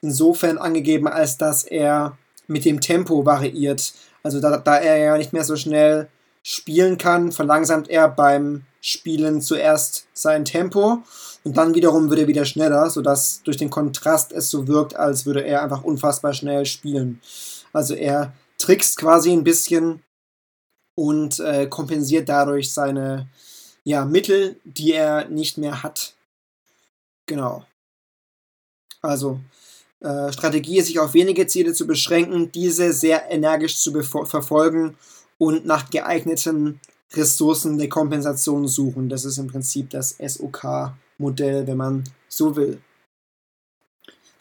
insofern 0.00 0.58
angegeben, 0.58 1.08
als 1.08 1.38
dass 1.38 1.64
er 1.64 2.16
mit 2.46 2.64
dem 2.64 2.80
Tempo 2.80 3.24
variiert. 3.24 3.94
Also 4.22 4.40
da, 4.40 4.56
da 4.56 4.76
er 4.76 4.96
ja 4.98 5.18
nicht 5.18 5.32
mehr 5.32 5.44
so 5.44 5.56
schnell 5.56 6.08
spielen 6.42 6.96
kann, 6.96 7.32
verlangsamt 7.32 7.88
er 7.88 8.08
beim 8.08 8.62
Spielen 8.80 9.40
zuerst 9.40 10.06
sein 10.12 10.44
Tempo 10.44 11.02
und 11.42 11.56
dann 11.56 11.74
wiederum 11.74 12.08
wird 12.08 12.20
er 12.20 12.28
wieder 12.28 12.44
schneller, 12.44 12.88
sodass 12.88 13.40
durch 13.42 13.56
den 13.56 13.70
Kontrast 13.70 14.32
es 14.32 14.48
so 14.48 14.68
wirkt, 14.68 14.94
als 14.94 15.26
würde 15.26 15.44
er 15.44 15.62
einfach 15.62 15.82
unfassbar 15.82 16.34
schnell 16.34 16.66
spielen. 16.66 17.20
Also 17.72 17.94
er 17.94 18.32
trickst 18.66 18.98
quasi 18.98 19.30
ein 19.30 19.44
bisschen 19.44 20.02
und 20.96 21.38
äh, 21.38 21.68
kompensiert 21.68 22.28
dadurch 22.28 22.72
seine 22.72 23.28
ja, 23.84 24.04
Mittel, 24.04 24.58
die 24.64 24.92
er 24.92 25.28
nicht 25.28 25.56
mehr 25.56 25.84
hat. 25.84 26.14
Genau. 27.26 27.64
Also, 29.02 29.38
äh, 30.00 30.32
Strategie 30.32 30.78
ist, 30.78 30.86
sich 30.86 30.98
auf 30.98 31.14
wenige 31.14 31.46
Ziele 31.46 31.74
zu 31.74 31.86
beschränken, 31.86 32.50
diese 32.50 32.92
sehr 32.92 33.30
energisch 33.30 33.78
zu 33.78 33.92
verfolgen 34.02 34.96
und 35.38 35.64
nach 35.64 35.88
geeigneten 35.90 36.80
Ressourcen 37.12 37.78
der 37.78 37.88
Kompensation 37.88 38.66
suchen. 38.66 39.08
Das 39.08 39.24
ist 39.24 39.38
im 39.38 39.46
Prinzip 39.46 39.90
das 39.90 40.16
SOK-Modell, 40.18 41.68
wenn 41.68 41.76
man 41.76 42.04
so 42.28 42.56
will. 42.56 42.80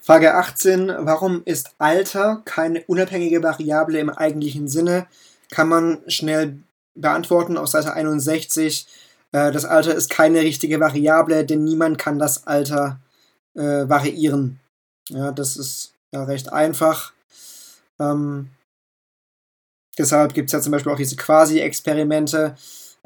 Frage 0.06 0.36
18. 0.36 0.94
Warum 1.00 1.42
ist 1.46 1.72
Alter 1.80 2.44
keine 2.46 2.84
unabhängige 2.84 3.42
Variable 3.42 3.98
im 3.98 4.12
eigentlichen 4.12 4.68
Sinne? 4.68 5.08
Kann 5.50 5.68
man 5.68 6.04
schnell 6.06 6.60
beantworten 6.94 7.58
auf 7.58 7.70
Seite 7.70 7.94
61. 7.94 8.86
Äh, 9.32 9.52
das 9.52 9.66
Alter 9.66 9.96
ist 9.96 10.12
keine 10.12 10.42
richtige 10.42 10.80
Variable, 10.80 11.44
denn 11.44 11.64
niemand 11.64 11.98
kann 11.98 12.20
das 12.20 12.46
Alter 12.46 13.00
äh, 13.56 13.90
variieren. 13.90 14.60
Ja, 15.10 15.32
das 15.32 15.58
ist 15.58 15.96
ja 16.12 16.24
recht 16.24 16.54
einfach. 16.54 17.12
Ähm, 18.00 18.52
deshalb 19.98 20.36
gibt 20.36 20.50
es 20.50 20.54
ja 20.54 20.62
zum 20.62 20.72
Beispiel 20.72 20.92
auch 20.92 20.98
diese 20.98 21.16
Quasi-Experimente. 21.16 22.56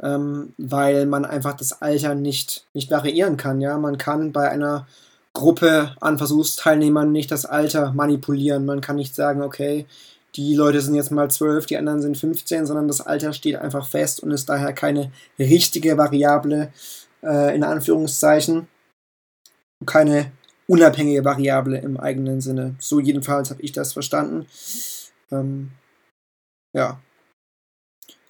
ähm, 0.01 0.53
weil 0.57 1.05
man 1.05 1.23
einfach 1.25 1.53
das 1.53 1.81
Alter 1.81 2.15
nicht, 2.15 2.67
nicht 2.73 2.91
variieren 2.91 3.37
kann. 3.37 3.61
Ja? 3.61 3.77
Man 3.77 3.97
kann 3.97 4.31
bei 4.33 4.49
einer 4.49 4.87
Gruppe 5.39 5.95
an 6.01 6.17
Versuchsteilnehmern 6.17 7.11
nicht 7.11 7.31
das 7.31 7.45
Alter 7.45 7.93
manipulieren. 7.93 8.65
Man 8.65 8.81
kann 8.81 8.97
nicht 8.97 9.15
sagen, 9.15 9.41
okay, 9.41 9.85
die 10.35 10.53
Leute 10.53 10.81
sind 10.81 10.95
jetzt 10.95 11.11
mal 11.11 11.31
12, 11.31 11.65
die 11.65 11.77
anderen 11.77 12.01
sind 12.01 12.17
15, 12.17 12.65
sondern 12.65 12.87
das 12.87 13.01
Alter 13.01 13.33
steht 13.33 13.55
einfach 13.55 13.87
fest 13.87 14.21
und 14.21 14.31
ist 14.31 14.49
daher 14.49 14.73
keine 14.73 15.11
richtige 15.39 15.97
Variable 15.97 16.71
äh, 17.23 17.55
in 17.55 17.63
Anführungszeichen. 17.63 18.67
Keine 19.85 20.31
unabhängige 20.67 21.25
Variable 21.25 21.77
im 21.79 21.97
eigenen 21.97 22.41
Sinne. 22.41 22.75
So 22.79 22.99
jedenfalls 22.99 23.49
habe 23.49 23.61
ich 23.61 23.71
das 23.71 23.93
verstanden. 23.93 24.45
Ähm, 25.31 25.71
ja. 26.73 26.99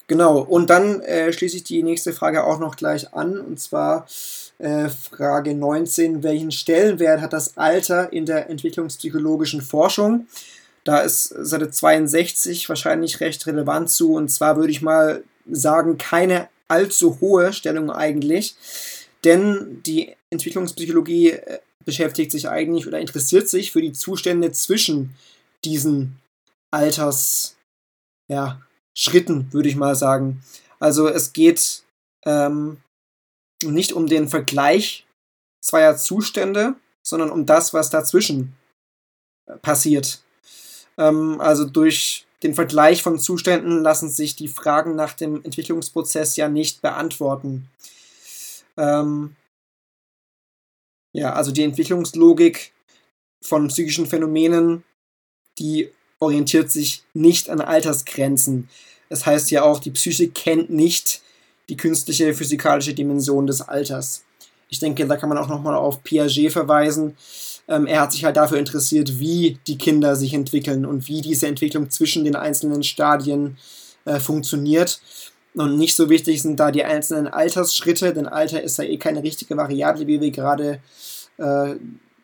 Genau, 0.06 0.38
und 0.38 0.70
dann 0.70 1.00
äh, 1.02 1.32
schließe 1.32 1.56
ich 1.56 1.64
die 1.64 1.82
nächste 1.82 2.12
Frage 2.12 2.44
auch 2.44 2.58
noch 2.58 2.76
gleich 2.76 3.12
an, 3.14 3.38
und 3.38 3.60
zwar 3.60 4.06
äh, 4.60 4.88
Frage 4.88 5.54
19. 5.54 6.22
Welchen 6.22 6.52
Stellenwert 6.52 7.20
hat 7.20 7.32
das 7.32 7.56
Alter 7.56 8.12
in 8.12 8.26
der 8.26 8.50
entwicklungspsychologischen 8.50 9.62
Forschung? 9.62 10.26
Da 10.84 10.98
ist 11.00 11.28
Seite 11.28 11.70
62 11.70 12.68
wahrscheinlich 12.68 13.20
recht 13.20 13.46
relevant 13.46 13.90
zu, 13.90 14.14
und 14.14 14.30
zwar 14.30 14.56
würde 14.56 14.70
ich 14.70 14.82
mal 14.82 15.24
sagen, 15.50 15.98
keine 15.98 16.48
allzu 16.68 17.20
hohe 17.20 17.52
Stellung 17.52 17.90
eigentlich, 17.90 18.54
denn 19.24 19.82
die 19.84 20.14
Entwicklungspsychologie 20.30 21.30
äh, 21.30 21.58
beschäftigt 21.84 22.30
sich 22.30 22.48
eigentlich 22.48 22.86
oder 22.86 23.00
interessiert 23.00 23.48
sich 23.48 23.72
für 23.72 23.82
die 23.82 23.92
Zustände 23.92 24.52
zwischen 24.52 25.14
diesen 25.64 26.20
Alters, 26.70 27.56
ja, 28.28 28.60
würde 29.50 29.68
ich 29.68 29.76
mal 29.76 29.96
sagen. 29.96 30.42
Also 30.78 31.08
es 31.08 31.32
geht 31.32 31.82
ähm, 32.24 32.78
nicht 33.64 33.92
um 33.92 34.06
den 34.06 34.28
Vergleich 34.28 35.06
zweier 35.60 35.96
Zustände, 35.96 36.74
sondern 37.02 37.30
um 37.30 37.46
das, 37.46 37.74
was 37.74 37.90
dazwischen 37.90 38.56
äh, 39.46 39.56
passiert. 39.56 40.22
Ähm, 40.96 41.40
also 41.40 41.64
durch 41.64 42.26
den 42.42 42.54
Vergleich 42.54 43.02
von 43.02 43.18
Zuständen 43.18 43.82
lassen 43.82 44.08
sich 44.08 44.36
die 44.36 44.48
Fragen 44.48 44.94
nach 44.94 45.12
dem 45.12 45.44
Entwicklungsprozess 45.44 46.36
ja 46.36 46.48
nicht 46.48 46.80
beantworten. 46.80 47.68
Ähm, 48.76 49.36
ja, 51.12 51.32
also 51.34 51.52
die 51.52 51.64
Entwicklungslogik 51.64 52.72
von 53.42 53.68
psychischen 53.68 54.06
Phänomenen, 54.06 54.84
die 55.58 55.90
orientiert 56.18 56.70
sich 56.70 57.02
nicht 57.14 57.50
an 57.50 57.60
Altersgrenzen. 57.60 58.68
Das 59.08 59.26
heißt 59.26 59.50
ja 59.50 59.62
auch, 59.62 59.80
die 59.80 59.90
Psyche 59.90 60.28
kennt 60.28 60.70
nicht 60.70 61.22
die 61.70 61.76
künstliche 61.76 62.34
physikalische 62.34 62.92
Dimension 62.92 63.46
des 63.46 63.62
Alters. 63.62 64.24
Ich 64.68 64.78
denke, 64.78 65.06
da 65.06 65.16
kann 65.16 65.28
man 65.28 65.38
auch 65.38 65.48
nochmal 65.48 65.74
auf 65.74 66.02
Piaget 66.02 66.52
verweisen. 66.52 67.16
Ähm, 67.68 67.86
er 67.86 68.02
hat 68.02 68.12
sich 68.12 68.24
halt 68.24 68.36
dafür 68.36 68.58
interessiert, 68.58 69.18
wie 69.18 69.58
die 69.66 69.78
Kinder 69.78 70.16
sich 70.16 70.34
entwickeln 70.34 70.84
und 70.84 71.08
wie 71.08 71.20
diese 71.20 71.46
Entwicklung 71.46 71.88
zwischen 71.90 72.24
den 72.24 72.36
einzelnen 72.36 72.82
Stadien 72.82 73.56
äh, 74.04 74.20
funktioniert. 74.20 75.00
Und 75.54 75.76
nicht 75.76 75.96
so 75.96 76.10
wichtig 76.10 76.42
sind 76.42 76.60
da 76.60 76.70
die 76.70 76.84
einzelnen 76.84 77.28
Altersschritte, 77.28 78.12
denn 78.12 78.26
Alter 78.26 78.62
ist 78.62 78.78
ja 78.78 78.84
eh 78.84 78.98
keine 78.98 79.22
richtige 79.22 79.56
Variable, 79.56 80.06
wie 80.06 80.20
wir 80.20 80.30
gerade 80.30 80.80
äh, 81.38 81.74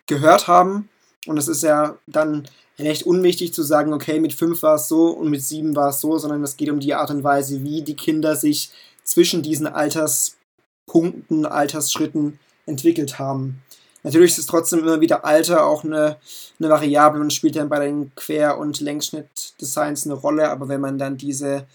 gehört 0.06 0.46
haben. 0.46 0.88
Und 1.26 1.38
es 1.38 1.48
ist 1.48 1.62
ja 1.62 1.98
dann 2.06 2.48
recht 2.78 3.04
unwichtig 3.04 3.52
zu 3.52 3.62
sagen, 3.62 3.92
okay, 3.92 4.20
mit 4.20 4.32
5 4.32 4.62
war 4.62 4.76
es 4.76 4.88
so 4.88 5.08
und 5.08 5.30
mit 5.30 5.42
7 5.42 5.74
war 5.74 5.90
es 5.90 6.00
so, 6.00 6.18
sondern 6.18 6.42
es 6.44 6.56
geht 6.56 6.70
um 6.70 6.78
die 6.78 6.94
Art 6.94 7.10
und 7.10 7.24
Weise, 7.24 7.64
wie 7.64 7.82
die 7.82 7.96
Kinder 7.96 8.36
sich 8.36 8.70
zwischen 9.06 9.42
diesen 9.42 9.66
Alterspunkten, 9.66 11.46
Altersschritten 11.46 12.38
entwickelt 12.66 13.18
haben. 13.18 13.62
Natürlich 14.02 14.36
ist 14.36 14.46
trotzdem 14.46 14.80
immer 14.80 15.00
wieder 15.00 15.24
Alter 15.24 15.64
auch 15.64 15.82
eine, 15.82 16.18
eine 16.60 16.68
Variable 16.68 17.22
und 17.22 17.32
spielt 17.32 17.56
dann 17.56 17.70
bei 17.70 17.86
den 17.86 18.14
Quer- 18.14 18.58
und 18.58 18.80
Längsschnittdesigns 18.80 20.04
eine 20.04 20.14
Rolle, 20.14 20.50
aber 20.50 20.68
wenn 20.68 20.80
man 20.80 20.98
dann 20.98 21.16
diese 21.16 21.66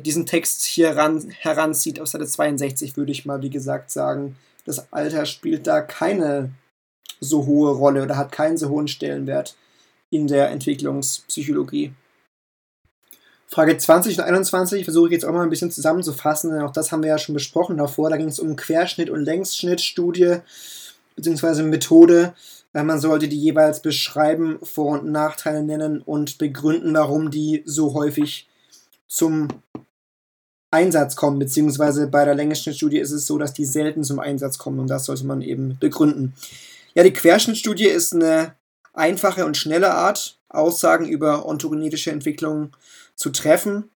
diesen 0.00 0.26
Text 0.26 0.64
hier 0.64 0.96
ran, 0.96 1.30
heranzieht 1.30 2.00
auf 2.00 2.08
Seite 2.08 2.26
62, 2.26 2.96
würde 2.96 3.12
ich 3.12 3.26
mal, 3.26 3.42
wie 3.42 3.50
gesagt, 3.50 3.90
sagen, 3.90 4.36
das 4.64 4.92
Alter 4.92 5.26
spielt 5.26 5.66
da 5.66 5.82
keine 5.82 6.50
so 7.20 7.46
hohe 7.46 7.70
Rolle 7.72 8.02
oder 8.02 8.16
hat 8.16 8.32
keinen 8.32 8.58
so 8.58 8.68
hohen 8.70 8.88
Stellenwert 8.88 9.56
in 10.10 10.26
der 10.26 10.50
Entwicklungspsychologie. 10.50 11.92
Frage 13.46 13.76
20 13.76 14.18
und 14.18 14.24
21 14.24 14.84
versuche 14.84 15.08
ich 15.08 15.12
jetzt 15.12 15.24
auch 15.24 15.32
mal 15.32 15.42
ein 15.42 15.50
bisschen 15.50 15.70
zusammenzufassen, 15.70 16.50
denn 16.50 16.62
auch 16.62 16.72
das 16.72 16.90
haben 16.90 17.02
wir 17.02 17.10
ja 17.10 17.18
schon 17.18 17.34
besprochen 17.34 17.76
davor. 17.76 18.10
Da 18.10 18.16
ging 18.16 18.28
es 18.28 18.40
um 18.40 18.56
Querschnitt- 18.56 19.10
und 19.10 19.24
Längsschnittstudie 19.24 20.38
bzw. 21.16 21.62
Methode. 21.62 22.34
Man 22.72 22.98
sollte 22.98 23.28
die 23.28 23.38
jeweils 23.38 23.80
beschreiben, 23.80 24.58
Vor- 24.62 25.00
und 25.00 25.12
Nachteile 25.12 25.62
nennen 25.62 26.02
und 26.02 26.38
begründen, 26.38 26.94
warum 26.94 27.30
die 27.30 27.62
so 27.64 27.94
häufig 27.94 28.48
zum 29.06 29.48
Einsatz 30.72 31.14
kommen, 31.14 31.38
beziehungsweise 31.38 32.08
bei 32.08 32.24
der 32.24 32.34
Längenschnittstudie 32.34 32.98
ist 32.98 33.12
es 33.12 33.26
so, 33.26 33.38
dass 33.38 33.52
die 33.52 33.64
selten 33.64 34.02
zum 34.02 34.18
Einsatz 34.18 34.58
kommen 34.58 34.80
und 34.80 34.88
das 34.88 35.04
sollte 35.04 35.24
man 35.24 35.40
eben 35.40 35.76
begründen. 35.78 36.34
Ja, 36.94 37.04
die 37.04 37.12
Querschnittstudie 37.12 37.86
ist 37.86 38.12
eine 38.12 38.54
einfache 38.92 39.46
und 39.46 39.56
schnelle 39.56 39.94
Art, 39.94 40.36
Aussagen 40.48 41.06
über 41.06 41.46
ontogenetische 41.46 42.10
Entwicklung 42.10 42.70
zu 43.16 43.30
treffen. 43.30 43.90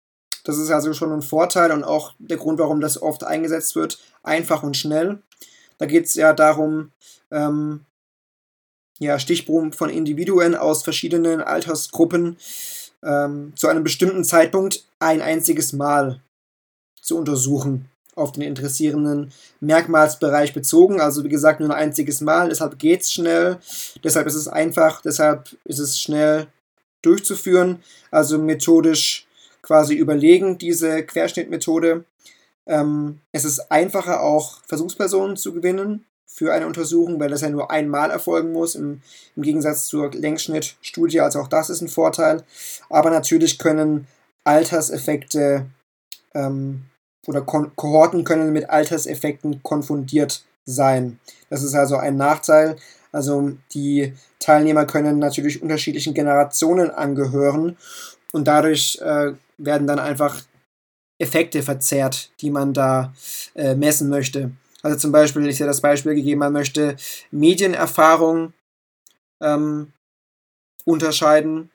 Das 0.44 0.58
ist 0.58 0.70
also 0.70 0.92
schon 0.92 1.12
ein 1.12 1.22
Vorteil 1.22 1.72
und 1.72 1.84
auch 1.84 2.14
der 2.18 2.36
Grund, 2.36 2.58
warum 2.58 2.80
das 2.80 3.00
oft 3.00 3.24
eingesetzt 3.24 3.76
wird, 3.76 3.98
einfach 4.22 4.62
und 4.62 4.76
schnell. 4.76 5.22
Da 5.78 5.86
geht 5.86 6.06
es 6.06 6.14
ja 6.14 6.32
darum, 6.32 6.92
ähm, 7.30 7.84
ja, 8.98 9.18
Stichproben 9.18 9.72
von 9.72 9.90
Individuen 9.90 10.54
aus 10.54 10.84
verschiedenen 10.84 11.40
Altersgruppen 11.40 12.36
ähm, 13.02 13.52
zu 13.56 13.68
einem 13.68 13.82
bestimmten 13.82 14.24
Zeitpunkt 14.24 14.84
ein 14.98 15.20
einziges 15.20 15.72
Mal 15.72 16.20
zu 17.00 17.18
untersuchen 17.18 17.90
auf 18.14 18.32
den 18.32 18.42
interessierenden 18.42 19.32
Merkmalsbereich 19.60 20.54
bezogen. 20.54 21.00
Also 21.00 21.24
wie 21.24 21.28
gesagt, 21.28 21.60
nur 21.60 21.70
ein 21.70 21.88
einziges 21.88 22.20
Mal, 22.20 22.48
deshalb 22.48 22.78
geht 22.78 23.02
es 23.02 23.12
schnell, 23.12 23.58
deshalb 24.04 24.26
ist 24.26 24.36
es 24.36 24.46
einfach, 24.46 25.02
deshalb 25.02 25.56
ist 25.64 25.80
es 25.80 25.98
schnell 25.98 26.46
durchzuführen. 27.04 27.82
Also 28.10 28.38
methodisch 28.38 29.26
quasi 29.62 29.94
überlegen, 29.94 30.58
diese 30.58 31.02
Querschnittmethode. 31.04 32.04
Ähm, 32.66 33.20
es 33.32 33.44
ist 33.44 33.70
einfacher 33.70 34.22
auch 34.22 34.62
Versuchspersonen 34.66 35.36
zu 35.36 35.52
gewinnen 35.52 36.04
für 36.26 36.52
eine 36.52 36.66
Untersuchung, 36.66 37.20
weil 37.20 37.30
das 37.30 37.42
ja 37.42 37.50
nur 37.50 37.70
einmal 37.70 38.10
erfolgen 38.10 38.52
muss, 38.52 38.74
im, 38.74 39.02
im 39.36 39.42
Gegensatz 39.42 39.86
zur 39.86 40.10
Längsschnittstudie. 40.10 41.20
Also 41.20 41.40
auch 41.40 41.48
das 41.48 41.70
ist 41.70 41.80
ein 41.80 41.88
Vorteil. 41.88 42.42
Aber 42.90 43.10
natürlich 43.10 43.58
können 43.58 44.06
Alterseffekte 44.42 45.66
ähm, 46.34 46.84
oder 47.26 47.40
Ko 47.40 47.70
Kohorten 47.76 48.24
können 48.24 48.52
mit 48.52 48.68
Alterseffekten 48.68 49.62
konfundiert 49.62 50.44
sein. 50.66 51.18
Das 51.50 51.62
ist 51.62 51.74
also 51.74 51.96
ein 51.96 52.16
Nachteil. 52.16 52.76
Also 53.14 53.52
die 53.72 54.12
Teilnehmer 54.40 54.86
können 54.86 55.20
natürlich 55.20 55.62
unterschiedlichen 55.62 56.14
Generationen 56.14 56.90
angehören 56.90 57.76
und 58.32 58.48
dadurch 58.48 58.98
äh, 59.00 59.34
werden 59.56 59.86
dann 59.86 60.00
einfach 60.00 60.42
Effekte 61.18 61.62
verzerrt, 61.62 62.32
die 62.40 62.50
man 62.50 62.74
da 62.74 63.14
äh, 63.54 63.76
messen 63.76 64.08
möchte. 64.08 64.50
Also 64.82 64.98
zum 64.98 65.12
Beispiel 65.12 65.46
ist 65.46 65.60
ja 65.60 65.66
das 65.66 65.80
Beispiel 65.80 66.16
gegeben, 66.16 66.40
man 66.40 66.52
möchte 66.52 66.96
Medienerfahrung 67.30 68.52
ähm, 69.40 69.92
unterscheiden. 70.84 71.70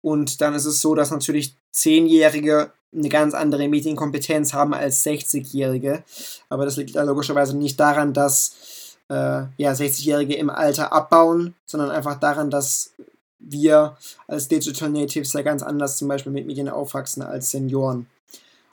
Und 0.00 0.40
dann 0.40 0.54
ist 0.54 0.66
es 0.66 0.80
so, 0.80 0.94
dass 0.94 1.10
natürlich 1.10 1.56
Zehnjährige 1.72 2.70
eine 2.94 3.08
ganz 3.08 3.34
andere 3.34 3.66
Medienkompetenz 3.66 4.54
haben 4.54 4.74
als 4.74 5.04
60-Jährige. 5.04 6.04
Aber 6.48 6.64
das 6.64 6.76
liegt 6.76 6.94
logischerweise 6.94 7.56
nicht 7.56 7.80
daran, 7.80 8.14
dass 8.14 8.75
äh, 9.08 9.44
ja, 9.56 9.72
60-Jährige 9.72 10.34
im 10.34 10.50
Alter 10.50 10.92
abbauen, 10.92 11.54
sondern 11.66 11.90
einfach 11.90 12.18
daran, 12.18 12.50
dass 12.50 12.92
wir 13.38 13.96
als 14.26 14.48
Digital 14.48 14.90
Natives 14.90 15.32
ja 15.32 15.42
ganz 15.42 15.62
anders 15.62 15.98
zum 15.98 16.08
Beispiel 16.08 16.32
mit 16.32 16.46
Medien 16.46 16.68
aufwachsen 16.68 17.22
als 17.22 17.50
Senioren. 17.50 18.06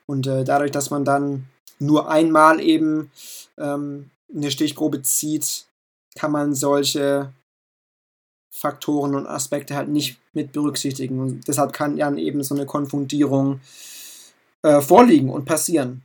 Und 0.05 0.27
äh, 0.27 0.43
dadurch, 0.43 0.71
dass 0.71 0.89
man 0.89 1.05
dann 1.05 1.45
nur 1.79 2.09
einmal 2.09 2.59
eben 2.59 3.11
ähm, 3.57 4.09
eine 4.33 4.51
Stichprobe 4.51 5.01
zieht, 5.01 5.65
kann 6.15 6.31
man 6.31 6.55
solche 6.55 7.31
Faktoren 8.49 9.15
und 9.15 9.27
Aspekte 9.27 9.75
halt 9.75 9.89
nicht 9.89 10.19
mit 10.33 10.51
berücksichtigen. 10.51 11.19
Und 11.19 11.47
deshalb 11.47 11.73
kann 11.73 11.97
dann 11.97 12.17
eben 12.17 12.43
so 12.43 12.55
eine 12.55 12.65
Konfundierung 12.65 13.61
äh, 14.61 14.81
vorliegen 14.81 15.29
und 15.29 15.45
passieren. 15.45 16.03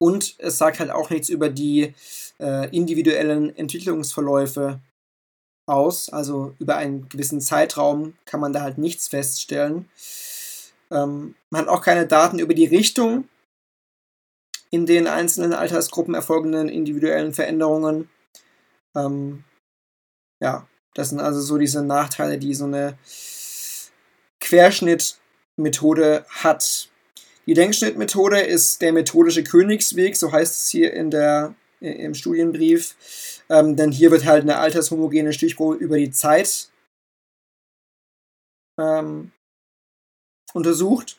Und 0.00 0.36
es 0.38 0.56
sagt 0.56 0.80
halt 0.80 0.90
auch 0.90 1.10
nichts 1.10 1.28
über 1.28 1.50
die 1.50 1.94
äh, 2.38 2.74
individuellen 2.74 3.54
Entwicklungsverläufe 3.54 4.80
aus. 5.66 6.08
Also 6.08 6.54
über 6.58 6.76
einen 6.76 7.08
gewissen 7.08 7.40
Zeitraum 7.40 8.14
kann 8.24 8.40
man 8.40 8.52
da 8.52 8.62
halt 8.62 8.78
nichts 8.78 9.08
feststellen. 9.08 9.88
Ähm, 10.90 11.34
man 11.50 11.62
hat 11.62 11.68
auch 11.68 11.82
keine 11.82 12.06
Daten 12.06 12.38
über 12.38 12.54
die 12.54 12.66
Richtung 12.66 13.28
in 14.70 14.86
den 14.86 15.06
einzelnen 15.06 15.52
Altersgruppen 15.52 16.14
erfolgenden 16.14 16.68
individuellen 16.68 17.34
Veränderungen. 17.34 18.08
Ähm, 18.94 19.44
ja, 20.40 20.66
das 20.94 21.10
sind 21.10 21.20
also 21.20 21.40
so 21.40 21.58
diese 21.58 21.84
Nachteile, 21.84 22.38
die 22.38 22.54
so 22.54 22.64
eine 22.64 22.98
Querschnittmethode 24.40 26.24
hat. 26.28 26.89
Die 27.46 27.54
Denkschnittmethode 27.54 28.40
ist 28.40 28.82
der 28.82 28.92
methodische 28.92 29.42
Königsweg, 29.42 30.16
so 30.16 30.30
heißt 30.30 30.54
es 30.54 30.68
hier 30.68 30.92
in 30.92 31.10
der, 31.10 31.54
im 31.80 32.14
Studienbrief. 32.14 33.42
Ähm, 33.48 33.76
denn 33.76 33.90
hier 33.90 34.10
wird 34.10 34.24
halt 34.24 34.42
eine 34.42 34.58
altershomogene 34.58 35.32
Stichprobe 35.32 35.76
über 35.76 35.96
die 35.96 36.10
Zeit 36.10 36.70
ähm, 38.78 39.32
untersucht. 40.52 41.18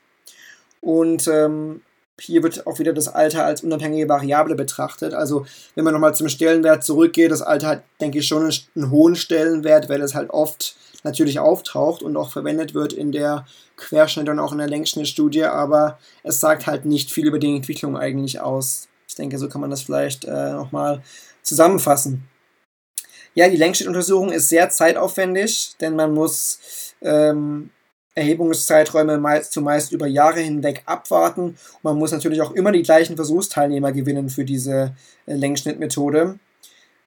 Und 0.79 1.27
ähm, 1.27 1.81
hier 2.19 2.43
wird 2.43 2.67
auch 2.67 2.79
wieder 2.79 2.93
das 2.93 3.07
Alter 3.07 3.45
als 3.45 3.63
unabhängige 3.63 4.07
Variable 4.09 4.55
betrachtet. 4.55 5.13
Also 5.13 5.45
wenn 5.75 5.83
man 5.83 5.93
nochmal 5.93 6.15
zum 6.15 6.29
Stellenwert 6.29 6.83
zurückgeht, 6.83 7.31
das 7.31 7.41
Alter 7.41 7.67
hat, 7.67 7.83
denke 7.99 8.19
ich, 8.19 8.27
schon 8.27 8.51
einen 8.75 8.91
hohen 8.91 9.15
Stellenwert, 9.15 9.89
weil 9.89 10.01
es 10.01 10.13
halt 10.13 10.29
oft 10.29 10.75
natürlich 11.03 11.39
auftaucht 11.39 12.03
und 12.03 12.15
auch 12.17 12.31
verwendet 12.31 12.73
wird 12.73 12.93
in 12.93 13.11
der 13.11 13.45
Querschnitt- 13.77 14.29
und 14.29 14.39
auch 14.39 14.51
in 14.51 14.59
der 14.59 14.67
Längsschnittstudie, 14.67 15.45
aber 15.45 15.97
es 16.23 16.39
sagt 16.39 16.67
halt 16.67 16.85
nicht 16.85 17.11
viel 17.11 17.27
über 17.27 17.39
die 17.39 17.55
Entwicklung 17.55 17.97
eigentlich 17.97 18.39
aus. 18.39 18.87
Ich 19.07 19.15
denke, 19.15 19.37
so 19.37 19.49
kann 19.49 19.61
man 19.61 19.71
das 19.71 19.81
vielleicht 19.81 20.25
äh, 20.25 20.51
nochmal 20.51 21.01
zusammenfassen. 21.41 22.27
Ja, 23.33 23.49
die 23.49 23.57
Längsschnittuntersuchung 23.57 24.31
ist 24.31 24.49
sehr 24.49 24.69
zeitaufwendig, 24.69 25.75
denn 25.79 25.95
man 25.95 26.13
muss 26.13 26.59
ähm, 27.01 27.71
Erhebungszeiträume 28.15 29.17
meist, 29.17 29.53
zumeist 29.53 29.91
über 29.91 30.07
Jahre 30.07 30.39
hinweg 30.39 30.83
abwarten. 30.85 31.57
Man 31.81 31.97
muss 31.97 32.11
natürlich 32.11 32.41
auch 32.41 32.51
immer 32.51 32.71
die 32.71 32.83
gleichen 32.83 33.15
Versuchsteilnehmer 33.15 33.91
gewinnen 33.91 34.29
für 34.29 34.43
diese 34.43 34.93
äh, 35.25 35.33
Längsschnittmethode. 35.35 36.39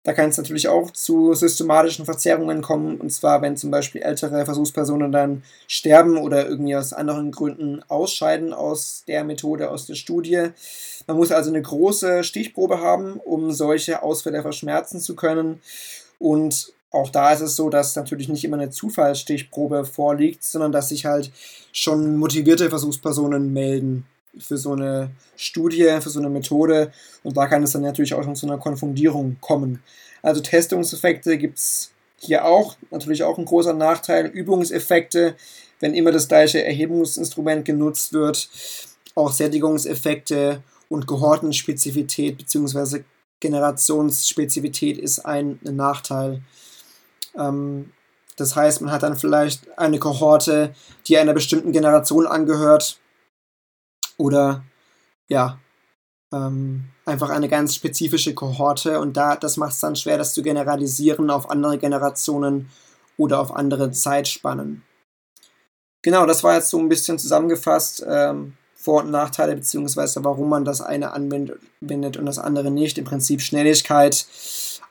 Da 0.05 0.13
kann 0.13 0.29
es 0.29 0.37
natürlich 0.37 0.69
auch 0.69 0.91
zu 0.91 1.33
systematischen 1.33 2.05
Verzerrungen 2.05 2.61
kommen, 2.61 3.01
und 3.01 3.11
zwar 3.11 3.41
wenn 3.41 3.57
zum 3.57 3.71
Beispiel 3.71 4.03
ältere 4.03 4.45
Versuchspersonen 4.45 5.11
dann 5.11 5.43
sterben 5.67 6.19
oder 6.19 6.47
irgendwie 6.47 6.77
aus 6.77 6.93
anderen 6.93 7.33
Gründen 7.33 7.83
ausscheiden 7.89 8.53
aus 8.53 9.05
der 9.09 9.25
Methode, 9.25 9.71
aus 9.71 9.87
der 9.87 9.95
Studie. 9.95 10.49
Man 11.07 11.17
muss 11.17 11.33
also 11.33 11.49
eine 11.49 11.63
große 11.63 12.23
Stichprobe 12.23 12.81
haben, 12.81 13.15
um 13.15 13.51
solche 13.51 14.03
Ausfälle 14.03 14.43
verschmerzen 14.43 15.01
zu 15.01 15.17
können. 15.17 15.63
Und 16.19 16.75
auch 16.95 17.11
da 17.11 17.33
ist 17.33 17.41
es 17.41 17.57
so, 17.57 17.71
dass 17.71 17.97
natürlich 17.97 18.29
nicht 18.29 18.45
immer 18.45 18.57
eine 18.57 18.71
Zufallsstichprobe 18.71 19.85
vorliegt, 19.85 20.45
sondern 20.45 20.71
dass 20.71 20.91
sich 20.91 21.05
halt 21.05 21.33
schon 21.73 22.17
motivierte 22.17 22.71
Versuchspersonen 22.71 23.53
melden 23.53 24.07
für 24.39 24.57
so 24.57 24.73
eine 24.73 25.11
Studie, 25.37 25.99
für 26.01 26.11
so 26.11 26.21
eine 26.21 26.31
Methode. 26.31 26.93
Und 27.25 27.37
da 27.37 27.47
kann 27.47 27.65
es 27.65 27.73
dann 27.73 27.83
natürlich 27.83 28.15
auch 28.15 28.23
schon 28.23 28.37
zu 28.37 28.47
einer 28.47 28.59
Konfundierung 28.59 29.37
kommen. 29.41 29.83
Also 30.23 30.41
Testungseffekte 30.41 31.37
gibt 31.37 31.59
es 31.59 31.91
hier 32.17 32.45
auch. 32.45 32.77
Natürlich 32.91 33.25
auch 33.25 33.39
ein 33.39 33.45
großer 33.45 33.75
Nachteil. 33.75 34.27
Übungseffekte, 34.27 35.35
wenn 35.81 35.95
immer 35.95 36.13
das 36.13 36.29
gleiche 36.29 36.65
Erhebungsinstrument 36.65 37.65
genutzt 37.65 38.13
wird. 38.13 38.49
Auch 39.17 39.33
Sättigungseffekte 39.33 40.63
und 40.89 41.09
Gehortenspezifität 41.09 42.39
bzw. 42.39 43.03
Generationsspezifität 43.41 44.97
ist 44.97 45.21
ein 45.21 45.59
Nachteil. 45.63 46.41
Ähm, 47.37 47.93
das 48.37 48.57
heißt, 48.57 48.81
man 48.81 48.93
hat 48.93 49.03
dann 49.03 49.17
vielleicht 49.17 49.79
eine 49.79 49.99
Kohorte, 49.99 50.75
die 51.07 51.19
einer 51.19 51.35
bestimmten 51.35 51.73
Generation 51.73 52.27
angehört 52.27 52.99
oder 54.17 54.65
ja, 55.29 55.59
ähm, 56.33 56.87
einfach 57.07 57.31
eine 57.31 57.49
ganz 57.49 57.75
spezifische 57.75 58.35
Kohorte 58.35 59.01
und 59.01 59.17
da, 59.17 59.37
das 59.37 59.57
macht 59.57 59.73
es 59.73 59.81
dann 59.81 59.97
schwer, 59.97 60.19
das 60.19 60.35
zu 60.35 60.43
generalisieren 60.43 61.31
auf 61.31 61.51
andere 61.51 61.79
Generationen 61.79 62.71
oder 63.17 63.41
auf 63.41 63.55
andere 63.55 63.93
Zeitspannen. 63.93 64.83
Genau, 66.03 66.27
das 66.27 66.43
war 66.43 66.55
jetzt 66.55 66.71
so 66.71 66.79
ein 66.79 66.89
bisschen 66.89 67.19
zusammengefasst. 67.19 68.05
Ähm, 68.07 68.55
vor- 68.85 69.03
und 69.03 69.11
Nachteile, 69.11 69.57
beziehungsweise 69.57 70.23
warum 70.25 70.51
man 70.51 70.67
das 70.67 70.83
eine 70.83 71.13
anwendet 71.13 72.17
und 72.19 72.27
das 72.27 72.39
andere 72.39 72.71
nicht. 72.71 72.99
Im 72.99 73.07
Prinzip 73.07 73.41
Schnelligkeit, 73.41 74.27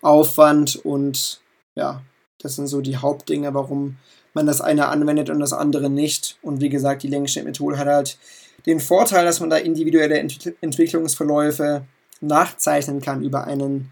Aufwand 0.02 0.78
und 0.78 1.42
ja, 1.76 2.02
das 2.44 2.56
sind 2.56 2.68
so 2.68 2.82
die 2.82 2.98
Hauptdinge, 2.98 3.54
warum 3.54 3.98
man 4.34 4.46
das 4.46 4.62
eine 4.62 4.88
anwendet 4.88 5.30
und 5.30 5.40
das 5.40 5.54
andere 5.54 5.90
nicht. 5.90 6.38
Und 6.42 6.62
wie 6.62 6.70
gesagt, 6.70 7.04
die 7.04 7.08
Längsschnittmethode 7.08 7.78
hat 7.78 7.88
halt 7.88 8.18
den 8.66 8.80
Vorteil, 8.80 9.26
dass 9.26 9.40
man 9.40 9.50
da 9.50 9.58
individuelle 9.58 10.18
Ent 10.20 10.54
Entwicklungsverläufe 10.62 11.86
nachzeichnen 12.22 13.02
kann 13.02 13.24
über 13.24 13.46
einen 13.46 13.92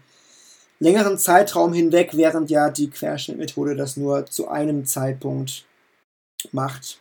längeren 0.78 1.18
Zeitraum 1.18 1.72
hinweg, 1.72 2.10
während 2.14 2.50
ja 2.50 2.70
die 2.70 2.90
Querschnittmethode 2.90 3.76
das 3.76 3.96
nur 3.96 4.26
zu 4.26 4.48
einem 4.48 4.84
Zeitpunkt 4.84 5.64
macht. 6.50 6.98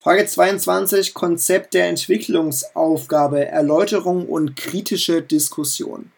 Frage 0.00 0.26
22, 0.26 1.14
Konzept 1.14 1.74
der 1.74 1.88
Entwicklungsaufgabe, 1.88 3.46
Erläuterung 3.46 4.26
und 4.26 4.56
kritische 4.56 5.22
Diskussion. 5.22 6.12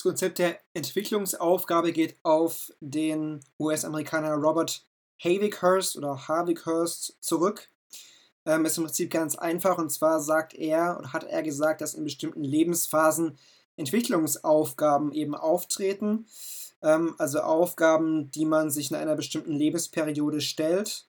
Das 0.00 0.04
Konzept 0.04 0.38
der 0.38 0.58
Entwicklungsaufgabe 0.72 1.92
geht 1.92 2.16
auf 2.22 2.72
den 2.80 3.40
US-Amerikaner 3.58 4.32
Robert 4.32 4.82
Havikhurst 5.22 5.94
oder 5.94 6.26
Havikhurst 6.26 7.18
zurück. 7.20 7.68
Ähm, 8.46 8.64
ist 8.64 8.78
im 8.78 8.84
Prinzip 8.84 9.10
ganz 9.10 9.36
einfach 9.36 9.76
und 9.76 9.90
zwar 9.90 10.22
sagt 10.22 10.54
er 10.54 10.96
oder 10.98 11.12
hat 11.12 11.24
er 11.24 11.42
gesagt, 11.42 11.82
dass 11.82 11.92
in 11.92 12.04
bestimmten 12.04 12.42
Lebensphasen 12.42 13.36
Entwicklungsaufgaben 13.76 15.12
eben 15.12 15.34
auftreten. 15.34 16.24
Ähm, 16.80 17.14
also 17.18 17.40
Aufgaben, 17.40 18.30
die 18.30 18.46
man 18.46 18.70
sich 18.70 18.90
in 18.90 18.96
einer 18.96 19.16
bestimmten 19.16 19.52
Lebensperiode 19.52 20.40
stellt. 20.40 21.08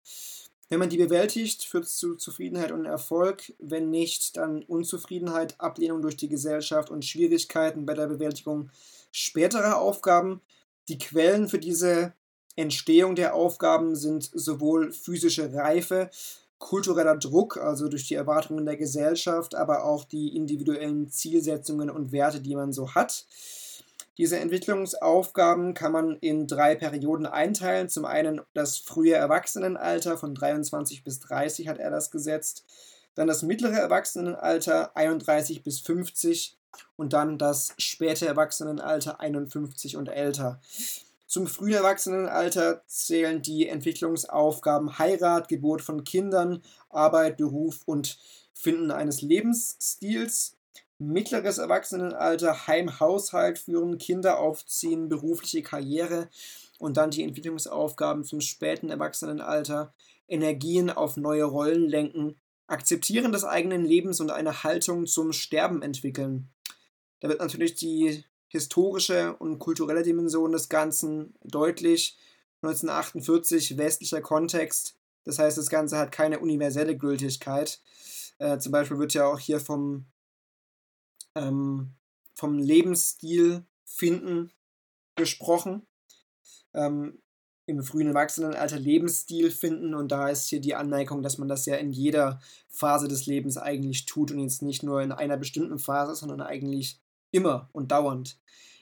Wenn 0.71 0.79
man 0.79 0.87
die 0.87 0.95
bewältigt, 0.95 1.65
führt 1.65 1.83
es 1.83 1.97
zu 1.97 2.15
Zufriedenheit 2.15 2.71
und 2.71 2.85
Erfolg. 2.85 3.51
Wenn 3.59 3.89
nicht, 3.89 4.37
dann 4.37 4.63
Unzufriedenheit, 4.63 5.59
Ablehnung 5.59 6.01
durch 6.01 6.15
die 6.15 6.29
Gesellschaft 6.29 6.89
und 6.89 7.03
Schwierigkeiten 7.03 7.85
bei 7.85 7.93
der 7.93 8.07
Bewältigung 8.07 8.69
späterer 9.11 9.81
Aufgaben. 9.81 10.39
Die 10.87 10.97
Quellen 10.97 11.49
für 11.49 11.59
diese 11.59 12.13
Entstehung 12.55 13.15
der 13.15 13.35
Aufgaben 13.35 13.97
sind 13.97 14.29
sowohl 14.33 14.93
physische 14.93 15.53
Reife, 15.53 16.09
kultureller 16.57 17.17
Druck, 17.17 17.57
also 17.57 17.89
durch 17.89 18.07
die 18.07 18.15
Erwartungen 18.15 18.65
der 18.65 18.77
Gesellschaft, 18.77 19.55
aber 19.55 19.83
auch 19.83 20.05
die 20.05 20.37
individuellen 20.37 21.09
Zielsetzungen 21.09 21.89
und 21.89 22.13
Werte, 22.13 22.39
die 22.39 22.55
man 22.55 22.71
so 22.71 22.95
hat. 22.95 23.25
Diese 24.17 24.39
Entwicklungsaufgaben 24.39 25.73
kann 25.73 25.91
man 25.91 26.17
in 26.17 26.47
drei 26.47 26.75
Perioden 26.75 27.25
einteilen. 27.25 27.89
Zum 27.89 28.05
einen 28.05 28.41
das 28.53 28.77
frühe 28.77 29.13
Erwachsenenalter 29.13 30.17
von 30.17 30.35
23 30.35 31.03
bis 31.03 31.19
30 31.19 31.67
hat 31.67 31.79
er 31.79 31.91
das 31.91 32.11
gesetzt. 32.11 32.65
Dann 33.15 33.27
das 33.27 33.41
mittlere 33.41 33.77
Erwachsenenalter 33.77 34.95
31 34.95 35.63
bis 35.63 35.79
50 35.79 36.57
und 36.95 37.13
dann 37.13 37.37
das 37.37 37.73
späte 37.77 38.27
Erwachsenenalter 38.27 39.19
51 39.19 39.97
und 39.97 40.07
älter. 40.07 40.61
Zum 41.27 41.47
frühen 41.47 41.73
Erwachsenenalter 41.73 42.83
zählen 42.87 43.41
die 43.41 43.67
Entwicklungsaufgaben 43.67 44.99
Heirat, 44.99 45.47
Geburt 45.47 45.81
von 45.81 46.03
Kindern, 46.03 46.61
Arbeit, 46.89 47.37
Beruf 47.37 47.83
und 47.85 48.17
Finden 48.53 48.91
eines 48.91 49.21
Lebensstils 49.21 50.57
mittleres 51.01 51.57
Erwachsenenalter, 51.57 52.67
Heim, 52.67 52.99
Haushalt 52.99 53.57
führen, 53.59 53.97
Kinder 53.97 54.39
aufziehen, 54.39 55.09
berufliche 55.09 55.63
Karriere 55.63 56.29
und 56.79 56.97
dann 56.97 57.11
die 57.11 57.23
Entwicklungsaufgaben 57.23 58.23
zum 58.23 58.39
späten 58.39 58.89
Erwachsenenalter, 58.89 59.93
Energien 60.27 60.89
auf 60.89 61.17
neue 61.17 61.43
Rollen 61.43 61.89
lenken, 61.89 62.39
Akzeptieren 62.67 63.31
des 63.31 63.43
eigenen 63.43 63.83
Lebens 63.83 64.21
und 64.21 64.31
eine 64.31 64.63
Haltung 64.63 65.05
zum 65.05 65.33
Sterben 65.33 65.81
entwickeln. 65.81 66.49
Da 67.19 67.27
wird 67.27 67.41
natürlich 67.41 67.75
die 67.75 68.23
historische 68.47 69.35
und 69.37 69.59
kulturelle 69.59 70.03
Dimension 70.03 70.51
des 70.53 70.69
Ganzen 70.69 71.33
deutlich. 71.43 72.17
1948 72.61 73.77
westlicher 73.77 74.21
Kontext, 74.21 74.95
das 75.23 75.39
heißt, 75.39 75.57
das 75.57 75.69
Ganze 75.69 75.97
hat 75.97 76.11
keine 76.11 76.39
universelle 76.39 76.95
Gültigkeit. 76.97 77.81
Äh, 78.37 78.59
zum 78.59 78.71
Beispiel 78.71 78.99
wird 78.99 79.13
ja 79.13 79.25
auch 79.25 79.39
hier 79.39 79.59
vom 79.59 80.05
ähm, 81.35 81.93
vom 82.35 82.57
Lebensstil 82.57 83.65
finden 83.85 84.51
gesprochen. 85.15 85.85
Ähm, 86.73 87.21
Im 87.67 87.83
frühen 87.83 88.07
Erwachsenenalter 88.07 88.79
Lebensstil 88.79 89.51
finden 89.51 89.93
und 89.93 90.11
da 90.11 90.29
ist 90.29 90.47
hier 90.47 90.59
die 90.59 90.75
Anmerkung, 90.75 91.21
dass 91.21 91.37
man 91.37 91.47
das 91.47 91.65
ja 91.65 91.75
in 91.75 91.91
jeder 91.91 92.39
Phase 92.69 93.07
des 93.07 93.25
Lebens 93.25 93.57
eigentlich 93.57 94.05
tut 94.05 94.31
und 94.31 94.39
jetzt 94.39 94.61
nicht 94.61 94.83
nur 94.83 95.01
in 95.01 95.11
einer 95.11 95.37
bestimmten 95.37 95.79
Phase, 95.79 96.15
sondern 96.15 96.41
eigentlich 96.41 96.99
immer 97.31 97.69
und 97.71 97.91
dauernd. 97.91 98.39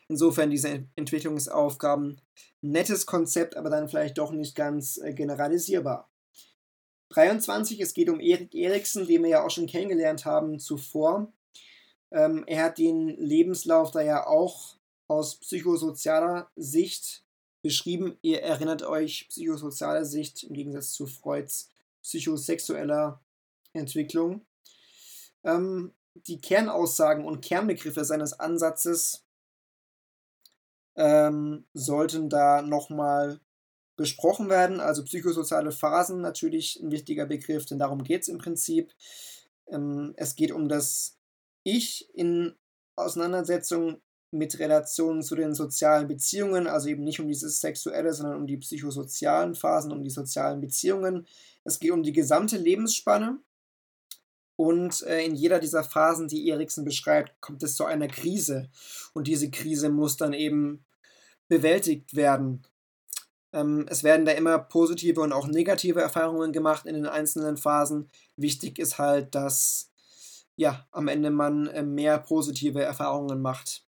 Insofern 0.07 0.49
diese 0.49 0.85
Entwicklungsaufgaben, 0.95 2.19
nettes 2.61 3.05
Konzept, 3.05 3.55
aber 3.57 3.69
dann 3.69 3.89
vielleicht 3.89 4.17
doch 4.17 4.31
nicht 4.31 4.55
ganz 4.55 4.97
äh, 4.97 5.13
generalisierbar. 5.13 6.09
23, 7.09 7.79
es 7.79 7.93
geht 7.93 8.09
um 8.09 8.19
Erik 8.19 8.55
Eriksen, 8.55 9.07
den 9.07 9.23
wir 9.23 9.29
ja 9.29 9.45
auch 9.45 9.51
schon 9.51 9.67
kennengelernt 9.67 10.25
haben 10.25 10.59
zuvor. 10.59 11.31
Ähm, 12.11 12.43
er 12.47 12.65
hat 12.65 12.77
den 12.77 13.07
Lebenslauf 13.07 13.91
da 13.91 14.01
ja 14.01 14.25
auch 14.25 14.75
aus 15.07 15.35
psychosozialer 15.35 16.49
Sicht 16.55 17.23
beschrieben. 17.61 18.17
Ihr 18.21 18.41
erinnert 18.41 18.83
euch, 18.83 19.27
psychosoziale 19.29 20.05
Sicht 20.05 20.43
im 20.43 20.53
Gegensatz 20.53 20.91
zu 20.91 21.07
Freuds 21.07 21.69
psychosexueller 22.01 23.19
Entwicklung. 23.73 24.45
Ähm, 25.43 25.93
die 26.27 26.41
Kernaussagen 26.41 27.25
und 27.25 27.41
Kernbegriffe 27.41 28.03
seines 28.03 28.33
Ansatzes 28.33 29.23
ähm, 30.95 31.65
sollten 31.73 32.29
da 32.29 32.61
nochmal 32.61 33.39
besprochen 33.95 34.49
werden. 34.49 34.79
Also 34.79 35.03
psychosoziale 35.03 35.71
Phasen 35.71 36.21
natürlich 36.21 36.79
ein 36.81 36.91
wichtiger 36.91 37.25
Begriff, 37.25 37.65
denn 37.65 37.79
darum 37.79 38.03
geht 38.03 38.23
es 38.23 38.27
im 38.27 38.37
Prinzip. 38.37 38.93
Ähm, 39.67 40.13
es 40.17 40.35
geht 40.35 40.51
um 40.51 40.67
das 40.67 41.18
Ich 41.75 42.09
in 42.13 42.55
Auseinandersetzung 42.95 44.01
mit 44.31 44.59
Relationen 44.59 45.23
zu 45.23 45.35
den 45.35 45.55
sozialen 45.55 46.07
Beziehungen, 46.07 46.67
also 46.67 46.89
eben 46.89 47.03
nicht 47.03 47.19
um 47.19 47.27
dieses 47.27 47.59
Sexuelle, 47.59 48.13
sondern 48.13 48.37
um 48.37 48.47
die 48.47 48.57
psychosozialen 48.57 49.55
Phasen, 49.55 49.91
um 49.91 50.03
die 50.03 50.09
sozialen 50.09 50.61
Beziehungen. 50.61 51.25
Es 51.63 51.79
geht 51.79 51.91
um 51.91 52.03
die 52.03 52.13
gesamte 52.13 52.57
Lebensspanne. 52.57 53.39
Und 54.55 55.03
äh, 55.03 55.23
in 55.23 55.35
jeder 55.35 55.59
dieser 55.59 55.83
Phasen, 55.83 56.27
die 56.27 56.49
Eriksen 56.49 56.83
beschreibt, 56.83 57.39
kommt 57.41 57.63
es 57.63 57.75
zu 57.75 57.85
einer 57.85 58.07
Krise. 58.07 58.69
Und 59.13 59.27
diese 59.27 59.49
Krise 59.49 59.89
muss 59.89 60.17
dann 60.17 60.33
eben 60.33 60.83
bewältigt 61.47 62.15
werden. 62.15 62.63
Ähm, 63.53 63.87
es 63.89 64.03
werden 64.03 64.25
da 64.25 64.33
immer 64.33 64.59
positive 64.59 65.21
und 65.21 65.31
auch 65.33 65.47
negative 65.47 66.01
Erfahrungen 66.01 66.51
gemacht 66.51 66.85
in 66.85 66.95
den 66.95 67.05
einzelnen 67.05 67.57
Phasen. 67.57 68.09
Wichtig 68.35 68.79
ist 68.79 68.97
halt, 68.97 69.33
dass 69.33 69.88
ja, 70.59 70.85
am 70.91 71.07
Ende 71.07 71.31
man 71.31 71.67
äh, 71.67 71.83
mehr 71.83 72.17
positive 72.19 72.83
Erfahrungen 72.83 73.41
macht. 73.41 73.85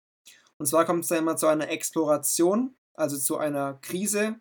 Und 0.56 0.66
zwar 0.66 0.84
kommt 0.84 1.02
es 1.02 1.08
da 1.08 1.16
immer 1.16 1.36
zu 1.36 1.48
einer 1.48 1.68
Exploration, 1.68 2.76
also 2.94 3.18
zu 3.18 3.38
einer 3.38 3.74
Krise 3.82 4.36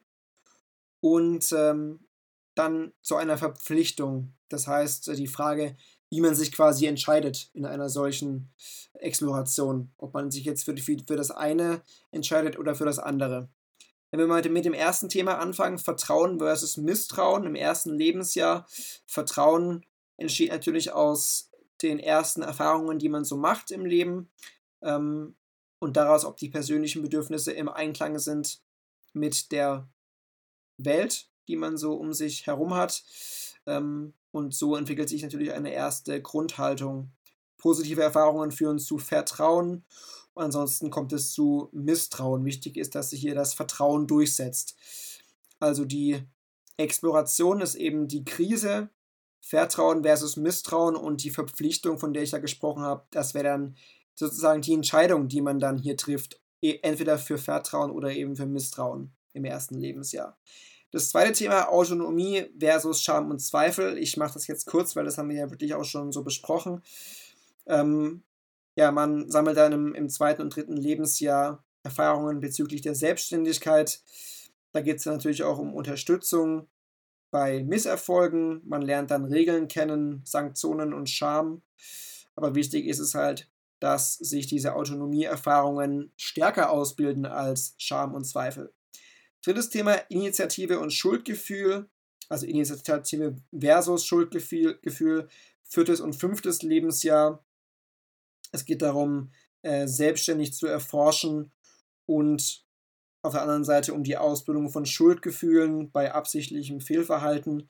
und 0.99 1.51
ähm, 1.53 2.01
dann 2.53 2.93
zu 3.01 3.15
einer 3.15 3.39
Verpflichtung. 3.39 4.33
Das 4.47 4.67
heißt, 4.67 5.07
die 5.17 5.25
Frage, 5.25 5.75
wie 6.11 6.21
man 6.21 6.35
sich 6.35 6.51
quasi 6.51 6.85
entscheidet 6.85 7.49
in 7.53 7.65
einer 7.65 7.89
solchen 7.89 8.51
Exploration. 8.93 9.91
Ob 9.97 10.13
man 10.13 10.29
sich 10.29 10.45
jetzt 10.45 10.65
für, 10.65 10.77
für 10.77 11.15
das 11.15 11.31
eine 11.31 11.81
entscheidet 12.11 12.59
oder 12.59 12.75
für 12.75 12.85
das 12.85 12.99
andere. 12.99 13.49
Wenn 14.11 14.19
wir 14.19 14.27
mal 14.27 14.47
mit 14.49 14.65
dem 14.65 14.73
ersten 14.73 15.09
Thema 15.09 15.39
anfangen, 15.39 15.79
Vertrauen 15.79 16.37
versus 16.37 16.77
Misstrauen 16.77 17.45
im 17.45 17.55
ersten 17.55 17.95
Lebensjahr. 17.95 18.67
Vertrauen 19.07 19.83
entsteht 20.17 20.51
natürlich 20.51 20.91
aus 20.91 21.48
den 21.81 21.99
ersten 21.99 22.41
Erfahrungen, 22.41 22.99
die 22.99 23.09
man 23.09 23.25
so 23.25 23.37
macht 23.37 23.71
im 23.71 23.85
Leben 23.85 24.29
ähm, 24.81 25.35
und 25.79 25.97
daraus, 25.97 26.25
ob 26.25 26.37
die 26.37 26.49
persönlichen 26.49 27.01
Bedürfnisse 27.01 27.51
im 27.51 27.69
Einklang 27.69 28.19
sind 28.19 28.61
mit 29.13 29.51
der 29.51 29.87
Welt, 30.77 31.29
die 31.47 31.55
man 31.55 31.77
so 31.77 31.93
um 31.93 32.13
sich 32.13 32.47
herum 32.47 32.73
hat. 32.73 33.03
Ähm, 33.65 34.13
und 34.31 34.53
so 34.53 34.75
entwickelt 34.75 35.09
sich 35.09 35.23
natürlich 35.23 35.53
eine 35.53 35.73
erste 35.73 36.21
Grundhaltung. 36.21 37.11
Positive 37.57 38.01
Erfahrungen 38.01 38.51
führen 38.51 38.79
zu 38.79 38.97
Vertrauen 38.97 39.83
ansonsten 40.39 40.89
kommt 40.89 41.13
es 41.13 41.31
zu 41.31 41.69
Misstrauen. 41.71 42.45
Wichtig 42.45 42.77
ist, 42.77 42.95
dass 42.95 43.11
sich 43.11 43.21
hier 43.21 43.35
das 43.35 43.53
Vertrauen 43.53 44.07
durchsetzt. 44.07 44.75
Also 45.59 45.85
die 45.85 46.23
Exploration 46.77 47.61
ist 47.61 47.75
eben 47.75 48.07
die 48.07 48.23
Krise, 48.23 48.89
Vertrauen 49.41 50.03
versus 50.03 50.37
Misstrauen 50.37 50.95
und 50.95 51.23
die 51.23 51.29
Verpflichtung, 51.29 51.97
von 51.97 52.13
der 52.13 52.23
ich 52.23 52.31
ja 52.31 52.39
gesprochen 52.39 52.83
habe, 52.83 53.05
das 53.11 53.33
wäre 53.33 53.45
dann 53.45 53.75
sozusagen 54.15 54.61
die 54.61 54.73
Entscheidung, 54.73 55.27
die 55.27 55.41
man 55.41 55.59
dann 55.59 55.77
hier 55.77 55.97
trifft, 55.97 56.39
e, 56.61 56.79
entweder 56.81 57.17
für 57.17 57.37
Vertrauen 57.37 57.91
oder 57.91 58.11
eben 58.11 58.35
für 58.35 58.45
Misstrauen 58.45 59.11
im 59.33 59.45
ersten 59.45 59.75
Lebensjahr. 59.75 60.37
Das 60.91 61.09
zweite 61.09 61.33
Thema 61.33 61.69
Autonomie 61.69 62.45
versus 62.59 63.01
Scham 63.01 63.29
und 63.29 63.39
Zweifel. 63.39 63.97
Ich 63.97 64.17
mache 64.17 64.33
das 64.33 64.47
jetzt 64.47 64.65
kurz, 64.65 64.95
weil 64.95 65.05
das 65.05 65.17
haben 65.17 65.29
wir 65.29 65.37
ja 65.37 65.51
wirklich 65.51 65.75
auch 65.75 65.83
schon 65.83 66.11
so 66.11 66.23
besprochen. 66.23 66.81
Ähm, 67.67 68.23
ja, 68.75 68.91
man 68.91 69.29
sammelt 69.29 69.57
dann 69.57 69.71
im, 69.71 69.93
im, 69.93 70.09
zweiten 70.09 70.41
und 70.41 70.55
dritten 70.55 70.75
Lebensjahr 70.75 71.63
Erfahrungen 71.83 72.39
bezüglich 72.39 72.81
der 72.81 72.95
Selbstständigkeit. 72.95 74.01
Da 74.73 74.81
geht 74.81 74.97
es 74.97 75.05
natürlich 75.05 75.43
auch 75.43 75.59
um 75.59 75.75
Unterstützung 75.75 76.67
bei 77.31 77.63
Misserfolgen. 77.63 78.61
Man 78.65 78.81
lernt 78.81 79.11
dann 79.11 79.25
Regeln 79.25 79.67
kennen, 79.67 80.21
Sanktionen 80.25 80.93
und 80.93 81.09
Scham. 81.09 81.61
Aber 82.35 82.55
wichtig 82.55 82.85
ist 82.85 82.99
es 82.99 83.15
halt, 83.15 83.49
dass 83.79 84.15
sich 84.15 84.47
diese 84.47 84.75
Autonomieerfahrungen 84.75 86.11
stärker 86.17 86.69
ausbilden 86.71 87.25
als 87.25 87.75
Scham 87.77 88.13
und 88.13 88.25
Zweifel. 88.25 88.73
Drittes 89.43 89.69
Thema 89.69 89.93
Initiative 90.09 90.79
und 90.79 90.91
Schuldgefühl, 90.91 91.89
also 92.27 92.45
Initiative 92.45 93.37
versus 93.57 94.05
Schuldgefühl, 94.05 94.79
Gefühl, 94.81 95.29
viertes 95.63 96.01
und 96.01 96.13
fünftes 96.13 96.61
Lebensjahr. 96.61 97.43
Es 98.51 98.65
geht 98.65 98.81
darum, 98.81 99.31
äh, 99.61 99.87
selbstständig 99.87 100.53
zu 100.53 100.67
erforschen 100.67 101.51
und 102.05 102.65
auf 103.21 103.33
der 103.33 103.41
anderen 103.41 103.63
Seite 103.63 103.93
um 103.93 104.03
die 104.03 104.17
Ausbildung 104.17 104.69
von 104.69 104.85
Schuldgefühlen 104.85 105.91
bei 105.91 106.13
absichtlichem 106.13 106.81
Fehlverhalten. 106.81 107.69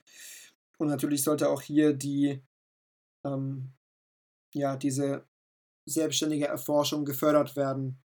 Und 0.78 0.88
natürlich 0.88 1.22
sollte 1.22 1.48
auch 1.50 1.62
hier 1.62 1.92
die, 1.92 2.40
ähm, 3.24 3.72
ja, 4.54 4.76
diese 4.76 5.26
selbstständige 5.86 6.46
Erforschung 6.46 7.04
gefördert 7.04 7.56
werden 7.56 8.00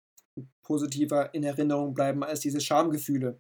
positiver 0.63 1.35
in 1.35 1.45
Erinnerung 1.45 1.95
bleiben 1.95 2.25
als 2.25 2.41
diese 2.41 2.61
Schamgefühle. 2.61 3.39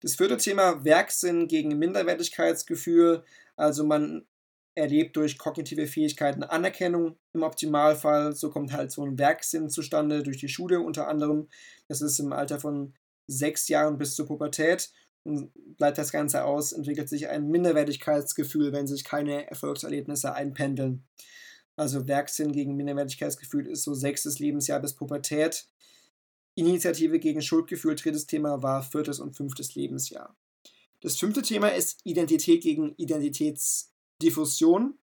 Das 0.00 0.16
vierte 0.16 0.36
Thema 0.36 0.84
Werksinn 0.84 1.48
gegen 1.48 1.78
Minderwertigkeitsgefühl. 1.78 3.24
Also 3.56 3.84
man 3.84 4.26
erlebt 4.74 5.16
durch 5.16 5.38
kognitive 5.38 5.86
Fähigkeiten 5.86 6.42
Anerkennung 6.42 7.16
im 7.32 7.42
Optimalfall. 7.42 8.34
So 8.34 8.50
kommt 8.50 8.72
halt 8.72 8.92
so 8.92 9.04
ein 9.04 9.18
Werksinn 9.18 9.68
zustande 9.68 10.22
durch 10.22 10.38
die 10.38 10.48
Schule 10.48 10.80
unter 10.80 11.08
anderem. 11.08 11.48
Das 11.88 12.00
ist 12.00 12.18
im 12.18 12.32
Alter 12.32 12.60
von 12.60 12.94
sechs 13.30 13.68
Jahren 13.68 13.98
bis 13.98 14.14
zur 14.14 14.26
Pubertät. 14.26 14.90
Und 15.22 15.50
bleibt 15.76 15.98
das 15.98 16.12
Ganze 16.12 16.44
aus, 16.44 16.72
entwickelt 16.72 17.08
sich 17.08 17.28
ein 17.28 17.48
Minderwertigkeitsgefühl, 17.48 18.72
wenn 18.72 18.86
sich 18.86 19.04
keine 19.04 19.48
Erfolgserlebnisse 19.50 20.32
einpendeln. 20.32 21.04
Also 21.76 22.08
Werksinn 22.08 22.52
gegen 22.52 22.76
Minderwertigkeitsgefühl 22.76 23.66
ist 23.66 23.84
so 23.84 23.94
sechstes 23.94 24.38
Lebensjahr 24.38 24.80
bis 24.80 24.94
Pubertät. 24.94 25.66
Initiative 26.54 27.18
gegen 27.18 27.42
Schuldgefühl, 27.42 27.96
drittes 27.96 28.26
Thema 28.26 28.62
war 28.62 28.82
viertes 28.82 29.20
und 29.20 29.36
fünftes 29.36 29.74
Lebensjahr. 29.74 30.36
Das 31.00 31.16
fünfte 31.16 31.42
Thema 31.42 31.68
ist 31.68 32.00
Identität 32.04 32.62
gegen 32.62 32.94
Identitätsdiffusion. 32.96 34.98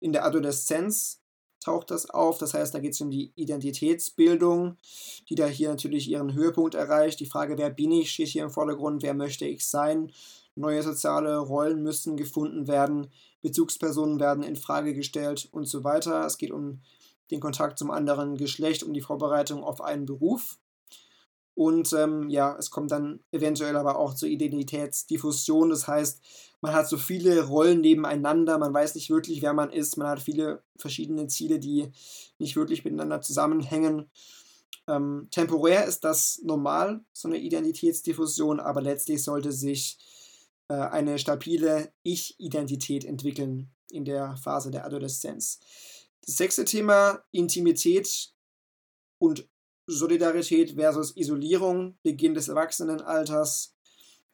In 0.00 0.12
der 0.12 0.24
Adoleszenz 0.24 1.21
taucht 1.62 1.90
das 1.90 2.10
auf. 2.10 2.38
Das 2.38 2.54
heißt, 2.54 2.74
da 2.74 2.78
geht 2.78 2.92
es 2.92 3.00
um 3.00 3.10
die 3.10 3.32
Identitätsbildung, 3.34 4.76
die 5.28 5.34
da 5.34 5.46
hier 5.46 5.68
natürlich 5.70 6.08
ihren 6.08 6.34
Höhepunkt 6.34 6.74
erreicht. 6.74 7.20
Die 7.20 7.26
Frage, 7.26 7.56
wer 7.58 7.70
bin 7.70 7.92
ich, 7.92 8.12
steht 8.12 8.28
hier 8.28 8.44
im 8.44 8.50
Vordergrund. 8.50 9.02
Wer 9.02 9.14
möchte 9.14 9.46
ich 9.46 9.66
sein? 9.66 10.12
Neue 10.54 10.82
soziale 10.82 11.38
Rollen 11.38 11.82
müssen 11.82 12.16
gefunden 12.16 12.68
werden. 12.68 13.10
Bezugspersonen 13.40 14.20
werden 14.20 14.42
in 14.42 14.56
Frage 14.56 14.94
gestellt 14.94 15.48
und 15.52 15.66
so 15.66 15.82
weiter. 15.84 16.26
Es 16.26 16.36
geht 16.36 16.50
um 16.50 16.80
den 17.30 17.40
Kontakt 17.40 17.78
zum 17.78 17.90
anderen 17.90 18.36
Geschlecht, 18.36 18.82
um 18.82 18.92
die 18.92 19.00
Vorbereitung 19.00 19.64
auf 19.64 19.80
einen 19.80 20.04
Beruf. 20.04 20.58
Und 21.54 21.92
ähm, 21.92 22.30
ja, 22.30 22.56
es 22.58 22.70
kommt 22.70 22.90
dann 22.90 23.20
eventuell 23.30 23.76
aber 23.76 23.98
auch 23.98 24.14
zur 24.14 24.28
Identitätsdiffusion. 24.28 25.70
Das 25.70 25.86
heißt, 25.86 26.20
man 26.62 26.72
hat 26.72 26.88
so 26.88 26.96
viele 26.96 27.44
Rollen 27.44 27.80
nebeneinander, 27.80 28.56
man 28.58 28.72
weiß 28.72 28.94
nicht 28.94 29.10
wirklich, 29.10 29.42
wer 29.42 29.52
man 29.52 29.70
ist, 29.70 29.96
man 29.96 30.08
hat 30.08 30.20
viele 30.20 30.62
verschiedene 30.76 31.26
Ziele, 31.26 31.58
die 31.58 31.92
nicht 32.38 32.56
wirklich 32.56 32.84
miteinander 32.84 33.20
zusammenhängen. 33.20 34.10
Ähm, 34.88 35.28
temporär 35.30 35.84
ist 35.84 36.04
das 36.04 36.40
normal, 36.42 37.04
so 37.12 37.28
eine 37.28 37.38
Identitätsdiffusion, 37.38 38.60
aber 38.60 38.80
letztlich 38.80 39.22
sollte 39.22 39.52
sich 39.52 39.98
äh, 40.68 40.74
eine 40.74 41.18
stabile 41.18 41.92
Ich-Identität 42.02 43.04
entwickeln 43.04 43.70
in 43.90 44.04
der 44.04 44.36
Phase 44.36 44.70
der 44.70 44.84
Adoleszenz. 44.86 45.60
Das 46.24 46.36
sechste 46.36 46.64
Thema, 46.64 47.22
Intimität 47.30 48.32
und 49.18 49.48
Solidarität 49.86 50.72
versus 50.72 51.16
Isolierung, 51.16 51.96
Beginn 52.02 52.34
des 52.34 52.48
Erwachsenenalters. 52.48 53.74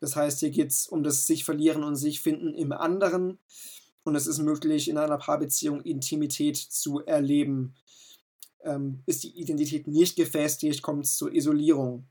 Das 0.01 0.15
heißt, 0.15 0.41
hier 0.41 0.51
geht 0.51 0.71
es 0.71 0.87
um 0.87 1.03
das 1.03 1.27
sich 1.27 1.45
verlieren 1.45 1.85
und 1.85 1.97
sich 1.97 2.21
finden 2.21 2.55
im 2.55 2.73
anderen. 2.73 3.39
Und 4.05 4.15
es 4.15 4.27
ist 4.27 4.39
möglich, 4.39 4.89
in 4.89 4.99
einer 4.99 5.19
Paarbeziehung 5.19 5.81
Intimität 5.83 6.57
zu 6.57 7.01
erleben. 7.05 7.75
Ähm, 8.63 9.03
ist 9.07 9.25
die 9.25 9.39
Identität 9.39 9.87
nicht 9.87 10.17
gefestigt, 10.17 10.83
kommt 10.83 11.05
es 11.05 11.17
zur 11.17 11.33
Isolierung. 11.33 12.07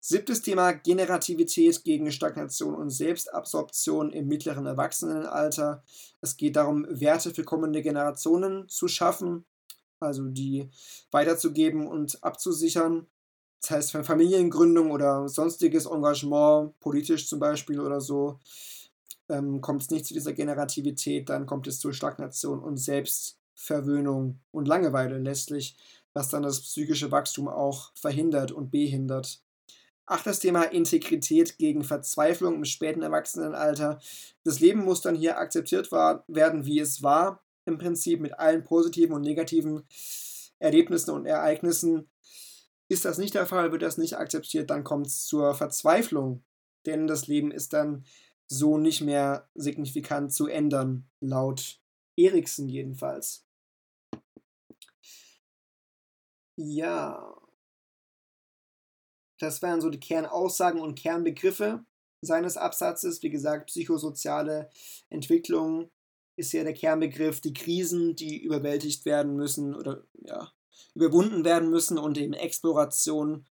Siebtes 0.00 0.42
Thema 0.42 0.72
Generativität 0.72 1.82
gegen 1.82 2.12
Stagnation 2.12 2.74
und 2.74 2.90
Selbstabsorption 2.90 4.12
im 4.12 4.28
mittleren 4.28 4.66
Erwachsenenalter. 4.66 5.82
Es 6.20 6.36
geht 6.36 6.56
darum, 6.56 6.86
Werte 6.88 7.34
für 7.34 7.44
kommende 7.44 7.82
Generationen 7.82 8.68
zu 8.68 8.86
schaffen 8.86 9.44
also 10.00 10.24
die 10.28 10.70
weiterzugeben 11.10 11.86
und 11.86 12.22
abzusichern. 12.22 13.06
Das 13.60 13.70
heißt, 13.70 13.92
für 13.92 14.04
Familiengründung 14.04 14.90
oder 14.90 15.28
sonstiges 15.28 15.86
Engagement, 15.86 16.78
politisch 16.80 17.28
zum 17.28 17.40
Beispiel 17.40 17.80
oder 17.80 18.00
so, 18.00 18.38
ähm, 19.28 19.60
kommt 19.60 19.82
es 19.82 19.90
nicht 19.90 20.06
zu 20.06 20.14
dieser 20.14 20.32
Generativität, 20.32 21.28
dann 21.28 21.46
kommt 21.46 21.66
es 21.66 21.80
zur 21.80 21.92
Stagnation 21.92 22.62
und 22.62 22.76
Selbstverwöhnung 22.76 24.40
und 24.52 24.68
Langeweile 24.68 25.18
letztlich, 25.18 25.76
was 26.12 26.28
dann 26.28 26.42
das 26.42 26.60
psychische 26.60 27.10
Wachstum 27.10 27.48
auch 27.48 27.92
verhindert 27.94 28.52
und 28.52 28.70
behindert. 28.70 29.42
Achtes 30.08 30.38
Thema 30.38 30.62
Integrität 30.62 31.58
gegen 31.58 31.82
Verzweiflung 31.82 32.54
im 32.54 32.64
späten 32.64 33.02
Erwachsenenalter. 33.02 33.98
Das 34.44 34.60
Leben 34.60 34.84
muss 34.84 35.00
dann 35.00 35.16
hier 35.16 35.38
akzeptiert 35.38 35.90
werden, 35.90 36.64
wie 36.64 36.78
es 36.78 37.02
war, 37.02 37.42
im 37.66 37.78
Prinzip 37.78 38.20
mit 38.20 38.38
allen 38.38 38.64
positiven 38.64 39.14
und 39.14 39.22
negativen 39.22 39.86
Erlebnissen 40.58 41.10
und 41.10 41.26
Ereignissen. 41.26 42.08
Ist 42.88 43.04
das 43.04 43.18
nicht 43.18 43.34
der 43.34 43.46
Fall, 43.46 43.72
wird 43.72 43.82
das 43.82 43.98
nicht 43.98 44.16
akzeptiert, 44.16 44.70
dann 44.70 44.84
kommt 44.84 45.08
es 45.08 45.26
zur 45.26 45.54
Verzweiflung, 45.54 46.44
denn 46.86 47.06
das 47.06 47.26
Leben 47.26 47.50
ist 47.50 47.72
dann 47.72 48.04
so 48.48 48.78
nicht 48.78 49.00
mehr 49.00 49.48
signifikant 49.54 50.32
zu 50.32 50.46
ändern, 50.46 51.08
laut 51.20 51.80
Eriksen 52.16 52.68
jedenfalls. 52.68 53.44
Ja, 56.56 57.36
das 59.38 59.60
wären 59.60 59.80
so 59.80 59.90
die 59.90 60.00
Kernaussagen 60.00 60.80
und 60.80 60.98
Kernbegriffe 60.98 61.84
seines 62.22 62.56
Absatzes. 62.56 63.22
Wie 63.22 63.30
gesagt, 63.30 63.66
psychosoziale 63.66 64.70
Entwicklung 65.10 65.90
ist 66.36 66.52
ja 66.52 66.62
der 66.62 66.74
Kernbegriff, 66.74 67.40
die 67.40 67.52
Krisen, 67.52 68.14
die 68.14 68.42
überwältigt 68.42 69.04
werden 69.04 69.36
müssen 69.36 69.74
oder 69.74 70.04
ja, 70.14 70.52
überwunden 70.94 71.44
werden 71.44 71.70
müssen 71.70 71.98
und 71.98 72.18
eben 72.18 72.34
Exploration 72.34 73.46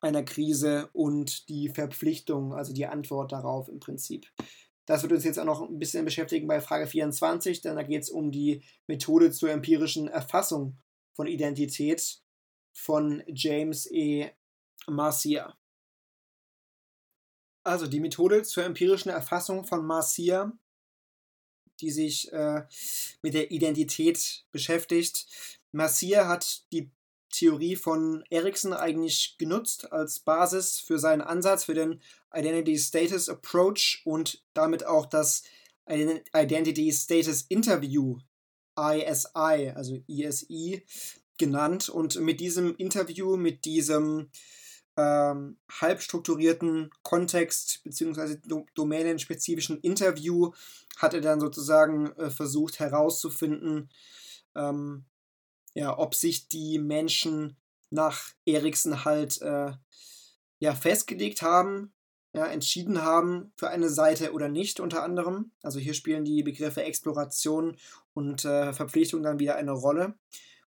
einer 0.00 0.22
Krise 0.22 0.88
und 0.92 1.48
die 1.48 1.68
Verpflichtung, 1.68 2.54
also 2.54 2.72
die 2.72 2.86
Antwort 2.86 3.32
darauf 3.32 3.68
im 3.68 3.80
Prinzip. 3.80 4.26
Das 4.86 5.02
wird 5.02 5.12
uns 5.12 5.24
jetzt 5.24 5.38
auch 5.38 5.44
noch 5.44 5.60
ein 5.60 5.78
bisschen 5.78 6.04
beschäftigen 6.04 6.46
bei 6.46 6.60
Frage 6.60 6.86
24, 6.86 7.60
denn 7.60 7.76
da 7.76 7.82
geht 7.82 8.04
es 8.04 8.10
um 8.10 8.30
die 8.30 8.62
Methode 8.86 9.30
zur 9.32 9.50
empirischen 9.50 10.08
Erfassung 10.08 10.78
von 11.12 11.26
Identität 11.26 12.22
von 12.72 13.22
James 13.26 13.90
E. 13.90 14.30
Marcia. 14.86 15.58
Also 17.64 17.86
die 17.86 18.00
Methode 18.00 18.44
zur 18.44 18.64
empirischen 18.64 19.10
Erfassung 19.10 19.66
von 19.66 19.84
Marcia, 19.84 20.52
die 21.80 21.90
sich 21.90 22.32
äh, 22.32 22.62
mit 23.22 23.34
der 23.34 23.50
Identität 23.50 24.44
beschäftigt. 24.52 25.26
Marcia 25.72 26.28
hat 26.28 26.62
die 26.72 26.90
Theorie 27.30 27.76
von 27.76 28.24
Ericsson 28.30 28.72
eigentlich 28.72 29.36
genutzt 29.38 29.92
als 29.92 30.20
Basis 30.20 30.78
für 30.78 30.98
seinen 30.98 31.20
Ansatz 31.20 31.64
für 31.64 31.74
den 31.74 32.00
Identity 32.34 32.78
Status 32.78 33.28
Approach 33.28 34.02
und 34.04 34.42
damit 34.54 34.86
auch 34.86 35.06
das 35.06 35.42
Identity 35.86 36.92
Status 36.92 37.42
Interview 37.48 38.18
ISI, 38.78 39.72
also 39.74 39.98
ISI 40.06 40.84
genannt. 41.38 41.88
Und 41.88 42.20
mit 42.20 42.40
diesem 42.40 42.76
Interview, 42.76 43.36
mit 43.36 43.64
diesem 43.64 44.30
ähm, 44.98 45.56
halb 45.70 46.02
strukturierten 46.02 46.90
Kontext 47.02 47.82
bzw. 47.84 48.38
Do 48.44 48.66
domänenspezifischen 48.74 49.80
Interview 49.80 50.50
hat 50.96 51.14
er 51.14 51.20
dann 51.20 51.38
sozusagen 51.38 52.10
äh, 52.16 52.30
versucht 52.30 52.80
herauszufinden, 52.80 53.90
ähm, 54.56 55.04
ja, 55.74 55.96
ob 55.96 56.16
sich 56.16 56.48
die 56.48 56.80
Menschen 56.80 57.56
nach 57.90 58.32
Eriksen 58.44 59.04
halt 59.04 59.40
äh, 59.40 59.70
ja, 60.58 60.74
festgelegt 60.74 61.42
haben, 61.42 61.92
ja, 62.32 62.46
entschieden 62.46 63.02
haben 63.02 63.52
für 63.56 63.68
eine 63.68 63.90
Seite 63.90 64.32
oder 64.32 64.48
nicht, 64.48 64.80
unter 64.80 65.04
anderem. 65.04 65.52
Also 65.62 65.78
hier 65.78 65.94
spielen 65.94 66.24
die 66.24 66.42
Begriffe 66.42 66.82
Exploration 66.82 67.76
und 68.14 68.44
äh, 68.44 68.72
Verpflichtung 68.72 69.22
dann 69.22 69.38
wieder 69.38 69.54
eine 69.54 69.72
Rolle. 69.72 70.14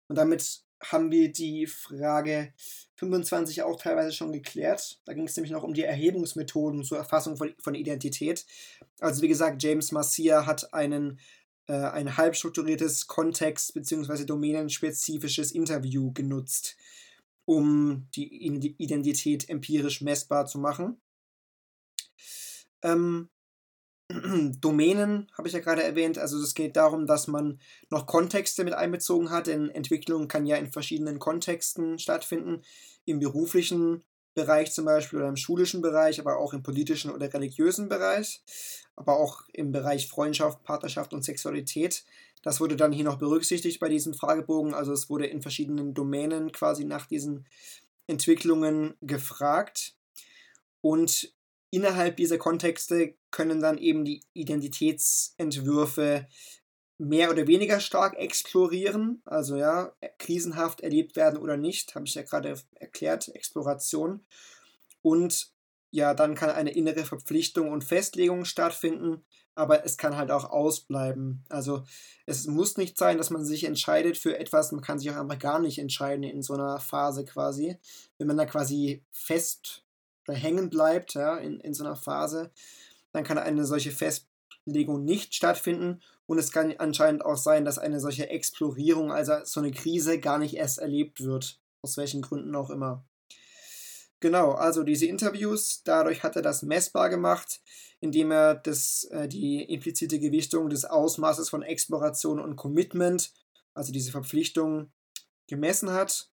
Und 0.06 0.16
damit 0.16 0.62
haben 0.82 1.10
wir 1.10 1.32
die 1.32 1.66
Frage 1.66 2.54
25 3.00 3.62
auch 3.62 3.80
teilweise 3.80 4.12
schon 4.12 4.32
geklärt. 4.32 5.00
Da 5.06 5.14
ging 5.14 5.26
es 5.26 5.34
nämlich 5.34 5.52
noch 5.52 5.62
um 5.62 5.72
die 5.72 5.82
Erhebungsmethoden 5.82 6.84
zur 6.84 6.98
Erfassung 6.98 7.36
von, 7.36 7.54
von 7.58 7.74
Identität. 7.74 8.44
Also 9.00 9.22
wie 9.22 9.28
gesagt, 9.28 9.62
James 9.62 9.90
Marcia 9.90 10.44
hat 10.44 10.74
einen, 10.74 11.18
äh, 11.66 11.72
ein 11.72 12.18
halb 12.18 12.36
strukturiertes 12.36 13.06
Kontext- 13.06 13.72
bzw. 13.72 14.26
domänenspezifisches 14.26 15.52
Interview 15.52 16.12
genutzt, 16.12 16.76
um 17.46 18.06
die 18.14 18.74
Identität 18.76 19.48
empirisch 19.48 20.02
messbar 20.02 20.44
zu 20.46 20.58
machen. 20.58 21.00
Ähm, 22.82 23.30
Domänen 24.60 25.30
habe 25.36 25.48
ich 25.48 25.54
ja 25.54 25.60
gerade 25.60 25.82
erwähnt. 25.82 26.18
Also 26.18 26.38
es 26.42 26.54
geht 26.54 26.76
darum, 26.76 27.06
dass 27.06 27.26
man 27.26 27.60
noch 27.90 28.06
Kontexte 28.06 28.64
mit 28.64 28.74
einbezogen 28.74 29.30
hat, 29.30 29.46
denn 29.46 29.70
Entwicklung 29.70 30.28
kann 30.28 30.46
ja 30.46 30.56
in 30.56 30.72
verschiedenen 30.72 31.18
Kontexten 31.18 31.98
stattfinden. 31.98 32.62
Im 33.04 33.20
beruflichen 33.20 34.04
Bereich 34.34 34.72
zum 34.72 34.84
Beispiel 34.84 35.18
oder 35.18 35.28
im 35.28 35.36
schulischen 35.36 35.82
Bereich, 35.82 36.20
aber 36.20 36.38
auch 36.38 36.52
im 36.52 36.62
politischen 36.62 37.10
oder 37.10 37.32
religiösen 37.32 37.88
Bereich, 37.88 38.42
aber 38.96 39.18
auch 39.18 39.42
im 39.52 39.72
Bereich 39.72 40.08
Freundschaft, 40.08 40.62
Partnerschaft 40.62 41.12
und 41.12 41.24
Sexualität. 41.24 42.04
Das 42.42 42.60
wurde 42.60 42.76
dann 42.76 42.92
hier 42.92 43.04
noch 43.04 43.18
berücksichtigt 43.18 43.80
bei 43.80 43.88
diesem 43.88 44.14
Fragebogen. 44.14 44.72
Also 44.72 44.92
es 44.92 45.10
wurde 45.10 45.26
in 45.26 45.42
verschiedenen 45.42 45.94
Domänen 45.94 46.52
quasi 46.52 46.84
nach 46.84 47.06
diesen 47.06 47.46
Entwicklungen 48.06 48.94
gefragt. 49.00 49.94
Und 50.80 51.34
innerhalb 51.70 52.16
dieser 52.16 52.38
Kontexte 52.38 53.14
können 53.30 53.60
dann 53.60 53.78
eben 53.78 54.04
die 54.04 54.22
Identitätsentwürfe 54.32 56.26
mehr 56.98 57.30
oder 57.30 57.46
weniger 57.46 57.80
stark 57.80 58.18
explorieren, 58.18 59.22
also 59.24 59.56
ja, 59.56 59.92
krisenhaft 60.18 60.82
erlebt 60.82 61.16
werden 61.16 61.38
oder 61.38 61.56
nicht, 61.56 61.94
habe 61.94 62.06
ich 62.06 62.14
ja 62.14 62.22
gerade 62.22 62.60
erklärt, 62.74 63.28
Exploration. 63.28 64.26
Und 65.00 65.50
ja, 65.90 66.12
dann 66.12 66.34
kann 66.34 66.50
eine 66.50 66.72
innere 66.72 67.04
Verpflichtung 67.04 67.70
und 67.72 67.84
Festlegung 67.84 68.44
stattfinden, 68.44 69.24
aber 69.54 69.84
es 69.84 69.96
kann 69.96 70.16
halt 70.16 70.30
auch 70.30 70.50
ausbleiben. 70.50 71.42
Also 71.48 71.84
es 72.26 72.46
muss 72.46 72.76
nicht 72.76 72.98
sein, 72.98 73.16
dass 73.16 73.30
man 73.30 73.44
sich 73.44 73.64
entscheidet 73.64 74.18
für 74.18 74.38
etwas, 74.38 74.70
man 74.70 74.82
kann 74.82 74.98
sich 74.98 75.10
auch 75.10 75.16
einfach 75.16 75.38
gar 75.38 75.58
nicht 75.58 75.78
entscheiden 75.78 76.22
in 76.22 76.42
so 76.42 76.52
einer 76.54 76.80
Phase 76.80 77.24
quasi. 77.24 77.78
Wenn 78.18 78.26
man 78.26 78.36
da 78.36 78.44
quasi 78.44 79.02
fest 79.10 79.84
oder 80.30 80.38
hängen 80.38 80.70
bleibt, 80.70 81.14
ja, 81.14 81.36
in, 81.36 81.60
in 81.60 81.74
so 81.74 81.84
einer 81.84 81.96
Phase, 81.96 82.50
dann 83.12 83.24
kann 83.24 83.38
eine 83.38 83.64
solche 83.64 83.90
Festlegung 83.90 85.04
nicht 85.04 85.34
stattfinden 85.34 86.00
und 86.26 86.38
es 86.38 86.52
kann 86.52 86.74
anscheinend 86.78 87.24
auch 87.24 87.36
sein, 87.36 87.64
dass 87.64 87.78
eine 87.78 87.98
solche 87.98 88.30
Explorierung, 88.30 89.10
also 89.10 89.34
so 89.44 89.60
eine 89.60 89.72
Krise, 89.72 90.20
gar 90.20 90.38
nicht 90.38 90.54
erst 90.54 90.78
erlebt 90.78 91.24
wird, 91.24 91.58
aus 91.82 91.96
welchen 91.96 92.22
Gründen 92.22 92.54
auch 92.54 92.70
immer. 92.70 93.04
Genau, 94.20 94.52
also 94.52 94.82
diese 94.82 95.06
Interviews, 95.06 95.82
dadurch 95.82 96.22
hat 96.22 96.36
er 96.36 96.42
das 96.42 96.62
messbar 96.62 97.08
gemacht, 97.08 97.60
indem 98.00 98.30
er 98.30 98.54
das, 98.54 99.04
äh, 99.10 99.26
die 99.26 99.62
implizite 99.62 100.20
Gewichtung 100.20 100.68
des 100.68 100.84
Ausmaßes 100.84 101.48
von 101.48 101.62
Exploration 101.62 102.38
und 102.38 102.56
Commitment, 102.56 103.32
also 103.74 103.92
diese 103.92 104.12
Verpflichtung, 104.12 104.92
gemessen 105.48 105.90
hat. 105.90 106.30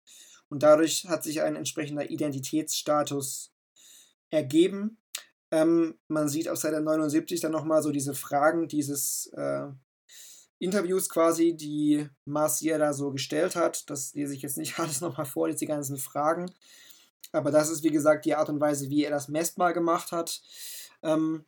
Und 0.50 0.64
dadurch 0.64 1.06
hat 1.08 1.24
sich 1.24 1.42
ein 1.42 1.56
entsprechender 1.56 2.10
Identitätsstatus 2.10 3.55
ergeben. 4.36 4.98
Ähm, 5.52 5.98
man 6.08 6.28
sieht 6.28 6.50
auf 6.50 6.58
Seite 6.58 6.82
79 6.82 7.40
dann 7.40 7.52
nochmal 7.52 7.82
so 7.82 7.92
diese 7.92 8.14
Fragen 8.14 8.68
dieses 8.68 9.28
äh, 9.34 9.68
Interviews 10.60 11.10
quasi, 11.10 11.56
die 11.56 12.08
Marcia 12.26 12.78
da 12.78 12.94
so 12.94 13.12
gestellt 13.12 13.56
hat. 13.56 13.90
Das 13.90 14.14
lese 14.14 14.34
ich 14.34 14.42
jetzt 14.42 14.58
nicht 14.58 14.80
alles 14.80 15.02
nochmal 15.02 15.26
vor, 15.26 15.48
diese 15.48 15.66
ganzen 15.66 15.98
Fragen. 15.98 16.52
Aber 17.32 17.52
das 17.52 17.70
ist, 17.70 17.84
wie 17.84 17.92
gesagt, 17.92 18.26
die 18.26 18.36
Art 18.36 18.50
und 18.50 18.60
Weise, 18.60 18.90
wie 18.90 19.04
er 19.04 19.12
das 19.12 19.28
messbar 19.28 19.74
gemacht 19.74 20.12
hat. 20.12 20.42
Ähm, 21.04 21.46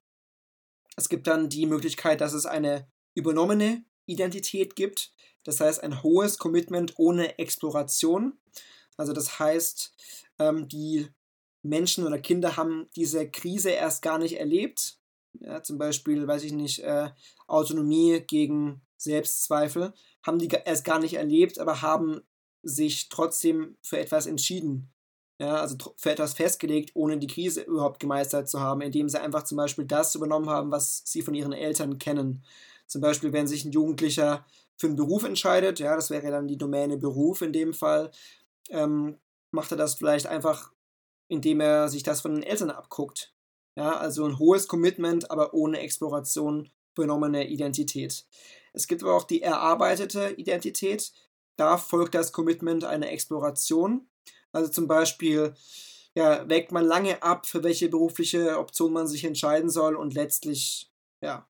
es 0.95 1.09
gibt 1.09 1.27
dann 1.27 1.49
die 1.49 1.65
Möglichkeit, 1.65 2.21
dass 2.21 2.33
es 2.33 2.45
eine 2.45 2.87
übernommene 3.13 3.83
Identität 4.05 4.75
gibt. 4.75 5.13
Das 5.43 5.59
heißt, 5.59 5.81
ein 5.83 6.03
hohes 6.03 6.37
Commitment 6.37 6.93
ohne 6.97 7.37
Exploration. 7.39 8.37
Also 8.97 9.13
das 9.13 9.39
heißt, 9.39 9.93
ähm, 10.39 10.67
die 10.67 11.07
Menschen 11.67 12.05
oder 12.05 12.19
Kinder 12.19 12.57
haben 12.57 12.87
diese 12.95 13.29
Krise 13.29 13.71
erst 13.71 14.01
gar 14.01 14.17
nicht 14.17 14.39
erlebt. 14.39 14.97
Ja, 15.39 15.61
zum 15.61 15.77
Beispiel, 15.77 16.27
weiß 16.27 16.43
ich 16.43 16.53
nicht, 16.53 16.79
äh, 16.79 17.09
Autonomie 17.47 18.21
gegen 18.25 18.81
Selbstzweifel, 18.97 19.93
haben 20.23 20.39
die 20.39 20.47
erst 20.47 20.83
gar 20.83 20.99
nicht 20.99 21.13
erlebt, 21.13 21.59
aber 21.59 21.81
haben 21.81 22.21
sich 22.63 23.09
trotzdem 23.09 23.77
für 23.81 23.99
etwas 23.99 24.25
entschieden. 24.25 24.91
Ja, 25.39 25.57
also 25.57 25.75
für 25.97 26.11
etwas 26.11 26.33
festgelegt, 26.33 26.91
ohne 26.95 27.19
die 27.19 27.27
Krise 27.27 27.61
überhaupt 27.61 27.99
gemeistert 27.99 28.49
zu 28.49 28.59
haben, 28.59 28.81
indem 28.81 29.07
sie 29.07 29.21
einfach 29.21 29.43
zum 29.43 29.57
Beispiel 29.57 29.85
das 29.85 30.15
übernommen 30.15 30.49
haben, 30.49 30.71
was 30.71 31.03
sie 31.05 31.21
von 31.21 31.35
ihren 31.35 31.53
Eltern 31.53 31.99
kennen. 31.99 32.43
Zum 32.87 33.01
Beispiel, 33.01 33.33
wenn 33.33 33.45
sich 33.45 33.63
ein 33.63 33.71
Jugendlicher 33.71 34.45
für 34.77 34.87
einen 34.87 34.95
Beruf 34.95 35.23
entscheidet, 35.23 35.79
ja, 35.79 35.95
das 35.95 36.09
wäre 36.09 36.31
dann 36.31 36.47
die 36.47 36.57
Domäne 36.57 36.97
Beruf 36.97 37.43
in 37.43 37.53
dem 37.53 37.73
Fall, 37.73 38.09
ähm, 38.69 39.17
macht 39.51 39.71
er 39.71 39.77
das 39.77 39.95
vielleicht 39.95 40.25
einfach, 40.25 40.71
indem 41.27 41.59
er 41.59 41.89
sich 41.89 42.03
das 42.03 42.21
von 42.21 42.35
den 42.35 42.43
Eltern 42.43 42.69
abguckt. 42.69 43.33
Ja, 43.75 43.97
also 43.97 44.25
ein 44.25 44.39
hohes 44.39 44.67
Commitment, 44.67 45.29
aber 45.29 45.53
ohne 45.53 45.79
Exploration 45.79 46.71
benommene 46.95 47.47
Identität. 47.47 48.25
Es 48.73 48.87
gibt 48.87 49.03
aber 49.03 49.15
auch 49.15 49.23
die 49.23 49.41
erarbeitete 49.41 50.31
Identität. 50.37 51.11
Da 51.55 51.77
folgt 51.77 52.15
das 52.15 52.31
Commitment 52.31 52.83
einer 52.83 53.09
Exploration. 53.09 54.07
Also 54.51 54.71
zum 54.71 54.87
Beispiel 54.87 55.53
ja, 56.15 56.49
wägt 56.49 56.71
man 56.71 56.85
lange 56.85 57.21
ab, 57.21 57.45
für 57.45 57.63
welche 57.63 57.89
berufliche 57.89 58.57
Option 58.57 58.91
man 58.93 59.07
sich 59.07 59.23
entscheiden 59.23 59.69
soll 59.69 59.95
und 59.95 60.15
letztlich 60.15 60.91
ja, 61.21 61.47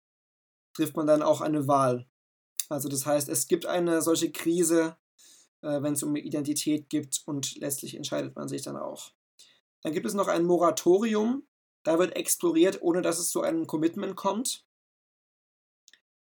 trifft 0.73 0.95
man 0.95 1.05
dann 1.05 1.21
auch 1.21 1.41
eine 1.41 1.67
Wahl. 1.67 2.07
Also 2.69 2.89
das 2.89 3.05
heißt, 3.05 3.29
es 3.29 3.47
gibt 3.47 3.67
eine 3.67 4.01
solche 4.01 4.31
Krise, 4.31 4.97
äh, 5.61 5.83
wenn 5.83 5.93
es 5.93 6.01
um 6.01 6.15
Identität 6.15 6.89
geht 6.89 7.21
und 7.25 7.55
letztlich 7.57 7.95
entscheidet 7.95 8.35
man 8.35 8.47
sich 8.47 8.63
dann 8.63 8.77
auch. 8.77 9.11
Dann 9.85 9.93
gibt 9.93 10.07
es 10.07 10.15
noch 10.15 10.27
ein 10.27 10.45
Moratorium. 10.45 11.43
Da 11.83 11.99
wird 11.99 12.15
exploriert, 12.15 12.81
ohne 12.81 13.03
dass 13.03 13.19
es 13.19 13.29
zu 13.29 13.41
einem 13.41 13.67
Commitment 13.67 14.15
kommt. 14.15 14.65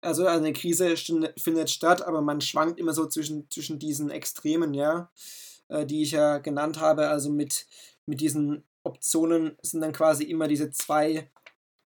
Also 0.01 0.25
eine 0.25 0.53
Krise 0.53 0.95
findet 1.37 1.69
statt, 1.69 2.01
aber 2.01 2.21
man 2.21 2.41
schwankt 2.41 2.79
immer 2.79 2.93
so 2.93 3.05
zwischen, 3.05 3.47
zwischen 3.51 3.77
diesen 3.77 4.09
Extremen, 4.09 4.73
ja, 4.73 5.11
äh, 5.67 5.85
die 5.85 6.01
ich 6.01 6.13
ja 6.13 6.39
genannt 6.39 6.79
habe. 6.79 7.09
Also 7.09 7.29
mit, 7.29 7.67
mit 8.07 8.21
diesen 8.21 8.63
Optionen 8.81 9.55
sind 9.61 9.81
dann 9.81 9.93
quasi 9.93 10.23
immer 10.23 10.47
diese 10.47 10.71
zwei 10.71 11.29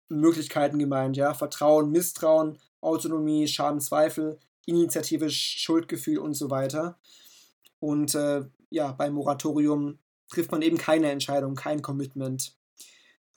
Möglichkeiten 0.08 0.80
gemeint, 0.80 1.18
ja. 1.18 1.34
Vertrauen, 1.34 1.92
Misstrauen, 1.92 2.60
Autonomie, 2.80 3.46
Schaden, 3.46 3.82
Zweifel, 3.82 4.40
Initiative, 4.66 5.30
Schuldgefühl 5.30 6.20
und 6.20 6.34
so 6.34 6.50
weiter. 6.50 6.98
Und 7.82 8.16
äh, 8.16 8.46
ja, 8.70 8.94
beim 8.94 9.16
Moratorium 9.16 10.00
trifft 10.30 10.52
man 10.52 10.62
eben 10.62 10.78
keine 10.78 11.12
Entscheidung, 11.12 11.56
kein 11.56 11.82
Commitment. 11.82 12.58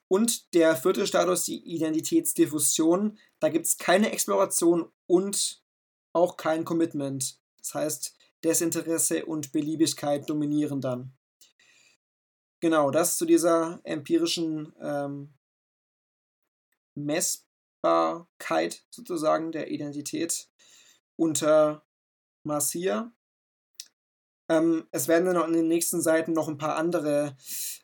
Und 0.09 0.55
der 0.55 0.75
vierte 0.75 1.07
Status, 1.07 1.45
die 1.45 1.63
Identitätsdiffusion, 1.65 3.19
da 3.39 3.49
gibt 3.49 3.67
es 3.67 3.79
keine 3.79 4.11
Exploration 4.11 4.91
und 5.07 5.63
auch 6.13 6.37
kein 6.37 6.65
Commitment. 6.65 7.41
Das 7.59 7.75
heißt, 7.75 8.17
Desinteresse 8.43 9.27
und 9.27 9.53
Beliebigkeit 9.53 10.29
dominieren 10.29 10.81
dann. 10.81 11.17
Genau, 12.61 12.91
das 12.91 13.17
zu 13.17 13.25
dieser 13.25 13.81
empirischen 13.85 14.75
ähm, 14.81 15.33
Messbarkeit 16.95 18.85
sozusagen 18.91 19.53
der 19.53 19.71
Identität 19.71 20.49
unter 21.17 21.87
Marcia. 22.43 23.13
Ähm, 24.51 24.89
es 24.91 25.07
werden 25.07 25.33
dann 25.33 25.47
in 25.47 25.53
den 25.55 25.69
nächsten 25.69 26.03
Seiten 26.03 26.33
noch 26.33 26.49
ein 26.49 26.59
paar 26.59 26.75
andere 26.75 27.37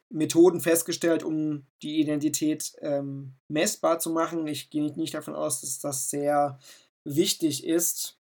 Methoden 0.09 0.61
festgestellt, 0.61 1.23
um 1.23 1.65
die 1.81 2.01
Identität 2.01 2.73
ähm, 2.81 3.35
messbar 3.47 4.01
zu 4.01 4.11
machen. 4.11 4.49
Ich 4.49 4.69
gehe 4.69 4.83
nicht 4.83 5.15
davon 5.15 5.37
aus, 5.37 5.61
dass 5.61 5.79
das 5.79 6.11
sehr 6.11 6.59
wichtig 7.05 7.65
ist, 7.65 8.19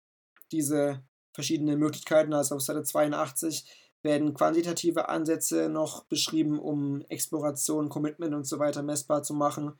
diese 0.52 1.02
verschiedenen 1.32 1.78
Möglichkeiten. 1.78 2.34
Also 2.34 2.56
auf 2.56 2.60
Seite 2.60 2.82
82 2.82 3.64
werden 4.02 4.34
quantitative 4.34 5.08
Ansätze 5.08 5.70
noch 5.70 6.04
beschrieben, 6.04 6.58
um 6.58 7.00
Exploration, 7.08 7.88
Commitment 7.88 8.34
und 8.34 8.46
so 8.46 8.58
weiter 8.58 8.82
messbar 8.82 9.22
zu 9.22 9.32
machen. 9.32 9.72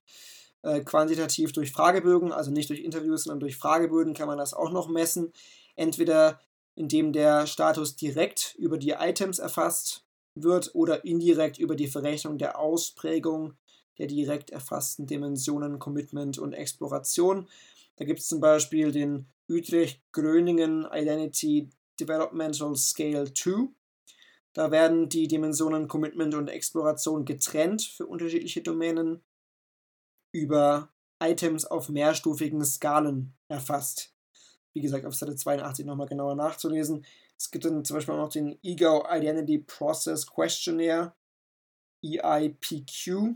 Äh, 0.62 0.80
quantitativ 0.80 1.52
durch 1.52 1.70
Fragebögen, 1.70 2.32
also 2.32 2.50
nicht 2.50 2.70
durch 2.70 2.80
Interviews, 2.80 3.24
sondern 3.24 3.40
durch 3.40 3.58
Fragebögen 3.58 4.14
kann 4.14 4.26
man 4.26 4.38
das 4.38 4.54
auch 4.54 4.72
noch 4.72 4.88
messen. 4.88 5.34
Entweder 5.76 6.40
indem 6.74 7.12
der 7.12 7.46
Status 7.46 7.96
direkt 7.96 8.54
über 8.58 8.78
die 8.78 8.90
Items 8.90 9.38
erfasst 9.38 10.04
wird 10.34 10.74
oder 10.74 11.04
indirekt 11.04 11.58
über 11.58 11.76
die 11.76 11.86
Verrechnung 11.86 12.38
der 12.38 12.58
Ausprägung 12.58 13.54
der 13.98 14.06
direkt 14.06 14.50
erfassten 14.50 15.06
Dimensionen 15.06 15.78
Commitment 15.78 16.38
und 16.38 16.52
Exploration. 16.52 17.48
Da 17.96 18.04
gibt 18.04 18.20
es 18.20 18.26
zum 18.26 18.40
Beispiel 18.40 18.90
den 18.90 19.26
Utrecht-Gröningen 19.48 20.86
Identity 20.92 21.70
Developmental 22.00 22.74
Scale 22.76 23.32
2. 23.32 23.68
Da 24.52 24.70
werden 24.70 25.08
die 25.08 25.28
Dimensionen 25.28 25.88
Commitment 25.88 26.34
und 26.34 26.48
Exploration 26.48 27.24
getrennt 27.24 27.82
für 27.82 28.06
unterschiedliche 28.06 28.62
Domänen 28.62 29.22
über 30.32 30.92
Items 31.22 31.64
auf 31.64 31.88
mehrstufigen 31.88 32.64
Skalen 32.64 33.34
erfasst. 33.48 34.13
Wie 34.74 34.80
gesagt, 34.80 35.06
auf 35.06 35.14
Seite 35.14 35.34
82 35.34 35.86
nochmal 35.86 36.06
genauer 36.06 36.34
nachzulesen. 36.34 37.04
Es 37.38 37.50
gibt 37.50 37.64
dann 37.64 37.84
zum 37.84 37.96
Beispiel 37.96 38.14
auch 38.14 38.18
noch 38.18 38.28
den 38.28 38.58
Ego 38.62 39.06
Identity 39.10 39.58
Process 39.58 40.26
Questionnaire, 40.26 41.14
EIPQ. 42.04 43.34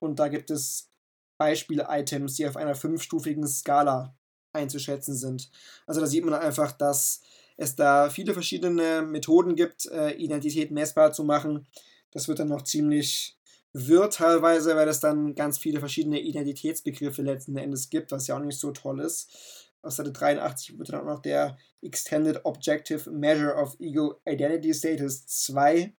Und 0.00 0.18
da 0.18 0.28
gibt 0.28 0.50
es 0.50 0.90
Beispiel-Items, 1.38 2.34
die 2.34 2.46
auf 2.46 2.56
einer 2.56 2.74
fünfstufigen 2.74 3.46
Skala 3.46 4.14
einzuschätzen 4.52 5.14
sind. 5.14 5.50
Also 5.86 6.00
da 6.00 6.06
sieht 6.06 6.24
man 6.24 6.34
einfach, 6.34 6.72
dass 6.72 7.22
es 7.56 7.76
da 7.76 8.10
viele 8.10 8.34
verschiedene 8.34 9.02
Methoden 9.02 9.54
gibt, 9.54 9.86
äh, 9.86 10.12
Identität 10.12 10.70
messbar 10.70 11.12
zu 11.12 11.24
machen. 11.24 11.66
Das 12.10 12.28
wird 12.28 12.40
dann 12.40 12.48
noch 12.48 12.62
ziemlich 12.62 13.38
wirr 13.72 14.10
teilweise, 14.10 14.74
weil 14.76 14.88
es 14.88 15.00
dann 15.00 15.34
ganz 15.34 15.58
viele 15.58 15.78
verschiedene 15.78 16.20
Identitätsbegriffe 16.20 17.22
letzten 17.22 17.56
Endes 17.56 17.88
gibt, 17.88 18.10
was 18.10 18.26
ja 18.26 18.36
auch 18.36 18.40
nicht 18.40 18.58
so 18.58 18.72
toll 18.72 19.00
ist. 19.00 19.69
Auf 19.82 19.92
Seite 19.92 20.12
83 20.12 20.78
wird 20.78 20.90
dann 20.90 21.00
auch 21.00 21.14
noch 21.14 21.22
der 21.22 21.56
Extended 21.82 22.44
Objective 22.44 23.10
Measure 23.10 23.54
of 23.54 23.76
Ego 23.80 24.20
Identity 24.26 24.74
Status 24.74 25.26
2 25.26 25.94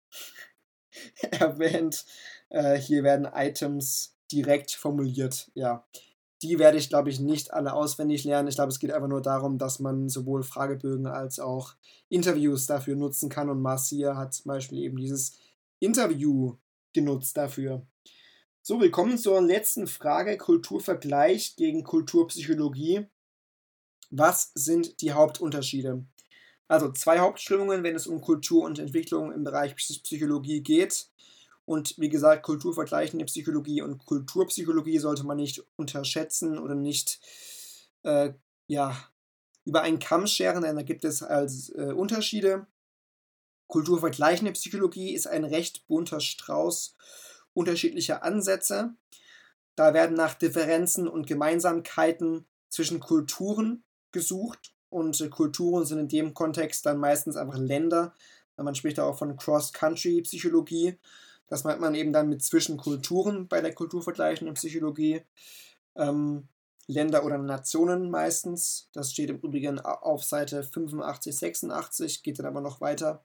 erwähnt. 1.30 2.04
Äh, 2.50 2.76
hier 2.76 3.02
werden 3.02 3.28
Items 3.32 4.16
direkt 4.30 4.72
formuliert. 4.72 5.50
Ja, 5.54 5.86
die 6.42 6.58
werde 6.58 6.78
ich, 6.78 6.88
glaube 6.88 7.10
ich, 7.10 7.20
nicht 7.20 7.52
alle 7.52 7.74
auswendig 7.74 8.24
lernen. 8.24 8.48
Ich 8.48 8.54
glaube, 8.54 8.70
es 8.70 8.78
geht 8.78 8.92
einfach 8.92 9.08
nur 9.08 9.22
darum, 9.22 9.58
dass 9.58 9.78
man 9.78 10.08
sowohl 10.08 10.42
Fragebögen 10.42 11.06
als 11.06 11.38
auch 11.38 11.74
Interviews 12.08 12.66
dafür 12.66 12.96
nutzen 12.96 13.28
kann. 13.28 13.50
Und 13.50 13.60
Marcia 13.60 14.16
hat 14.16 14.34
zum 14.34 14.48
Beispiel 14.48 14.78
eben 14.78 14.96
dieses 14.96 15.38
Interview 15.80 16.56
genutzt 16.94 17.36
dafür. 17.36 17.86
So, 18.62 18.80
wir 18.80 18.90
kommen 18.90 19.18
zur 19.18 19.40
letzten 19.40 19.86
Frage: 19.86 20.38
Kulturvergleich 20.38 21.56
gegen 21.56 21.84
Kulturpsychologie. 21.84 23.06
Was 24.10 24.50
sind 24.54 25.00
die 25.00 25.12
Hauptunterschiede? 25.12 26.04
Also 26.68 26.92
zwei 26.92 27.18
Hauptströmungen, 27.18 27.82
wenn 27.82 27.96
es 27.96 28.06
um 28.06 28.20
Kultur 28.20 28.64
und 28.64 28.78
Entwicklung 28.78 29.32
im 29.32 29.44
Bereich 29.44 29.74
Psychologie 29.76 30.62
geht. 30.62 31.08
Und 31.64 31.94
wie 31.98 32.08
gesagt, 32.08 32.42
kulturvergleichende 32.42 33.24
Psychologie 33.26 33.82
und 33.82 33.98
Kulturpsychologie 33.98 34.98
sollte 34.98 35.24
man 35.24 35.36
nicht 35.36 35.64
unterschätzen 35.76 36.58
oder 36.58 36.74
nicht 36.74 37.20
äh, 38.02 38.32
ja, 38.66 38.96
über 39.64 39.82
einen 39.82 39.98
Kamm 39.98 40.26
scheren, 40.26 40.62
denn 40.62 40.76
da 40.76 40.82
gibt 40.82 41.04
es 41.04 41.22
als 41.22 41.70
äh, 41.70 41.92
Unterschiede. 41.92 42.66
Kulturvergleichende 43.68 44.52
Psychologie 44.52 45.14
ist 45.14 45.26
ein 45.26 45.44
recht 45.44 45.86
bunter 45.86 46.20
Strauß 46.20 46.96
unterschiedlicher 47.52 48.22
Ansätze. 48.24 48.94
Da 49.76 49.94
werden 49.94 50.16
nach 50.16 50.34
Differenzen 50.34 51.06
und 51.08 51.26
Gemeinsamkeiten 51.26 52.46
zwischen 52.68 53.00
Kulturen 53.00 53.84
gesucht 54.12 54.74
und 54.88 55.30
Kulturen 55.30 55.84
sind 55.86 55.98
in 55.98 56.08
dem 56.08 56.34
Kontext 56.34 56.86
dann 56.86 56.98
meistens 56.98 57.36
einfach 57.36 57.58
Länder. 57.58 58.14
Man 58.56 58.74
spricht 58.74 59.00
auch 59.00 59.16
von 59.16 59.36
Cross-Country-Psychologie. 59.36 60.98
Das 61.46 61.64
meint 61.64 61.80
man 61.80 61.94
eben 61.94 62.12
dann 62.12 62.28
mit 62.28 62.44
Zwischenkulturen 62.44 63.48
bei 63.48 63.60
der 63.60 63.74
kulturvergleichenden 63.74 64.54
Psychologie. 64.54 65.22
Ähm, 65.96 66.48
Länder 66.86 67.24
oder 67.24 67.38
Nationen 67.38 68.10
meistens. 68.10 68.88
Das 68.92 69.12
steht 69.12 69.30
im 69.30 69.38
Übrigen 69.38 69.80
auf 69.80 70.24
Seite 70.24 70.62
85, 70.62 71.36
86, 71.36 72.22
geht 72.22 72.38
dann 72.38 72.46
aber 72.46 72.60
noch 72.60 72.80
weiter. 72.80 73.24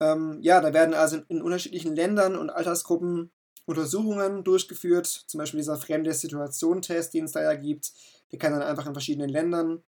Ähm, 0.00 0.38
ja, 0.40 0.60
da 0.60 0.72
werden 0.72 0.94
also 0.94 1.18
in 1.28 1.42
unterschiedlichen 1.42 1.94
Ländern 1.94 2.36
und 2.36 2.50
Altersgruppen 2.50 3.30
Untersuchungen 3.64 4.44
durchgeführt, 4.44 5.06
zum 5.06 5.38
Beispiel 5.38 5.60
dieser 5.60 5.76
fremde 5.76 6.12
Situation-Test, 6.12 7.14
den 7.14 7.24
es 7.24 7.32
da 7.32 7.42
ja 7.42 7.54
gibt. 7.54 7.92
Der 8.32 8.38
kann 8.38 8.52
dann 8.52 8.62
einfach 8.62 8.86
in 8.86 8.94
verschiedenen 8.94 9.28
Ländern 9.28 9.82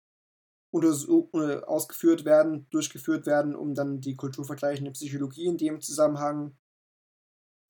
äh, 0.73 1.63
ausgeführt 1.63 2.25
werden, 2.25 2.69
durchgeführt 2.71 3.27
werden, 3.27 3.55
um 3.55 3.75
dann 3.75 4.01
die 4.01 4.17
kulturvergleichende 4.17 4.93
Psychologie 4.93 5.47
in 5.47 5.59
dem 5.59 5.81
Zusammenhang 5.81 6.57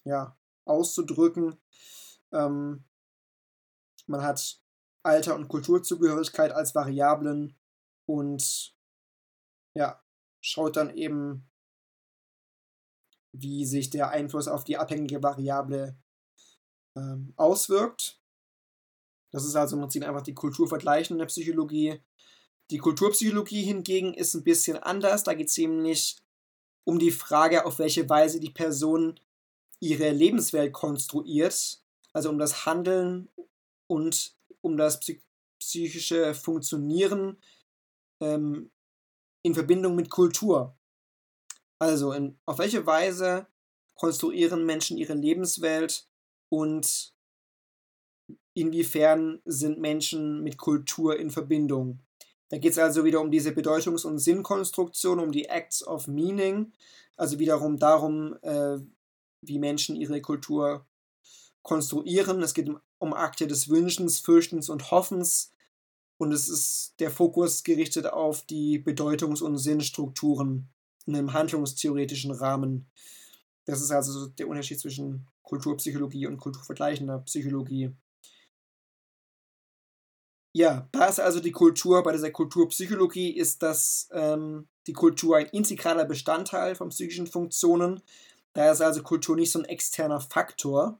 ja, 0.05 0.37
auszudrücken. 0.65 1.57
Ähm, 2.33 2.85
man 4.07 4.23
hat 4.23 4.61
Alter 5.03 5.35
und 5.35 5.49
Kulturzugehörigkeit 5.49 6.53
als 6.53 6.75
Variablen 6.75 7.57
und 8.07 8.75
ja, 9.75 10.03
schaut 10.41 10.77
dann 10.77 10.95
eben, 10.97 11.50
wie 13.33 13.65
sich 13.65 13.91
der 13.91 14.11
Einfluss 14.11 14.49
auf 14.49 14.65
die 14.65 14.77
abhängige 14.77 15.23
Variable 15.23 15.97
ähm, 16.97 17.33
auswirkt. 17.37 18.21
Das 19.33 19.45
ist 19.45 19.55
also 19.55 19.77
im 19.77 19.83
Prinzip 19.83 20.03
einfach 20.05 20.23
die 20.23 20.35
kulturvergleichende 20.35 21.27
Psychologie. 21.27 22.01
Die 22.71 22.79
Kulturpsychologie 22.79 23.63
hingegen 23.63 24.15
ist 24.15 24.35
ein 24.35 24.45
bisschen 24.45 24.77
anders. 24.77 25.25
Da 25.25 25.35
geht 25.35 25.49
es 25.49 25.57
nämlich 25.57 26.19
um 26.85 26.99
die 26.99 27.11
Frage, 27.11 27.67
auf 27.67 27.79
welche 27.79 28.09
Weise 28.09 28.41
die 28.41 28.51
Person 28.51 29.21
ihre 29.81 30.11
Lebenswelt 30.11 30.73
konstruiert, 30.73 31.83
also 32.13 32.31
um 32.31 32.39
das 32.39 32.67
Handeln 32.67 33.29
und 33.87 34.35
um 34.61 34.77
das 34.77 35.01
psychische 35.59 36.35
Funktionieren 36.35 37.39
ähm, 38.21 38.71
in 39.43 39.55
Verbindung 39.55 39.95
mit 39.95 40.11
Kultur. 40.11 40.77
Also 41.81 42.13
in, 42.13 42.39
auf 42.45 42.59
welche 42.59 42.87
Weise 42.87 43.47
konstruieren 43.95 44.67
Menschen 44.67 44.99
ihre 44.99 45.15
Lebenswelt 45.15 46.07
und 46.51 47.15
inwiefern 48.55 49.41
sind 49.47 49.81
Menschen 49.81 50.43
mit 50.43 50.59
Kultur 50.59 51.19
in 51.19 51.31
Verbindung. 51.31 52.01
Da 52.51 52.59
geht 52.59 52.73
es 52.73 52.79
also 52.79 53.05
wieder 53.05 53.21
um 53.21 53.31
diese 53.31 53.53
Bedeutungs- 53.53 54.05
und 54.05 54.19
Sinnkonstruktion, 54.19 55.21
um 55.21 55.33
die 55.33 55.47
Acts 55.47 55.87
of 55.87 56.07
Meaning, 56.07 56.73
also 57.17 57.39
wiederum 57.39 57.79
darum, 57.79 58.37
äh, 58.43 58.79
wie 59.41 59.59
Menschen 59.59 59.97
ihre 59.97 60.21
Kultur 60.21 60.87
konstruieren. 61.63 62.43
Es 62.43 62.53
geht 62.53 62.69
um, 62.69 62.81
um 62.99 63.15
Akte 63.15 63.47
des 63.47 63.69
Wünschens, 63.69 64.19
Fürchtens 64.19 64.69
und 64.69 64.91
Hoffens. 64.91 65.55
Und 66.19 66.33
es 66.33 66.49
ist 66.51 66.95
der 66.99 67.11
Fokus 67.11 67.63
gerichtet 67.63 68.07
auf 68.07 68.45
die 68.45 68.79
Bedeutungs- 68.79 69.41
und 69.41 69.57
Sinnstrukturen 69.57 70.69
in 70.75 70.80
einem 71.15 71.33
handlungstheoretischen 71.33 72.33
Rahmen. 72.33 72.87
Das 73.65 73.81
ist 73.81 73.91
also 73.91 74.27
der 74.27 74.49
Unterschied 74.49 74.81
zwischen 74.81 75.27
Kulturpsychologie 75.43 76.27
und 76.27 76.39
kulturvergleichender 76.39 77.19
Psychologie. 77.21 77.95
Ja, 80.53 80.89
da 80.91 81.07
ist 81.07 81.21
also 81.21 81.39
die 81.39 81.53
Kultur, 81.53 82.03
bei 82.03 82.13
dieser 82.13 82.31
Kulturpsychologie 82.31 83.31
ist 83.31 83.63
das 83.63 84.09
ähm, 84.13 84.69
die 84.89 84.93
Kultur 84.93 85.37
ein 85.37 85.47
integraler 85.47 86.05
Bestandteil 86.05 86.75
von 86.75 86.89
psychischen 86.89 87.29
Funktionen. 87.29 88.03
Da 88.53 88.73
ist 88.73 88.81
also 88.81 89.03
Kultur 89.03 89.37
nicht 89.37 89.53
so 89.53 89.61
ein 89.61 89.65
externer 89.67 90.21
Faktor 90.21 90.99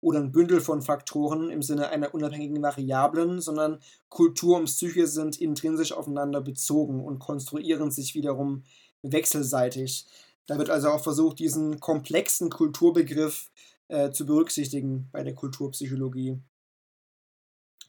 oder 0.00 0.20
ein 0.20 0.30
Bündel 0.30 0.60
von 0.60 0.82
Faktoren 0.82 1.50
im 1.50 1.62
Sinne 1.62 1.88
einer 1.88 2.14
unabhängigen 2.14 2.62
Variablen, 2.62 3.40
sondern 3.40 3.80
Kultur 4.08 4.56
und 4.58 4.66
Psyche 4.66 5.08
sind 5.08 5.40
intrinsisch 5.40 5.92
aufeinander 5.92 6.40
bezogen 6.40 7.04
und 7.04 7.18
konstruieren 7.18 7.90
sich 7.90 8.14
wiederum 8.14 8.62
wechselseitig. 9.12 10.06
Da 10.46 10.58
wird 10.58 10.70
also 10.70 10.90
auch 10.90 11.02
versucht, 11.02 11.38
diesen 11.38 11.80
komplexen 11.80 12.50
Kulturbegriff 12.50 13.50
äh, 13.88 14.10
zu 14.10 14.26
berücksichtigen 14.26 15.08
bei 15.12 15.22
der 15.22 15.34
Kulturpsychologie. 15.34 16.40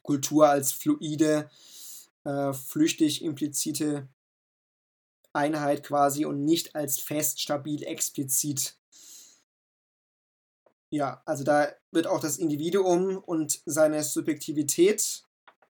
Kultur 0.02 0.48
als 0.48 0.72
fluide, 0.72 1.49
äh, 2.23 2.53
flüchtig 2.53 3.23
implizite 3.23 4.07
Einheit 5.34 5.84
quasi 5.84 6.26
und 6.26 6.44
nicht 6.44 6.76
als 6.76 6.99
fest, 6.99 7.41
stabil, 7.41 7.84
explizit. 7.84 8.77
Ja, 10.89 11.22
also 11.26 11.44
da 11.44 11.72
wird 11.91 12.07
auch 12.07 12.19
das 12.19 12.38
Individuum 12.38 13.18
und 13.18 13.61
seine 13.65 14.03
Subjektivität 14.03 15.23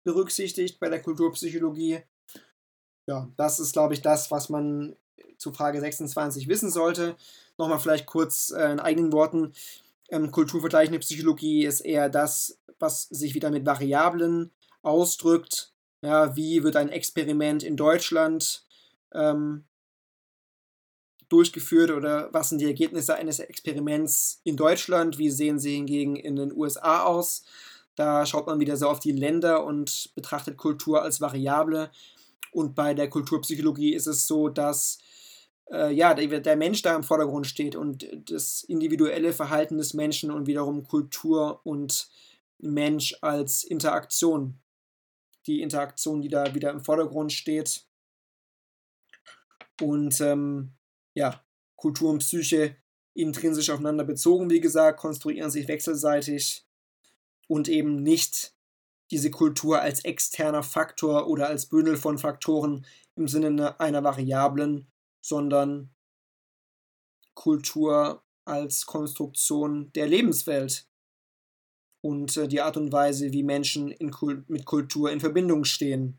berücksichtigt 0.04 0.80
bei 0.80 0.90
der 0.90 1.02
Kulturpsychologie. 1.02 2.02
Ja, 3.08 3.32
das 3.36 3.60
ist, 3.60 3.74
glaube 3.74 3.94
ich, 3.94 4.02
das, 4.02 4.32
was 4.32 4.50
man 4.50 4.96
zu 5.38 5.52
Frage 5.52 5.80
26 5.80 6.48
wissen 6.48 6.70
sollte. 6.70 7.16
Nochmal 7.58 7.80
vielleicht 7.80 8.06
kurz 8.06 8.52
äh, 8.52 8.72
in 8.72 8.80
eigenen 8.80 9.12
Worten. 9.12 9.54
Ähm, 10.10 10.32
kulturvergleichende 10.32 11.00
Psychologie 11.00 11.66
ist 11.66 11.82
eher 11.82 12.10
das, 12.10 12.60
was 12.80 13.04
sich 13.04 13.34
wieder 13.34 13.50
mit 13.50 13.66
Variablen 13.66 14.52
ausdrückt. 14.82 15.74
Ja, 16.02 16.36
wie 16.36 16.64
wird 16.64 16.76
ein 16.76 16.90
Experiment 16.90 17.64
in 17.64 17.76
Deutschland 17.76 18.64
ähm, 19.14 19.66
durchgeführt 21.30 21.92
oder 21.92 22.30
was 22.34 22.50
sind 22.50 22.62
die 22.62 22.66
Ergebnisse 22.66 23.16
eines 23.16 23.40
Experiments 23.40 24.40
in 24.44 24.56
Deutschland? 24.56 25.18
Wie 25.18 25.30
sehen 25.30 25.60
sie 25.60 25.76
hingegen 25.76 26.16
in 26.16 26.36
den 26.36 26.56
USA 26.56 27.04
aus? 27.04 27.44
Da 27.96 28.26
schaut 28.26 28.46
man 28.46 28.60
wieder 28.60 28.78
so 28.78 28.88
auf 28.88 29.00
die 29.00 29.12
Länder 29.12 29.66
und 29.66 30.12
betrachtet 30.16 30.56
Kultur 30.56 31.02
als 31.02 31.20
Variable. 31.20 31.90
Und 32.52 32.76
bei 32.76 32.94
der 32.94 33.10
Kulturpsychologie 33.10 33.94
ist 33.94 34.08
es 34.08 34.28
so, 34.28 34.50
dass 34.50 35.00
äh, 35.72 35.94
ja, 35.94 36.14
der, 36.14 36.56
Mensch 36.56 36.82
da 36.82 36.96
im 36.96 37.04
Vordergrund 37.04 37.48
steht 37.48 37.76
und 37.76 38.08
das 38.30 38.64
individuelle 38.64 39.34
Verhalten 39.34 39.78
des 39.78 39.94
Menschen 39.94 40.32
und 40.32 40.48
wiederum 40.48 40.84
Kultur 40.84 41.62
und 41.64 42.10
Mensch 42.60 43.18
als 43.22 43.64
Interaktion. 43.64 44.60
Die 45.46 45.62
Interaktion, 45.62 46.22
die 46.22 46.30
da 46.30 46.54
wieder 46.56 46.72
im 46.72 46.84
Vordergrund 46.84 47.32
steht. 47.32 47.86
Und 49.82 50.20
ähm, 50.22 50.74
ja, 51.14 51.44
Kultur 51.76 52.10
und 52.10 52.20
Psyche 52.20 52.76
intrinsisch 53.14 53.70
aufeinander 53.70 54.04
bezogen, 54.04 54.50
wie 54.50 54.60
gesagt, 54.60 55.00
konstruieren 55.00 55.50
sich 55.50 55.68
wechselseitig 55.68 56.66
und 57.48 57.68
eben 57.68 58.04
nicht 58.04 58.54
diese 59.10 59.32
Kultur 59.32 59.82
als 59.82 60.04
externer 60.04 60.64
Faktor 60.64 61.28
oder 61.28 61.48
als 61.48 61.68
Bündel 61.68 61.98
von 61.98 62.18
Faktoren 62.18 62.86
im 63.16 63.28
Sinne 63.28 63.80
einer 63.80 64.04
Variablen, 64.04 64.88
sondern 65.28 65.90
Kultur 67.34 68.24
als 68.46 68.86
Konstruktion 68.86 69.92
der 69.94 70.08
Lebenswelt 70.08 70.88
und 72.02 72.38
äh, 72.38 72.48
die 72.48 72.62
Art 72.62 72.78
und 72.78 72.94
Weise, 72.94 73.34
wie 73.34 73.44
Menschen 73.44 73.94
Kul 74.12 74.46
mit 74.48 74.66
Kultur 74.66 75.12
in 75.12 75.20
Verbindung 75.20 75.66
stehen. 75.66 76.18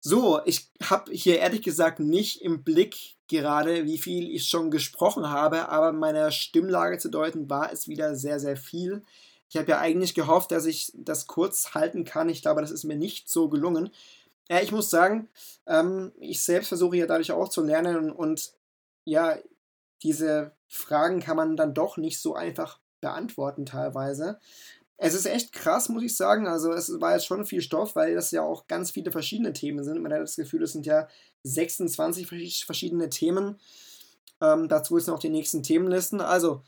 So, 0.00 0.40
ich 0.44 0.70
habe 0.80 1.12
hier 1.12 1.40
ehrlich 1.40 1.62
gesagt 1.62 1.98
nicht 1.98 2.40
im 2.42 2.62
Blick 2.62 3.16
gerade, 3.26 3.84
wie 3.84 3.98
viel 3.98 4.30
ich 4.32 4.46
schon 4.46 4.70
gesprochen 4.70 5.28
habe, 5.28 5.68
aber 5.68 5.92
meiner 5.92 6.30
Stimmlage 6.30 6.98
zu 6.98 7.10
deuten 7.10 7.50
war 7.50 7.72
es 7.72 7.88
wieder 7.88 8.14
sehr, 8.14 8.38
sehr 8.38 8.56
viel. 8.56 9.02
Ich 9.50 9.56
habe 9.56 9.72
ja 9.72 9.80
eigentlich 9.80 10.14
gehofft, 10.14 10.52
dass 10.52 10.66
ich 10.66 10.92
das 10.94 11.26
kurz 11.26 11.74
halten 11.74 12.04
kann. 12.04 12.28
Ich 12.28 12.42
glaube, 12.42 12.60
das 12.60 12.70
ist 12.70 12.84
mir 12.84 12.96
nicht 12.96 13.28
so 13.28 13.48
gelungen. 13.48 13.90
Ja, 14.50 14.60
ich 14.60 14.72
muss 14.72 14.90
sagen, 14.90 15.28
ähm, 15.66 16.12
ich 16.18 16.42
selbst 16.42 16.68
versuche 16.68 16.96
ja 16.96 17.06
dadurch 17.06 17.32
auch 17.32 17.48
zu 17.48 17.62
lernen 17.62 18.10
und 18.10 18.52
ja, 19.04 19.36
diese 20.02 20.52
Fragen 20.68 21.20
kann 21.20 21.36
man 21.36 21.56
dann 21.56 21.74
doch 21.74 21.96
nicht 21.96 22.20
so 22.20 22.34
einfach 22.34 22.80
beantworten 23.00 23.66
teilweise. 23.66 24.38
Es 24.96 25.14
ist 25.14 25.26
echt 25.26 25.52
krass, 25.52 25.88
muss 25.88 26.02
ich 26.02 26.16
sagen. 26.16 26.48
Also 26.48 26.72
es 26.72 27.00
war 27.00 27.12
jetzt 27.12 27.26
schon 27.26 27.44
viel 27.44 27.62
Stoff, 27.62 27.94
weil 27.94 28.14
das 28.14 28.30
ja 28.32 28.42
auch 28.42 28.66
ganz 28.66 28.90
viele 28.90 29.12
verschiedene 29.12 29.52
Themen 29.52 29.84
sind. 29.84 30.02
Man 30.02 30.12
hat 30.12 30.20
das 30.20 30.36
Gefühl, 30.36 30.64
es 30.64 30.72
sind 30.72 30.86
ja 30.86 31.08
26 31.44 32.64
verschiedene 32.64 33.08
Themen. 33.08 33.60
Ähm, 34.40 34.68
dazu 34.68 34.96
ist 34.96 35.06
noch 35.06 35.20
die 35.20 35.28
nächsten 35.28 35.62
Themenlisten. 35.62 36.20
Also, 36.20 36.62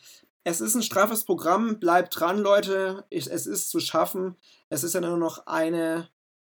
es 0.44 0.60
ist 0.60 0.74
ein 0.74 0.82
straffes 0.82 1.24
Programm. 1.24 1.80
Bleibt 1.80 2.18
dran, 2.18 2.38
Leute. 2.38 3.04
Ich, 3.10 3.30
es 3.30 3.46
ist 3.46 3.68
zu 3.68 3.80
schaffen. 3.80 4.36
Es 4.68 4.84
ist 4.84 4.94
ja 4.94 5.00
nur 5.00 5.18
noch 5.18 5.46
eine 5.46 6.08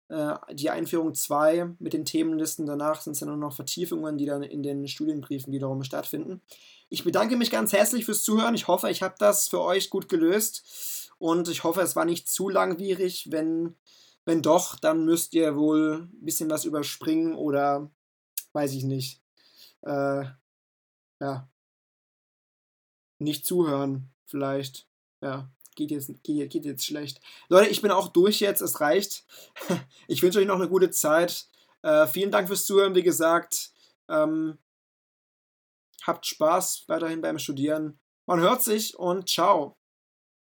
äh, 0.08 0.34
die 0.52 0.70
Einführung 0.70 1.14
2 1.14 1.76
mit 1.78 1.92
den 1.92 2.04
Themenlisten. 2.04 2.66
Danach 2.66 3.00
sind 3.00 3.12
es 3.12 3.20
ja 3.20 3.26
nur 3.26 3.36
noch 3.36 3.54
Vertiefungen, 3.54 4.18
die 4.18 4.26
dann 4.26 4.42
in 4.42 4.62
den 4.62 4.86
Studienbriefen 4.86 5.52
wiederum 5.52 5.82
stattfinden. 5.84 6.42
Ich 6.90 7.04
bedanke 7.04 7.36
mich 7.36 7.50
ganz 7.50 7.72
herzlich 7.72 8.04
fürs 8.04 8.22
Zuhören. 8.22 8.54
Ich 8.54 8.68
hoffe, 8.68 8.90
ich 8.90 9.02
habe 9.02 9.14
das 9.18 9.48
für 9.48 9.60
euch 9.60 9.90
gut 9.90 10.08
gelöst. 10.08 11.10
Und 11.18 11.48
ich 11.48 11.64
hoffe, 11.64 11.80
es 11.80 11.96
war 11.96 12.04
nicht 12.04 12.28
zu 12.28 12.48
langwierig. 12.48 13.30
Wenn, 13.30 13.76
wenn 14.24 14.42
doch, 14.42 14.78
dann 14.78 15.04
müsst 15.04 15.32
ihr 15.34 15.56
wohl 15.56 16.08
ein 16.12 16.24
bisschen 16.24 16.50
was 16.50 16.64
überspringen 16.64 17.34
oder 17.34 17.90
weiß 18.52 18.72
ich 18.74 18.84
nicht. 18.84 19.22
Äh, 19.82 20.24
ja. 21.20 21.48
Nicht 23.18 23.46
zuhören, 23.46 24.10
vielleicht. 24.26 24.86
Ja 25.22 25.48
geht 25.74 25.90
jetzt, 25.90 26.10
geht, 26.22 26.50
geht 26.50 26.64
jetzt 26.64 26.84
schlecht. 26.84 27.20
Leute, 27.48 27.70
ich 27.70 27.82
bin 27.82 27.90
auch 27.90 28.08
durch 28.08 28.40
jetzt, 28.40 28.60
es 28.60 28.80
reicht. 28.80 29.24
Ich 30.08 30.22
wünsche 30.22 30.38
euch 30.38 30.46
noch 30.46 30.56
eine 30.56 30.68
gute 30.68 30.90
Zeit. 30.90 31.46
Äh, 31.82 32.06
vielen 32.06 32.30
Dank 32.30 32.48
fürs 32.48 32.66
Zuhören, 32.66 32.94
wie 32.94 33.02
gesagt. 33.02 33.70
Ähm, 34.08 34.58
habt 36.02 36.26
Spaß 36.26 36.84
weiterhin 36.88 37.20
beim 37.20 37.38
Studieren. 37.38 37.98
Man 38.26 38.40
hört 38.40 38.62
sich 38.62 38.98
und 38.98 39.28
ciao. 39.28 39.76